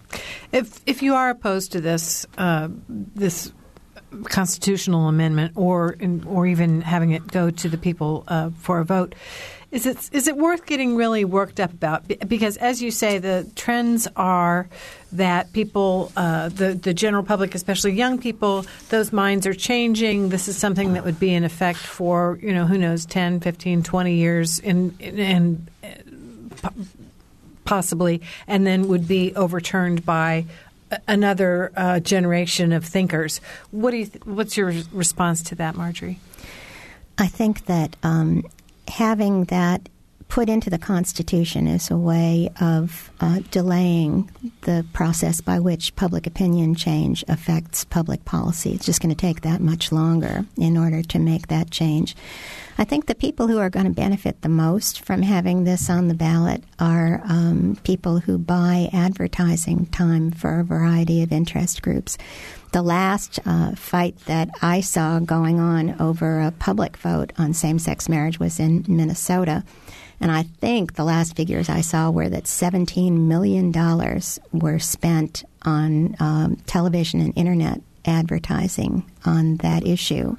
If 0.52 0.78
if 0.86 1.02
you 1.02 1.16
are 1.16 1.30
opposed 1.30 1.72
to 1.72 1.80
this 1.80 2.26
uh, 2.38 2.68
this 2.88 3.52
constitutional 4.24 5.08
amendment, 5.08 5.54
or 5.56 5.96
or 6.26 6.46
even 6.46 6.80
having 6.80 7.10
it 7.10 7.26
go 7.26 7.50
to 7.50 7.68
the 7.68 7.78
people 7.78 8.22
uh, 8.28 8.50
for 8.60 8.78
a 8.78 8.84
vote, 8.84 9.16
is 9.70 9.84
it 9.84 10.10
is 10.12 10.28
it 10.28 10.36
worth 10.36 10.66
getting 10.66 10.96
really 10.96 11.24
worked 11.24 11.58
up 11.58 11.72
about? 11.72 12.04
Because 12.28 12.56
as 12.58 12.80
you 12.80 12.90
say, 12.90 13.18
the 13.18 13.50
trends 13.56 14.06
are 14.16 14.68
that 15.16 15.52
people, 15.52 16.12
uh, 16.16 16.48
the 16.48 16.74
the 16.74 16.94
general 16.94 17.22
public, 17.22 17.54
especially 17.54 17.92
young 17.92 18.18
people, 18.18 18.64
those 18.88 19.12
minds 19.12 19.46
are 19.46 19.54
changing. 19.54 20.30
This 20.30 20.48
is 20.48 20.56
something 20.56 20.94
that 20.94 21.04
would 21.04 21.20
be 21.20 21.34
in 21.34 21.44
effect 21.44 21.78
for 21.78 22.38
you 22.42 22.52
know 22.52 22.66
who 22.66 22.78
knows 22.78 23.06
10, 23.06 23.40
15, 23.40 23.82
20 23.82 24.14
years, 24.14 24.60
and 24.60 25.00
and 25.00 25.70
possibly, 27.64 28.22
and 28.46 28.66
then 28.66 28.88
would 28.88 29.06
be 29.06 29.34
overturned 29.34 30.04
by 30.06 30.46
another 31.08 31.72
uh, 31.76 32.00
generation 32.00 32.72
of 32.72 32.84
thinkers. 32.84 33.40
What 33.70 33.90
do 33.90 33.98
you? 33.98 34.06
Th- 34.06 34.24
what's 34.24 34.56
your 34.56 34.72
response 34.92 35.42
to 35.44 35.54
that, 35.56 35.74
Marjorie? 35.74 36.18
I 37.18 37.26
think 37.26 37.66
that 37.66 37.96
um, 38.02 38.44
having 38.88 39.44
that 39.44 39.88
put 40.28 40.48
into 40.48 40.70
the 40.70 40.78
Constitution 40.78 41.66
is 41.66 41.90
a 41.90 41.96
way 41.96 42.50
of 42.60 43.10
uh, 43.20 43.40
delaying 43.50 44.30
the 44.62 44.84
process 44.92 45.40
by 45.40 45.58
which 45.58 45.94
public 45.96 46.26
opinion 46.26 46.74
change 46.74 47.24
affects 47.28 47.84
public 47.84 48.24
policy. 48.24 48.72
It's 48.72 48.86
just 48.86 49.00
going 49.00 49.14
to 49.14 49.20
take 49.20 49.42
that 49.42 49.60
much 49.60 49.92
longer 49.92 50.44
in 50.56 50.76
order 50.76 51.02
to 51.02 51.18
make 51.18 51.48
that 51.48 51.70
change. 51.70 52.16
I 52.78 52.84
think 52.84 53.06
the 53.06 53.14
people 53.14 53.46
who 53.46 53.58
are 53.58 53.70
going 53.70 53.86
to 53.86 53.92
benefit 53.92 54.42
the 54.42 54.50
most 54.50 55.00
from 55.00 55.22
having 55.22 55.64
this 55.64 55.88
on 55.88 56.08
the 56.08 56.14
ballot 56.14 56.62
are 56.78 57.22
um, 57.24 57.78
people 57.84 58.18
who 58.18 58.36
buy 58.36 58.90
advertising 58.92 59.86
time 59.86 60.30
for 60.30 60.60
a 60.60 60.64
variety 60.64 61.22
of 61.22 61.32
interest 61.32 61.80
groups. 61.80 62.18
The 62.72 62.82
last 62.82 63.38
uh, 63.46 63.74
fight 63.76 64.18
that 64.26 64.50
I 64.60 64.82
saw 64.82 65.20
going 65.20 65.58
on 65.58 65.98
over 65.98 66.42
a 66.42 66.50
public 66.50 66.98
vote 66.98 67.32
on 67.38 67.54
same 67.54 67.78
sex 67.78 68.08
marriage 68.10 68.38
was 68.38 68.60
in 68.60 68.84
Minnesota. 68.86 69.64
And 70.20 70.30
I 70.30 70.44
think 70.44 70.94
the 70.94 71.04
last 71.04 71.36
figures 71.36 71.68
I 71.68 71.82
saw 71.82 72.10
were 72.10 72.28
that 72.28 72.44
$17 72.44 73.12
million 73.12 73.72
were 74.52 74.78
spent 74.78 75.44
on 75.62 76.16
um, 76.20 76.56
television 76.66 77.20
and 77.20 77.32
internet 77.36 77.80
advertising 78.04 79.04
on 79.24 79.56
that 79.58 79.86
issue. 79.86 80.36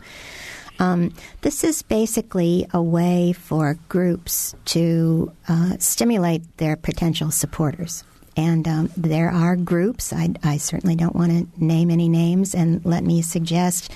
Um, 0.79 1.13
this 1.41 1.63
is 1.63 1.81
basically 1.81 2.67
a 2.73 2.81
way 2.81 3.33
for 3.33 3.77
groups 3.89 4.55
to 4.65 5.31
uh, 5.47 5.77
stimulate 5.79 6.57
their 6.57 6.75
potential 6.75 7.31
supporters. 7.31 8.03
And 8.35 8.67
um, 8.67 8.91
there 8.95 9.31
are 9.31 9.55
groups, 9.55 10.13
I, 10.13 10.29
I 10.43 10.57
certainly 10.57 10.95
don't 10.95 11.15
want 11.15 11.31
to 11.31 11.63
name 11.63 11.89
any 11.89 12.07
names, 12.07 12.53
and 12.53 12.85
let 12.85 13.03
me 13.03 13.23
suggest 13.23 13.91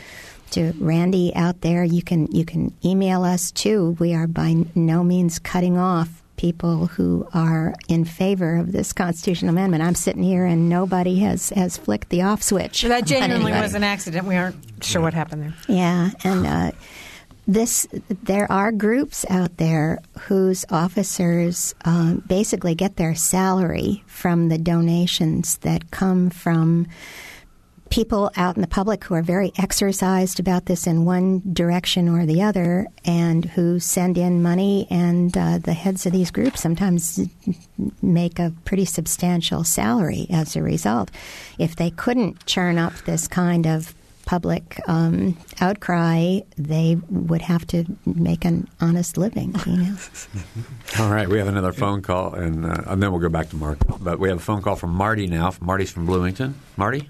to 0.51 0.73
Randy 0.79 1.33
out 1.35 1.61
there, 1.61 1.83
you 1.83 2.01
can 2.01 2.27
you 2.31 2.45
can 2.45 2.73
email 2.83 3.23
us 3.23 3.51
too. 3.51 3.95
We 3.99 4.13
are 4.13 4.27
by 4.27 4.65
no 4.75 5.03
means 5.03 5.39
cutting 5.39 5.77
off 5.77 6.21
people 6.41 6.87
who 6.87 7.27
are 7.35 7.75
in 7.87 8.03
favor 8.03 8.57
of 8.57 8.71
this 8.71 8.93
constitutional 8.93 9.51
amendment. 9.51 9.83
I'm 9.83 9.93
sitting 9.93 10.23
here 10.23 10.43
and 10.43 10.67
nobody 10.67 11.19
has, 11.19 11.51
has 11.51 11.77
flicked 11.77 12.09
the 12.09 12.23
off 12.23 12.41
switch. 12.41 12.81
That 12.81 13.05
genuinely 13.05 13.51
was 13.51 13.75
an 13.75 13.83
accident. 13.83 14.25
We 14.25 14.37
aren't 14.37 14.83
sure 14.83 15.03
what 15.03 15.13
happened 15.13 15.43
there. 15.43 15.53
Yeah, 15.67 16.09
and 16.23 16.47
uh, 16.47 16.71
this 17.47 17.87
there 18.23 18.51
are 18.51 18.71
groups 18.71 19.23
out 19.29 19.57
there 19.57 19.99
whose 20.21 20.65
officers 20.71 21.75
um, 21.85 22.23
basically 22.27 22.73
get 22.73 22.95
their 22.95 23.13
salary 23.13 24.03
from 24.07 24.49
the 24.49 24.57
donations 24.57 25.57
that 25.59 25.91
come 25.91 26.31
from 26.31 26.87
people 27.91 28.31
out 28.37 28.55
in 28.55 28.61
the 28.61 28.67
public 28.67 29.03
who 29.03 29.13
are 29.13 29.21
very 29.21 29.51
exercised 29.57 30.39
about 30.39 30.65
this 30.65 30.87
in 30.87 31.05
one 31.05 31.41
direction 31.53 32.07
or 32.07 32.25
the 32.25 32.41
other 32.41 32.87
and 33.03 33.45
who 33.45 33.79
send 33.79 34.17
in 34.17 34.41
money 34.41 34.87
and 34.89 35.37
uh, 35.37 35.57
the 35.57 35.73
heads 35.73 36.05
of 36.05 36.13
these 36.13 36.31
groups 36.31 36.61
sometimes 36.61 37.19
make 38.01 38.39
a 38.39 38.53
pretty 38.65 38.85
substantial 38.85 39.63
salary 39.63 40.25
as 40.31 40.55
a 40.55 40.63
result 40.63 41.11
if 41.59 41.75
they 41.75 41.91
couldn't 41.91 42.43
churn 42.45 42.77
up 42.77 42.93
this 43.05 43.27
kind 43.27 43.67
of 43.67 43.93
public 44.25 44.79
um, 44.87 45.37
outcry 45.59 46.39
they 46.55 46.97
would 47.09 47.41
have 47.41 47.67
to 47.67 47.83
make 48.05 48.45
an 48.45 48.67
honest 48.79 49.17
living 49.17 49.53
you 49.65 49.77
know 49.77 49.95
All 50.99 51.09
right, 51.11 51.27
we 51.27 51.37
have 51.39 51.47
another 51.47 51.71
phone 51.73 52.01
call, 52.01 52.33
and, 52.33 52.65
uh, 52.65 52.83
and 52.87 53.01
then 53.01 53.11
we'll 53.11 53.21
go 53.21 53.29
back 53.29 53.49
to 53.49 53.55
Mark. 53.55 53.79
But 53.99 54.19
we 54.19 54.27
have 54.27 54.37
a 54.37 54.41
phone 54.41 54.61
call 54.61 54.75
from 54.75 54.91
Marty 54.91 55.25
now. 55.25 55.53
Marty's 55.61 55.89
from 55.89 56.05
Bloomington. 56.05 56.55
Marty? 56.75 57.09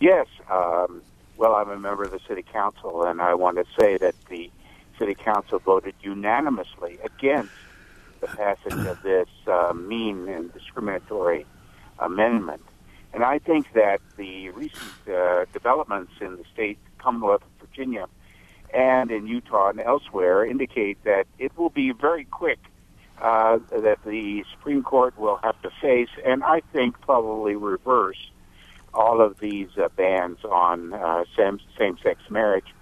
Yes. 0.00 0.26
Um, 0.50 1.02
well, 1.36 1.54
I'm 1.54 1.70
a 1.70 1.78
member 1.78 2.04
of 2.04 2.10
the 2.10 2.20
city 2.26 2.42
council, 2.42 3.04
and 3.04 3.20
I 3.20 3.34
want 3.34 3.56
to 3.58 3.64
say 3.78 3.96
that 3.98 4.14
the 4.28 4.50
city 4.98 5.14
council 5.14 5.58
voted 5.58 5.94
unanimously 6.02 6.98
against 7.04 7.52
the 8.20 8.26
passage 8.26 8.86
of 8.86 9.00
this 9.02 9.28
uh, 9.46 9.72
mean 9.72 10.28
and 10.28 10.52
discriminatory 10.52 11.46
amendment. 12.00 12.62
And 13.14 13.24
I 13.24 13.38
think 13.38 13.72
that 13.74 14.00
the 14.16 14.50
recent 14.50 15.08
uh, 15.08 15.44
developments 15.52 16.12
in 16.20 16.36
the 16.36 16.44
state 16.52 16.78
Commonwealth 16.98 17.42
of 17.42 17.68
Virginia 17.68 18.06
and 18.74 19.10
in 19.10 19.26
Utah 19.26 19.70
and 19.70 19.80
elsewhere 19.80 20.44
indicate 20.44 21.02
that 21.04 21.26
it 21.38 21.56
will 21.56 21.70
be 21.70 21.92
very 21.92 22.24
quick 22.24 22.58
uh, 23.22 23.58
that 23.70 23.98
the 24.04 24.44
Supreme 24.52 24.82
Court 24.82 25.16
will 25.18 25.38
have 25.42 25.60
to 25.62 25.70
face, 25.80 26.10
and 26.24 26.44
I 26.44 26.60
think 26.72 27.00
probably 27.00 27.56
reverse 27.56 28.30
all 28.98 29.20
of 29.20 29.38
these 29.38 29.68
uh, 29.78 29.88
bans 29.96 30.38
on 30.44 30.92
uh, 30.92 31.24
same 31.36 31.60
same-sex 31.78 32.20
marriage. 32.28 32.74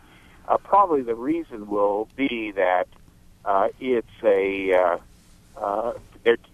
Uh, 0.48 0.56
probably 0.56 1.02
the 1.02 1.14
reason 1.14 1.68
will 1.68 2.08
be 2.16 2.52
that 2.52 2.88
uh, 3.44 3.68
it's 3.80 4.08
a 4.24 4.72
uh, 4.72 4.98
uh, 5.60 5.92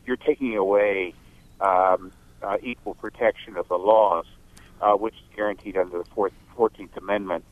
you're 0.04 0.16
taking 0.16 0.56
away 0.56 1.14
um, 1.60 2.10
uh, 2.42 2.58
equal 2.62 2.94
protection 2.94 3.56
of 3.56 3.68
the 3.68 3.78
laws, 3.78 4.26
uh, 4.80 4.94
which 4.94 5.14
is 5.14 5.36
guaranteed 5.36 5.76
under 5.76 5.98
the 5.98 6.04
Fourth, 6.06 6.32
14th 6.56 6.96
Amendment. 6.96 7.44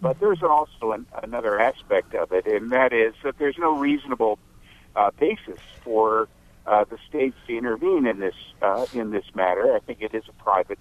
But 0.00 0.20
there's 0.20 0.44
also 0.44 0.92
an, 0.92 1.06
another 1.24 1.58
aspect 1.58 2.14
of 2.14 2.30
it, 2.32 2.46
and 2.46 2.70
that 2.70 2.92
is 2.92 3.14
that 3.24 3.36
there's 3.38 3.58
no 3.58 3.76
reasonable 3.76 4.38
uh, 4.94 5.10
basis 5.18 5.58
for 5.82 6.28
uh, 6.66 6.84
the 6.84 6.98
states 7.08 7.36
to 7.48 7.58
intervene 7.58 8.06
in 8.06 8.20
this 8.20 8.36
uh, 8.62 8.86
in 8.94 9.10
this 9.10 9.24
matter. 9.34 9.74
I 9.74 9.80
think 9.80 10.02
it 10.02 10.14
is 10.14 10.22
a 10.28 10.42
private 10.42 10.78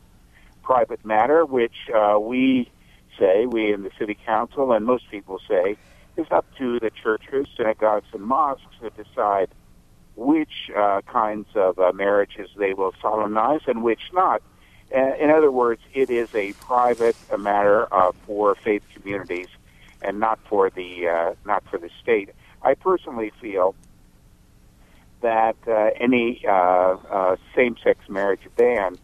private 0.67 1.05
matter, 1.05 1.45
which 1.45 1.89
uh, 1.95 2.19
we 2.19 2.69
say, 3.17 3.45
we 3.45 3.71
in 3.71 3.83
the 3.83 3.91
city 3.97 4.17
council, 4.25 4.73
and 4.73 4.85
most 4.85 5.09
people 5.09 5.39
say, 5.47 5.77
is 6.17 6.27
up 6.29 6.45
to 6.57 6.77
the 6.81 6.89
churches, 6.89 7.47
synagogues, 7.55 8.07
and 8.11 8.21
mosques 8.21 8.75
to 8.81 8.89
decide 9.01 9.47
which 10.17 10.69
uh, 10.75 10.99
kinds 11.07 11.47
of 11.55 11.79
uh, 11.79 11.93
marriages 11.93 12.49
they 12.57 12.73
will 12.73 12.93
solemnize 13.01 13.61
and 13.65 13.81
which 13.81 14.11
not. 14.11 14.41
In 14.91 15.29
other 15.29 15.51
words, 15.51 15.81
it 15.93 16.09
is 16.09 16.27
a 16.35 16.51
private 16.53 17.15
matter 17.39 17.87
uh, 17.93 18.11
for 18.25 18.55
faith 18.55 18.83
communities 18.93 19.47
and 20.01 20.19
not 20.19 20.37
for 20.49 20.69
the 20.69 21.07
uh, 21.07 21.33
not 21.45 21.63
for 21.69 21.77
the 21.77 21.89
state. 22.01 22.29
I 22.61 22.73
personally 22.73 23.31
feel 23.41 23.73
that 25.21 25.55
uh, 25.67 25.91
any 25.99 26.41
uh, 26.45 26.51
uh, 26.51 27.35
same-sex 27.55 27.99
marriage 28.09 28.47
ban 28.55 28.97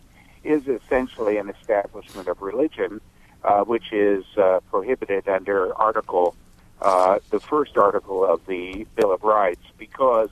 is 0.43 0.67
essentially 0.67 1.37
an 1.37 1.49
establishment 1.49 2.27
of 2.27 2.41
religion, 2.41 3.01
uh, 3.43 3.63
which 3.63 3.91
is 3.91 4.25
uh, 4.37 4.59
prohibited 4.69 5.27
under 5.27 5.73
Article 5.75 6.35
uh, 6.81 7.19
the 7.29 7.39
first 7.39 7.77
article 7.77 8.25
of 8.25 8.45
the 8.45 8.85
Bill 8.95 9.13
of 9.13 9.23
Rights, 9.23 9.63
because 9.77 10.29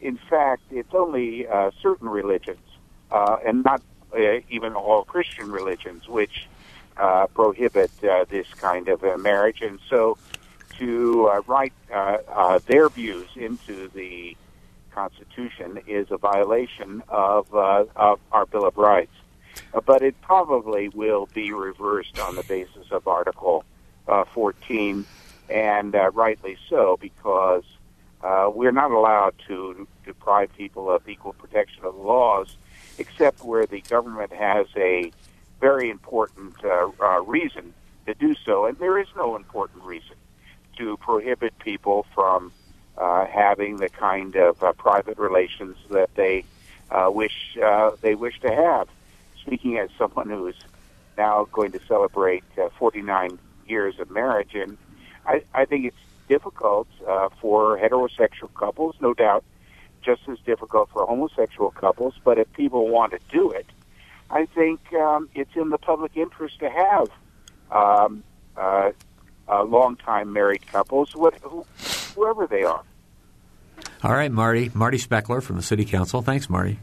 in 0.00 0.18
fact 0.28 0.62
it's 0.70 0.94
only 0.94 1.46
uh, 1.46 1.70
certain 1.80 2.08
religions 2.08 2.66
uh, 3.12 3.36
and 3.46 3.62
not 3.64 3.80
uh, 4.12 4.40
even 4.50 4.72
all 4.74 5.04
Christian 5.04 5.50
religions 5.50 6.08
which 6.08 6.48
uh, 6.96 7.26
prohibit 7.28 7.90
this 8.00 8.48
kind 8.54 8.88
of 8.88 9.02
marriage, 9.20 9.60
and 9.62 9.78
so 9.88 10.18
to 10.78 11.30
write 11.46 11.72
uh, 11.92 12.18
uh, 12.28 12.58
their 12.66 12.88
views 12.88 13.28
into 13.36 13.88
the 13.88 14.36
Constitution 14.92 15.78
is 15.86 16.10
a 16.10 16.16
violation 16.16 17.02
of, 17.08 17.54
uh, 17.54 17.84
of 17.94 18.18
our 18.32 18.46
Bill 18.46 18.66
of 18.66 18.76
Rights. 18.76 19.12
But 19.84 20.02
it 20.02 20.20
probably 20.20 20.88
will 20.88 21.28
be 21.34 21.52
reversed 21.52 22.18
on 22.18 22.36
the 22.36 22.42
basis 22.42 22.90
of 22.90 23.06
Article 23.06 23.64
uh, 24.08 24.24
14, 24.24 25.04
and 25.48 25.94
uh, 25.94 26.10
rightly 26.12 26.56
so, 26.68 26.96
because 27.00 27.64
uh, 28.22 28.50
we're 28.52 28.72
not 28.72 28.90
allowed 28.90 29.34
to 29.48 29.86
deprive 30.04 30.52
people 30.56 30.90
of 30.90 31.08
equal 31.08 31.32
protection 31.32 31.84
of 31.84 31.94
the 31.94 32.00
laws, 32.00 32.56
except 32.98 33.44
where 33.44 33.66
the 33.66 33.80
government 33.82 34.32
has 34.32 34.66
a 34.76 35.12
very 35.60 35.90
important 35.90 36.54
reason 37.26 37.72
to 38.06 38.14
do 38.14 38.34
so, 38.44 38.66
and 38.66 38.78
there 38.78 38.98
is 38.98 39.08
no 39.16 39.36
important 39.36 39.82
reason 39.84 40.16
to 40.76 40.96
prohibit 40.98 41.58
people 41.58 42.06
from 42.14 42.52
uh, 42.98 43.26
having 43.26 43.76
the 43.76 43.88
kind 43.88 44.36
of 44.36 44.62
uh, 44.62 44.72
private 44.72 45.18
relations 45.18 45.76
that 45.90 46.14
they 46.14 46.44
uh, 46.90 47.10
wish 47.12 47.58
they 48.00 48.14
wish 48.14 48.40
to 48.40 48.50
have. 48.50 48.88
Speaking 49.46 49.78
as 49.78 49.90
someone 49.96 50.28
who 50.28 50.46
is 50.48 50.56
now 51.16 51.46
going 51.52 51.72
to 51.72 51.80
celebrate 51.86 52.44
uh, 52.58 52.68
49 52.78 53.38
years 53.66 53.98
of 53.98 54.10
marriage, 54.10 54.54
and 54.54 54.76
I, 55.24 55.42
I 55.54 55.64
think 55.64 55.86
it's 55.86 55.96
difficult 56.28 56.88
uh, 57.06 57.28
for 57.40 57.78
heterosexual 57.78 58.52
couples, 58.54 58.96
no 59.00 59.14
doubt, 59.14 59.44
just 60.04 60.22
as 60.28 60.38
difficult 60.40 60.90
for 60.90 61.06
homosexual 61.06 61.70
couples. 61.70 62.14
But 62.22 62.38
if 62.38 62.52
people 62.52 62.88
want 62.88 63.12
to 63.12 63.18
do 63.30 63.50
it, 63.50 63.66
I 64.30 64.46
think 64.46 64.80
um, 64.94 65.28
it's 65.34 65.54
in 65.54 65.70
the 65.70 65.78
public 65.78 66.16
interest 66.16 66.58
to 66.60 66.70
have 66.70 67.08
um, 67.70 68.24
uh, 68.56 68.90
uh, 69.48 69.62
long-time 69.62 70.32
married 70.32 70.66
couples, 70.66 71.12
whoever 71.12 72.46
they 72.46 72.64
are. 72.64 72.82
All 74.02 74.12
right, 74.12 74.30
Marty. 74.30 74.70
Marty 74.74 74.98
Spechler 74.98 75.42
from 75.42 75.56
the 75.56 75.62
City 75.62 75.84
Council. 75.84 76.22
Thanks, 76.22 76.50
Marty. 76.50 76.78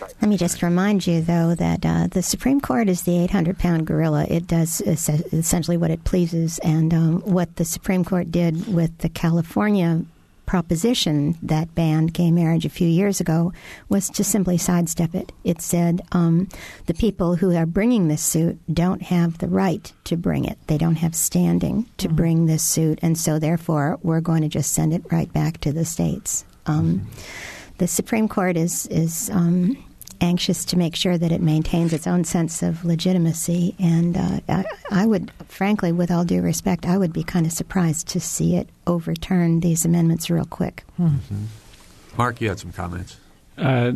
Let 0.00 0.28
me 0.28 0.36
just 0.36 0.62
remind 0.62 1.06
you, 1.06 1.20
though, 1.20 1.54
that 1.54 1.84
uh, 1.84 2.06
the 2.08 2.22
Supreme 2.22 2.60
Court 2.60 2.88
is 2.88 3.02
the 3.02 3.18
800 3.24 3.58
pound 3.58 3.86
gorilla. 3.86 4.26
It 4.28 4.46
does 4.46 4.80
essentially 4.80 5.76
what 5.76 5.90
it 5.90 6.04
pleases. 6.04 6.58
And 6.60 6.92
um, 6.92 7.20
what 7.22 7.56
the 7.56 7.64
Supreme 7.64 8.04
Court 8.04 8.30
did 8.30 8.72
with 8.72 8.98
the 8.98 9.08
California 9.08 10.04
proposition 10.46 11.36
that 11.42 11.74
banned 11.74 12.14
gay 12.14 12.30
marriage 12.30 12.64
a 12.64 12.70
few 12.70 12.88
years 12.88 13.20
ago 13.20 13.52
was 13.88 14.08
to 14.08 14.24
simply 14.24 14.56
sidestep 14.56 15.14
it. 15.14 15.32
It 15.44 15.60
said 15.60 16.00
um, 16.12 16.48
the 16.86 16.94
people 16.94 17.36
who 17.36 17.54
are 17.54 17.66
bringing 17.66 18.08
this 18.08 18.22
suit 18.22 18.58
don't 18.72 19.02
have 19.02 19.38
the 19.38 19.48
right 19.48 19.92
to 20.04 20.16
bring 20.16 20.44
it. 20.44 20.58
They 20.68 20.78
don't 20.78 20.96
have 20.96 21.14
standing 21.14 21.86
to 21.98 22.06
mm-hmm. 22.06 22.16
bring 22.16 22.46
this 22.46 22.62
suit, 22.62 23.00
and 23.02 23.18
so 23.18 23.38
therefore 23.38 23.98
we're 24.02 24.20
going 24.20 24.42
to 24.42 24.48
just 24.48 24.72
send 24.72 24.94
it 24.94 25.02
right 25.10 25.30
back 25.32 25.60
to 25.62 25.72
the 25.72 25.84
states. 25.84 26.44
Um, 26.64 27.00
mm-hmm. 27.00 27.55
The 27.78 27.86
Supreme 27.86 28.28
Court 28.28 28.56
is 28.56 28.86
is 28.86 29.30
um, 29.30 29.76
anxious 30.20 30.64
to 30.66 30.78
make 30.78 30.96
sure 30.96 31.18
that 31.18 31.32
it 31.32 31.40
maintains 31.40 31.92
its 31.92 32.06
own 32.06 32.24
sense 32.24 32.62
of 32.62 32.84
legitimacy. 32.84 33.74
And 33.78 34.16
uh, 34.16 34.40
I, 34.48 34.64
I, 34.90 35.06
would, 35.06 35.30
frankly, 35.48 35.92
with 35.92 36.10
all 36.10 36.24
due 36.24 36.42
respect, 36.42 36.86
I 36.86 36.98
would 36.98 37.12
be 37.12 37.22
kind 37.22 37.46
of 37.46 37.52
surprised 37.52 38.08
to 38.08 38.20
see 38.20 38.56
it 38.56 38.68
overturn 38.86 39.60
these 39.60 39.84
amendments 39.84 40.30
real 40.30 40.44
quick. 40.44 40.84
Mm-hmm. 40.98 41.44
Mark, 42.16 42.40
you 42.40 42.48
had 42.48 42.58
some 42.58 42.72
comments. 42.72 43.18
Uh, 43.58 43.92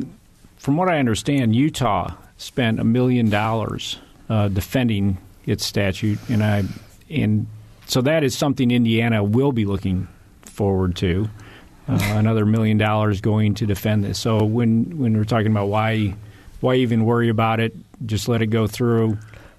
from 0.57 0.76
what 0.76 0.89
I 0.89 0.99
understand, 0.99 1.57
Utah 1.57 2.14
spent 2.37 2.81
a 2.81 2.85
million 2.85 3.31
dollars 3.31 3.99
uh, 4.28 4.49
defending 4.49 5.18
its 5.47 5.64
statute, 5.64 6.18
and 6.28 6.43
I 6.43 6.64
and 7.09 7.47
so 7.87 8.01
that 8.03 8.22
is 8.22 8.37
something 8.37 8.70
Indiana 8.70 9.24
will 9.24 9.53
be 9.53 9.64
looking 9.64 10.07
forward 10.43 10.97
to 10.97 11.24
uh, 11.24 11.49
another 11.91 12.47
million 12.47 12.78
dollars 12.78 13.20
going 13.20 13.55
to 13.55 13.66
defend 13.66 14.05
this. 14.05 14.18
So 14.18 14.45
when 14.45 14.99
when 14.99 15.16
we're 15.16 15.24
talking 15.24 15.51
about 15.51 15.68
why 15.68 16.14
why 16.61 16.76
even 16.76 17.05
worry 17.05 17.28
about 17.28 17.61
it, 17.61 17.74
just 18.07 18.28
let 18.28 18.43
it 18.43 18.47
go 18.47 18.66
through. 18.66 19.18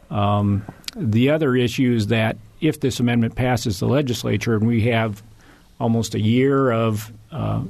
Um, 0.10 0.66
the 0.96 1.30
other 1.30 1.56
issue 1.56 1.94
is 1.94 2.08
that 2.08 2.38
if 2.60 2.80
this 2.80 3.00
amendment 3.00 3.36
passes 3.36 3.80
the 3.80 3.88
legislature 3.88 4.56
and 4.56 4.68
we 4.68 4.84
have 4.84 5.24
almost 5.80 6.14
a 6.14 6.20
year 6.20 6.72
of, 6.72 7.12
uh, 7.32 7.64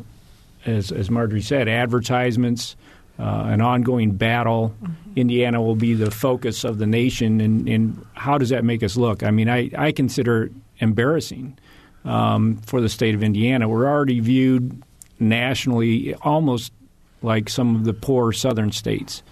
as, 0.66 0.92
as 0.92 1.10
Marjorie 1.10 1.42
said, 1.42 1.70
advertisements, 1.70 2.76
uh, 3.20 3.44
an 3.48 3.62
ongoing 3.62 4.12
battle. 4.12 4.74
Mm-hmm. 4.82 4.94
Indiana 5.16 5.62
will 5.62 5.76
be 5.76 5.94
the 5.94 6.10
focus 6.12 6.64
of 6.64 6.78
the 6.78 6.88
nation, 6.88 7.40
and, 7.40 7.68
and, 7.70 8.06
how 8.14 8.38
does 8.38 8.50
that 8.50 8.64
make 8.64 8.84
us 8.84 8.96
look? 8.98 9.24
I 9.24 9.32
mean, 9.32 9.50
I, 9.50 9.72
I 9.78 9.92
consider 9.92 10.44
it 10.44 10.52
embarrassing 10.80 11.58
um, 12.06 12.58
for 12.58 12.82
the 12.82 12.90
state 12.90 13.16
of 13.16 13.24
Indiana. 13.24 13.68
We're 13.68 13.88
already 13.88 14.20
viewed 14.20 14.82
nationally 15.20 16.14
almost 16.16 16.74
like 17.22 17.50
some 17.50 17.76
of 17.76 17.84
the 17.84 17.94
poor 17.94 18.32
southern 18.32 18.72
states. 18.72 19.24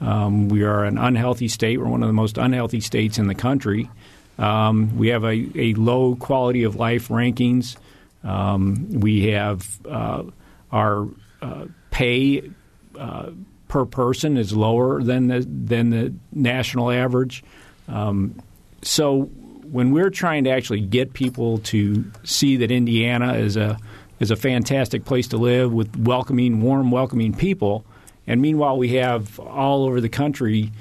Um, 0.00 0.48
we 0.48 0.62
are 0.62 0.84
an 0.84 0.98
unhealthy 0.98 1.48
state. 1.48 1.78
We're 1.78 1.88
one 1.88 2.02
of 2.02 2.08
the 2.08 2.12
most 2.12 2.38
unhealthy 2.38 2.80
states 2.80 3.18
in 3.18 3.26
the 3.26 3.34
country. 3.34 3.90
Um, 4.38 4.96
we 4.96 5.08
have 5.08 5.24
a, 5.24 5.48
a, 5.56 5.74
low 5.74 6.14
quality 6.14 6.62
of 6.62 6.76
life 6.76 7.08
rankings. 7.08 7.76
Um, 8.22 8.88
we 8.90 9.30
have 9.30 9.66
uh, 9.84 10.24
our 10.70 11.08
uh, 11.42 11.64
pay 11.90 12.48
uh, 12.96 13.30
per 13.66 13.84
person 13.84 14.36
is 14.36 14.52
lower 14.52 15.02
than 15.02 15.26
the 15.26 15.40
than 15.40 15.90
the 15.90 16.14
national 16.32 16.92
average. 16.92 17.42
Um, 17.88 18.40
so 18.82 19.30
when 19.70 19.92
we're 19.92 20.10
trying 20.10 20.44
to 20.44 20.50
actually 20.50 20.80
get 20.80 21.12
people 21.12 21.58
to 21.58 22.04
see 22.24 22.56
that 22.56 22.70
Indiana 22.70 23.34
is 23.34 23.56
a 23.56 23.78
is 24.20 24.30
a 24.30 24.36
fantastic 24.36 25.04
place 25.04 25.28
to 25.28 25.36
live 25.36 25.72
with 25.72 25.94
welcoming, 25.96 26.60
warm, 26.60 26.90
welcoming 26.90 27.32
people, 27.32 27.84
and 28.26 28.40
meanwhile 28.42 28.76
we 28.76 28.94
have 28.94 29.38
all 29.40 29.84
over 29.84 30.00
the 30.00 30.08
country 30.08 30.72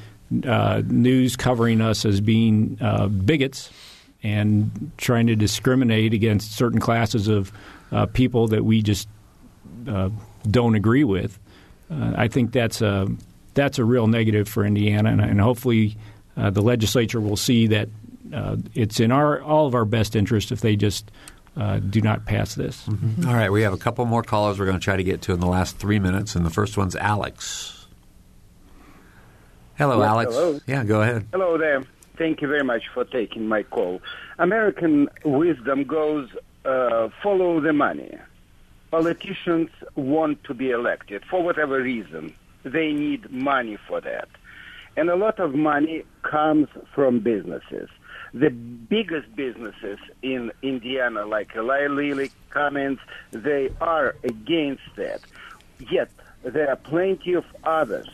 uh, 0.45 0.81
news 0.85 1.35
covering 1.35 1.81
us 1.81 2.05
as 2.05 2.19
being 2.19 2.77
uh, 2.81 3.07
bigots 3.07 3.71
and 4.23 4.91
trying 4.97 5.27
to 5.27 5.35
discriminate 5.35 6.13
against 6.13 6.53
certain 6.53 6.79
classes 6.79 7.27
of 7.27 7.51
uh, 7.91 8.05
people 8.07 8.47
that 8.47 8.65
we 8.65 8.81
just 8.81 9.07
uh, 9.87 10.09
don't 10.49 10.75
agree 10.75 11.03
with. 11.03 11.39
Uh, 11.89 12.13
I 12.15 12.27
think 12.27 12.51
that's 12.51 12.81
a 12.81 13.07
that's 13.53 13.79
a 13.79 13.85
real 13.85 14.07
negative 14.07 14.47
for 14.47 14.65
Indiana, 14.65 15.09
and, 15.09 15.21
and 15.21 15.41
hopefully 15.41 15.97
uh, 16.35 16.49
the 16.49 16.61
legislature 16.61 17.19
will 17.19 17.37
see 17.37 17.67
that 17.67 17.89
uh, 18.33 18.57
it's 18.73 18.99
in 18.99 19.11
our 19.11 19.41
all 19.41 19.67
of 19.67 19.75
our 19.75 19.85
best 19.85 20.15
interest 20.15 20.51
if 20.51 20.61
they 20.61 20.75
just 20.75 21.11
uh, 21.55 21.79
do 21.79 22.01
not 22.01 22.25
pass 22.25 22.55
this. 22.55 22.83
Mm-hmm. 22.87 23.27
All 23.27 23.33
right, 23.35 23.51
we 23.51 23.61
have 23.63 23.73
a 23.73 23.77
couple 23.77 24.05
more 24.05 24.23
callers 24.23 24.59
we're 24.59 24.65
going 24.65 24.79
to 24.79 24.83
try 24.83 24.95
to 24.97 25.03
get 25.03 25.21
to 25.23 25.33
in 25.33 25.39
the 25.39 25.47
last 25.47 25.77
three 25.77 25.99
minutes, 25.99 26.35
and 26.35 26.45
the 26.45 26.49
first 26.49 26.77
one's 26.77 26.95
Alex. 26.95 27.87
Hello, 29.77 29.99
Yes, 29.99 30.07
Alex. 30.07 30.33
hello. 30.33 30.59
Yeah, 30.67 30.83
go 30.83 31.01
ahead. 31.01 31.27
Hello 31.31 31.57
there. 31.57 31.83
Thank 32.17 32.41
you 32.41 32.47
very 32.47 32.63
much 32.63 32.83
for 32.93 33.05
taking 33.05 33.47
my 33.47 33.61
call. 33.63 34.01
American 34.39 35.07
wisdom 35.23 35.83
goes 35.83 36.29
uh, 36.65 37.09
follow 37.21 37.59
the 37.61 37.73
money. 37.73 38.17
Politicians 38.89 39.69
want 39.95 40.43
to 40.45 40.53
be 40.53 40.71
elected 40.71 41.23
for 41.29 41.43
whatever 41.43 41.81
reason. 41.81 42.33
They 42.63 42.91
need 42.91 43.29
money 43.31 43.77
for 43.87 44.01
that. 44.01 44.27
And 44.95 45.09
a 45.09 45.15
lot 45.15 45.39
of 45.39 45.53
money 45.53 46.03
comes 46.23 46.69
from 46.95 47.19
businesses. 47.19 47.89
The 48.33 48.49
biggest 48.49 49.33
businesses 49.35 49.99
in 50.21 50.51
Indiana, 50.61 51.25
like 51.25 51.55
Eli 51.55 51.87
Lilly, 51.87 52.31
Cummins, 52.49 52.99
they 53.31 53.69
are 53.81 54.15
against 54.23 54.83
that. 54.95 55.21
Yet 55.89 56.09
there 56.43 56.69
are 56.69 56.75
plenty 56.75 57.33
of 57.33 57.45
others. 57.63 58.07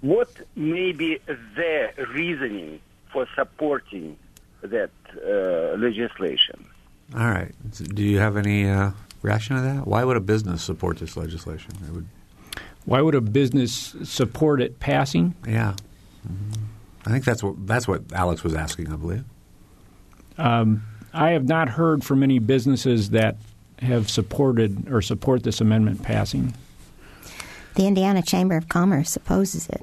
What 0.00 0.30
may 0.56 0.92
be 0.92 1.18
their 1.56 1.94
reasoning 2.12 2.80
for 3.12 3.26
supporting 3.34 4.16
that 4.62 4.90
uh, 5.24 5.76
legislation? 5.78 6.66
All 7.14 7.28
right. 7.30 7.52
Do 7.94 8.02
you 8.02 8.18
have 8.18 8.36
any 8.36 8.68
uh, 8.68 8.90
reaction 9.22 9.56
to 9.56 9.62
that? 9.62 9.86
Why 9.86 10.04
would 10.04 10.16
a 10.16 10.20
business 10.20 10.62
support 10.62 10.98
this 10.98 11.16
legislation? 11.16 11.72
It 11.86 11.92
would. 11.92 12.06
Why 12.86 13.00
would 13.00 13.14
a 13.14 13.20
business 13.20 13.94
support 14.04 14.60
it 14.60 14.78
passing? 14.80 15.34
Yeah. 15.46 15.74
Mhm. 16.26 16.58
I 17.06 17.10
think 17.10 17.24
that's 17.24 17.42
what 17.42 17.66
that's 17.66 17.86
what 17.88 18.12
Alex 18.12 18.42
was 18.44 18.54
asking. 18.54 18.92
I 18.92 18.96
believe. 18.96 19.24
Um, 20.38 20.82
I 21.12 21.30
have 21.30 21.44
not 21.46 21.68
heard 21.68 22.02
from 22.04 22.22
any 22.22 22.38
businesses 22.38 23.10
that 23.10 23.36
have 23.80 24.10
supported 24.10 24.88
or 24.90 25.00
support 25.02 25.42
this 25.42 25.60
amendment 25.60 26.02
passing. 26.02 26.54
The 27.76 27.86
Indiana 27.86 28.22
Chamber 28.22 28.56
of 28.56 28.68
Commerce 28.68 29.16
opposes 29.16 29.68
it. 29.68 29.82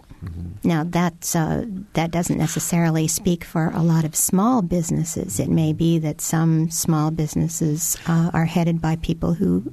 Now, 0.64 0.84
that's, 0.86 1.36
uh, 1.36 1.66
that 1.94 2.12
doesn't 2.12 2.38
necessarily 2.38 3.08
speak 3.08 3.44
for 3.44 3.72
a 3.74 3.82
lot 3.82 4.06
of 4.06 4.16
small 4.16 4.62
businesses. 4.62 5.40
It 5.40 5.50
may 5.50 5.74
be 5.74 5.98
that 6.00 6.22
some 6.22 6.70
small 6.70 7.10
businesses 7.12 7.98
uh, 8.08 8.30
are 8.34 8.46
headed 8.46 8.82
by 8.82 8.98
people 8.98 9.34
who 9.34 9.72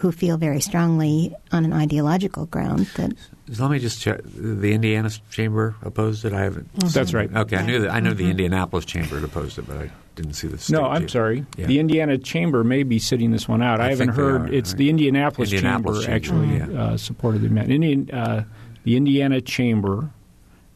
who 0.00 0.10
feel 0.10 0.38
very 0.38 0.60
strongly 0.60 1.34
on 1.52 1.64
an 1.66 1.72
ideological 1.74 2.46
ground 2.46 2.86
that 2.96 3.12
So 3.52 3.62
let 3.62 3.70
me 3.72 3.78
just 3.78 4.00
check. 4.00 4.20
The 4.24 4.72
Indiana 4.72 5.10
Chamber 5.30 5.74
opposed 5.82 6.24
it. 6.24 6.32
I 6.32 6.40
haven't. 6.42 6.72
That's 6.94 7.12
right. 7.12 7.34
Okay, 7.34 7.56
I 7.56 7.66
knew 7.66 7.80
that. 7.80 7.90
I 7.90 8.00
know 8.00 8.14
the 8.14 8.24
Mhm. 8.24 8.30
Indianapolis 8.30 8.84
Chamber 8.86 9.16
had 9.16 9.24
opposed 9.24 9.58
it, 9.58 9.66
but 9.66 9.76
I 9.76 9.90
didn't 10.16 10.32
see 10.32 10.48
the. 10.48 10.58
State 10.58 10.72
No, 10.74 10.84
I'm 10.86 11.02
chamber. 11.02 11.08
sorry. 11.08 11.46
Yeah. 11.56 11.66
The 11.66 11.78
Indiana 11.78 12.18
Chamber 12.18 12.64
may 12.64 12.82
be 12.82 12.98
sitting 12.98 13.30
this 13.30 13.46
one 13.48 13.62
out. 13.62 13.80
I, 13.80 13.86
I 13.86 13.90
haven't 13.90 14.08
heard. 14.08 14.48
are, 14.50 14.52
It's 14.52 14.70
right. 14.72 14.78
the 14.78 14.90
Indianapolis, 14.90 15.52
Indianapolis 15.52 16.04
Chamber, 16.04 16.20
Chamber, 16.20 16.64
actually 16.64 16.76
uh, 16.76 16.96
supported 16.96 17.42
the 17.42 17.46
amendment. 17.46 17.84
Indian, 17.84 18.10
uh, 18.18 18.44
the 18.82 18.96
Indiana 18.96 19.40
Chamber, 19.40 20.10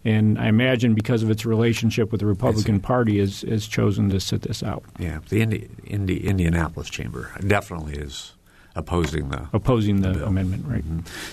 and 0.04 0.38
I 0.38 0.46
imagine 0.48 0.94
because 0.94 1.22
of 1.22 1.30
its 1.30 1.44
relationship 1.44 2.12
with 2.12 2.20
the 2.20 2.26
Republican 2.26 2.80
Party, 2.80 3.18
has 3.18 3.40
has 3.42 3.66
chosen 3.66 4.08
to 4.10 4.20
sit 4.20 4.42
this 4.42 4.62
out, 4.62 4.84
Yeah, 4.98 5.18
the 5.28 5.40
Indi- 5.42 5.68
Indi- 5.84 6.26
Indianapolis 6.26 6.88
Chamber 6.90 7.30
definitely 7.46 7.94
is 7.94 8.34
opposing 8.76 9.30
the 9.30 9.48
opposing 9.52 10.02
the, 10.02 10.12
bill. 10.12 10.28
amendment. 10.28 10.64
Right. 10.66 10.84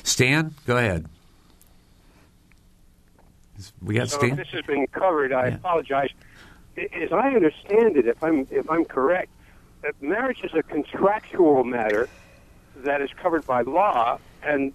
Stan, 0.03 0.55
go 0.65 0.77
ahead. 0.77 1.05
We 3.81 3.95
got 3.95 4.09
so 4.09 4.17
Stan. 4.19 4.31
if 4.31 4.37
this 4.37 4.47
has 4.49 4.61
been 4.65 4.85
covered, 4.87 5.33
I 5.33 5.47
apologize. 5.47 6.09
As 6.77 7.11
I 7.11 7.29
understand 7.29 7.97
it, 7.97 8.07
if 8.07 8.23
I'm 8.23 8.47
if 8.51 8.69
I'm 8.69 8.85
correct, 8.85 9.29
marriage 9.99 10.41
is 10.43 10.53
a 10.53 10.61
contractual 10.61 11.63
matter 11.63 12.07
that 12.77 13.01
is 13.01 13.09
covered 13.21 13.45
by 13.47 13.61
law, 13.61 14.19
and 14.43 14.73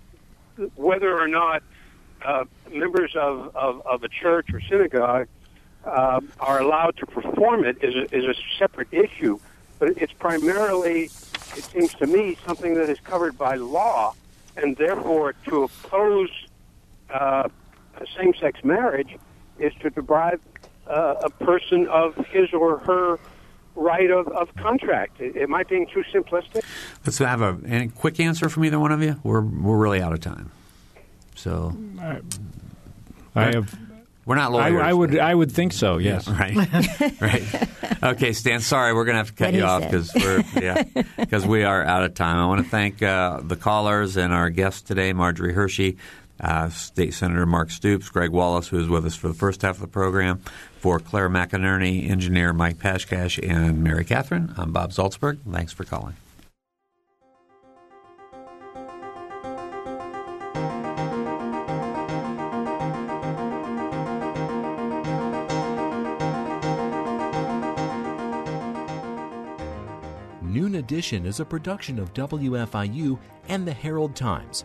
whether 0.74 1.16
or 1.16 1.28
not 1.28 1.62
uh, 2.24 2.44
members 2.72 3.14
of, 3.14 3.55
of, 3.55 3.86
of 3.86 4.03
a 4.03 4.09
church 4.09 4.53
or 4.53 4.61
synagogue 4.61 5.28
uh, 5.84 6.20
are 6.40 6.61
allowed 6.61 6.96
to 6.96 7.07
perform 7.07 7.64
it 7.64 7.82
is 7.82 7.94
a, 7.94 8.16
is 8.16 8.24
a 8.24 8.34
separate 8.59 8.88
issue. 8.92 9.38
But 9.78 9.90
it's 9.96 10.12
primarily, 10.12 11.05
it 11.05 11.64
seems 11.72 11.94
to 11.94 12.07
me, 12.07 12.36
something 12.46 12.74
that 12.74 12.88
is 12.88 12.98
covered 13.00 13.38
by 13.38 13.57
law, 13.57 14.14
and 14.57 14.76
therefore 14.76 15.34
to 15.46 15.64
oppose 15.64 16.30
uh, 17.11 17.48
same-sex 18.16 18.64
marriage 18.64 19.16
is 19.59 19.72
to 19.80 19.90
deprive 19.90 20.40
uh, 20.93 21.14
a 21.24 21.30
person 21.30 21.88
of 21.88 22.14
his 22.26 22.53
or 22.53 22.78
her 22.78 23.18
right 23.74 24.11
of, 24.11 24.28
of 24.28 24.55
contract. 24.57 25.20
Am 25.20 25.55
I 25.55 25.62
being 25.64 25.86
too 25.86 26.05
simplistic? 26.12 26.62
Let's 27.07 27.18
have 27.18 27.40
a 27.40 27.59
any 27.66 27.88
quick 27.88 28.20
answer 28.20 28.49
from 28.49 28.64
either 28.64 28.78
one 28.78 28.93
of 28.93 29.03
you. 29.03 29.18
We're 29.22 29.40
we're 29.40 29.78
really 29.78 30.01
out 30.01 30.12
of 30.12 30.20
time. 30.20 30.51
So 31.34 31.76
I 33.34 33.55
have. 33.55 33.78
We're 34.24 34.36
not 34.36 34.53
I, 34.53 34.68
lawyers. 34.68 34.82
I 34.82 34.93
would. 34.93 35.18
I 35.18 35.34
would 35.34 35.51
think 35.51 35.72
so. 35.72 35.99
Yes. 35.99 36.28
Right. 36.28 36.55
right. 37.20 37.68
Okay, 38.05 38.32
Stan. 38.32 38.61
Sorry, 38.61 38.95
we're 38.95 39.05
going 39.05 39.14
to 39.14 39.18
have 39.18 39.28
to 39.28 39.32
cut 39.32 39.47
What 39.47 39.55
you 39.55 39.64
off 39.64 39.82
because 39.82 40.14
we're 40.14 40.45
yeah 40.62 40.84
because 41.16 41.45
we 41.45 41.64
are 41.64 41.82
out 41.82 42.05
of 42.05 42.14
time. 42.14 42.36
I 42.36 42.47
want 42.47 42.62
to 42.62 42.70
thank 42.70 43.03
uh, 43.03 43.40
the 43.43 43.57
callers 43.57 44.16
and 44.16 44.32
our 44.32 44.49
guests 44.49 44.82
today, 44.82 45.12
Marjorie 45.12 45.53
Hershey, 45.53 45.97
uh, 46.43 46.68
State 46.68 47.14
Senator 47.14 47.47
Mark 47.47 47.70
Stoops, 47.70 48.09
Greg 48.09 48.30
Wallace, 48.30 48.68
who 48.68 48.78
was 48.78 48.88
with 48.88 49.07
us 49.07 49.14
for 49.14 49.28
the 49.28 49.34
first 49.34 49.62
half 49.62 49.76
of 49.76 49.80
the 49.80 49.88
program, 49.88 50.38
for 50.78 50.99
Claire 50.99 51.30
McInerney, 51.30 52.11
engineer 52.11 52.53
Mike 52.53 52.78
Pashkash, 52.78 53.38
and 53.49 53.82
Mary 53.82 54.05
Catherine. 54.05 54.53
I'm 54.57 54.72
Bob 54.72 54.90
Zaltsberg. 54.90 55.38
Thanks 55.51 55.72
for 55.72 55.84
calling. 55.84 56.14
Noon 70.53 70.74
Edition 70.74 71.24
is 71.24 71.40
a 71.40 71.45
production 71.45 71.99
of 71.99 72.12
WFIU 72.12 73.18
and 73.49 73.66
the 73.66 73.72
Herald 73.72 74.14
Times. 74.14 74.64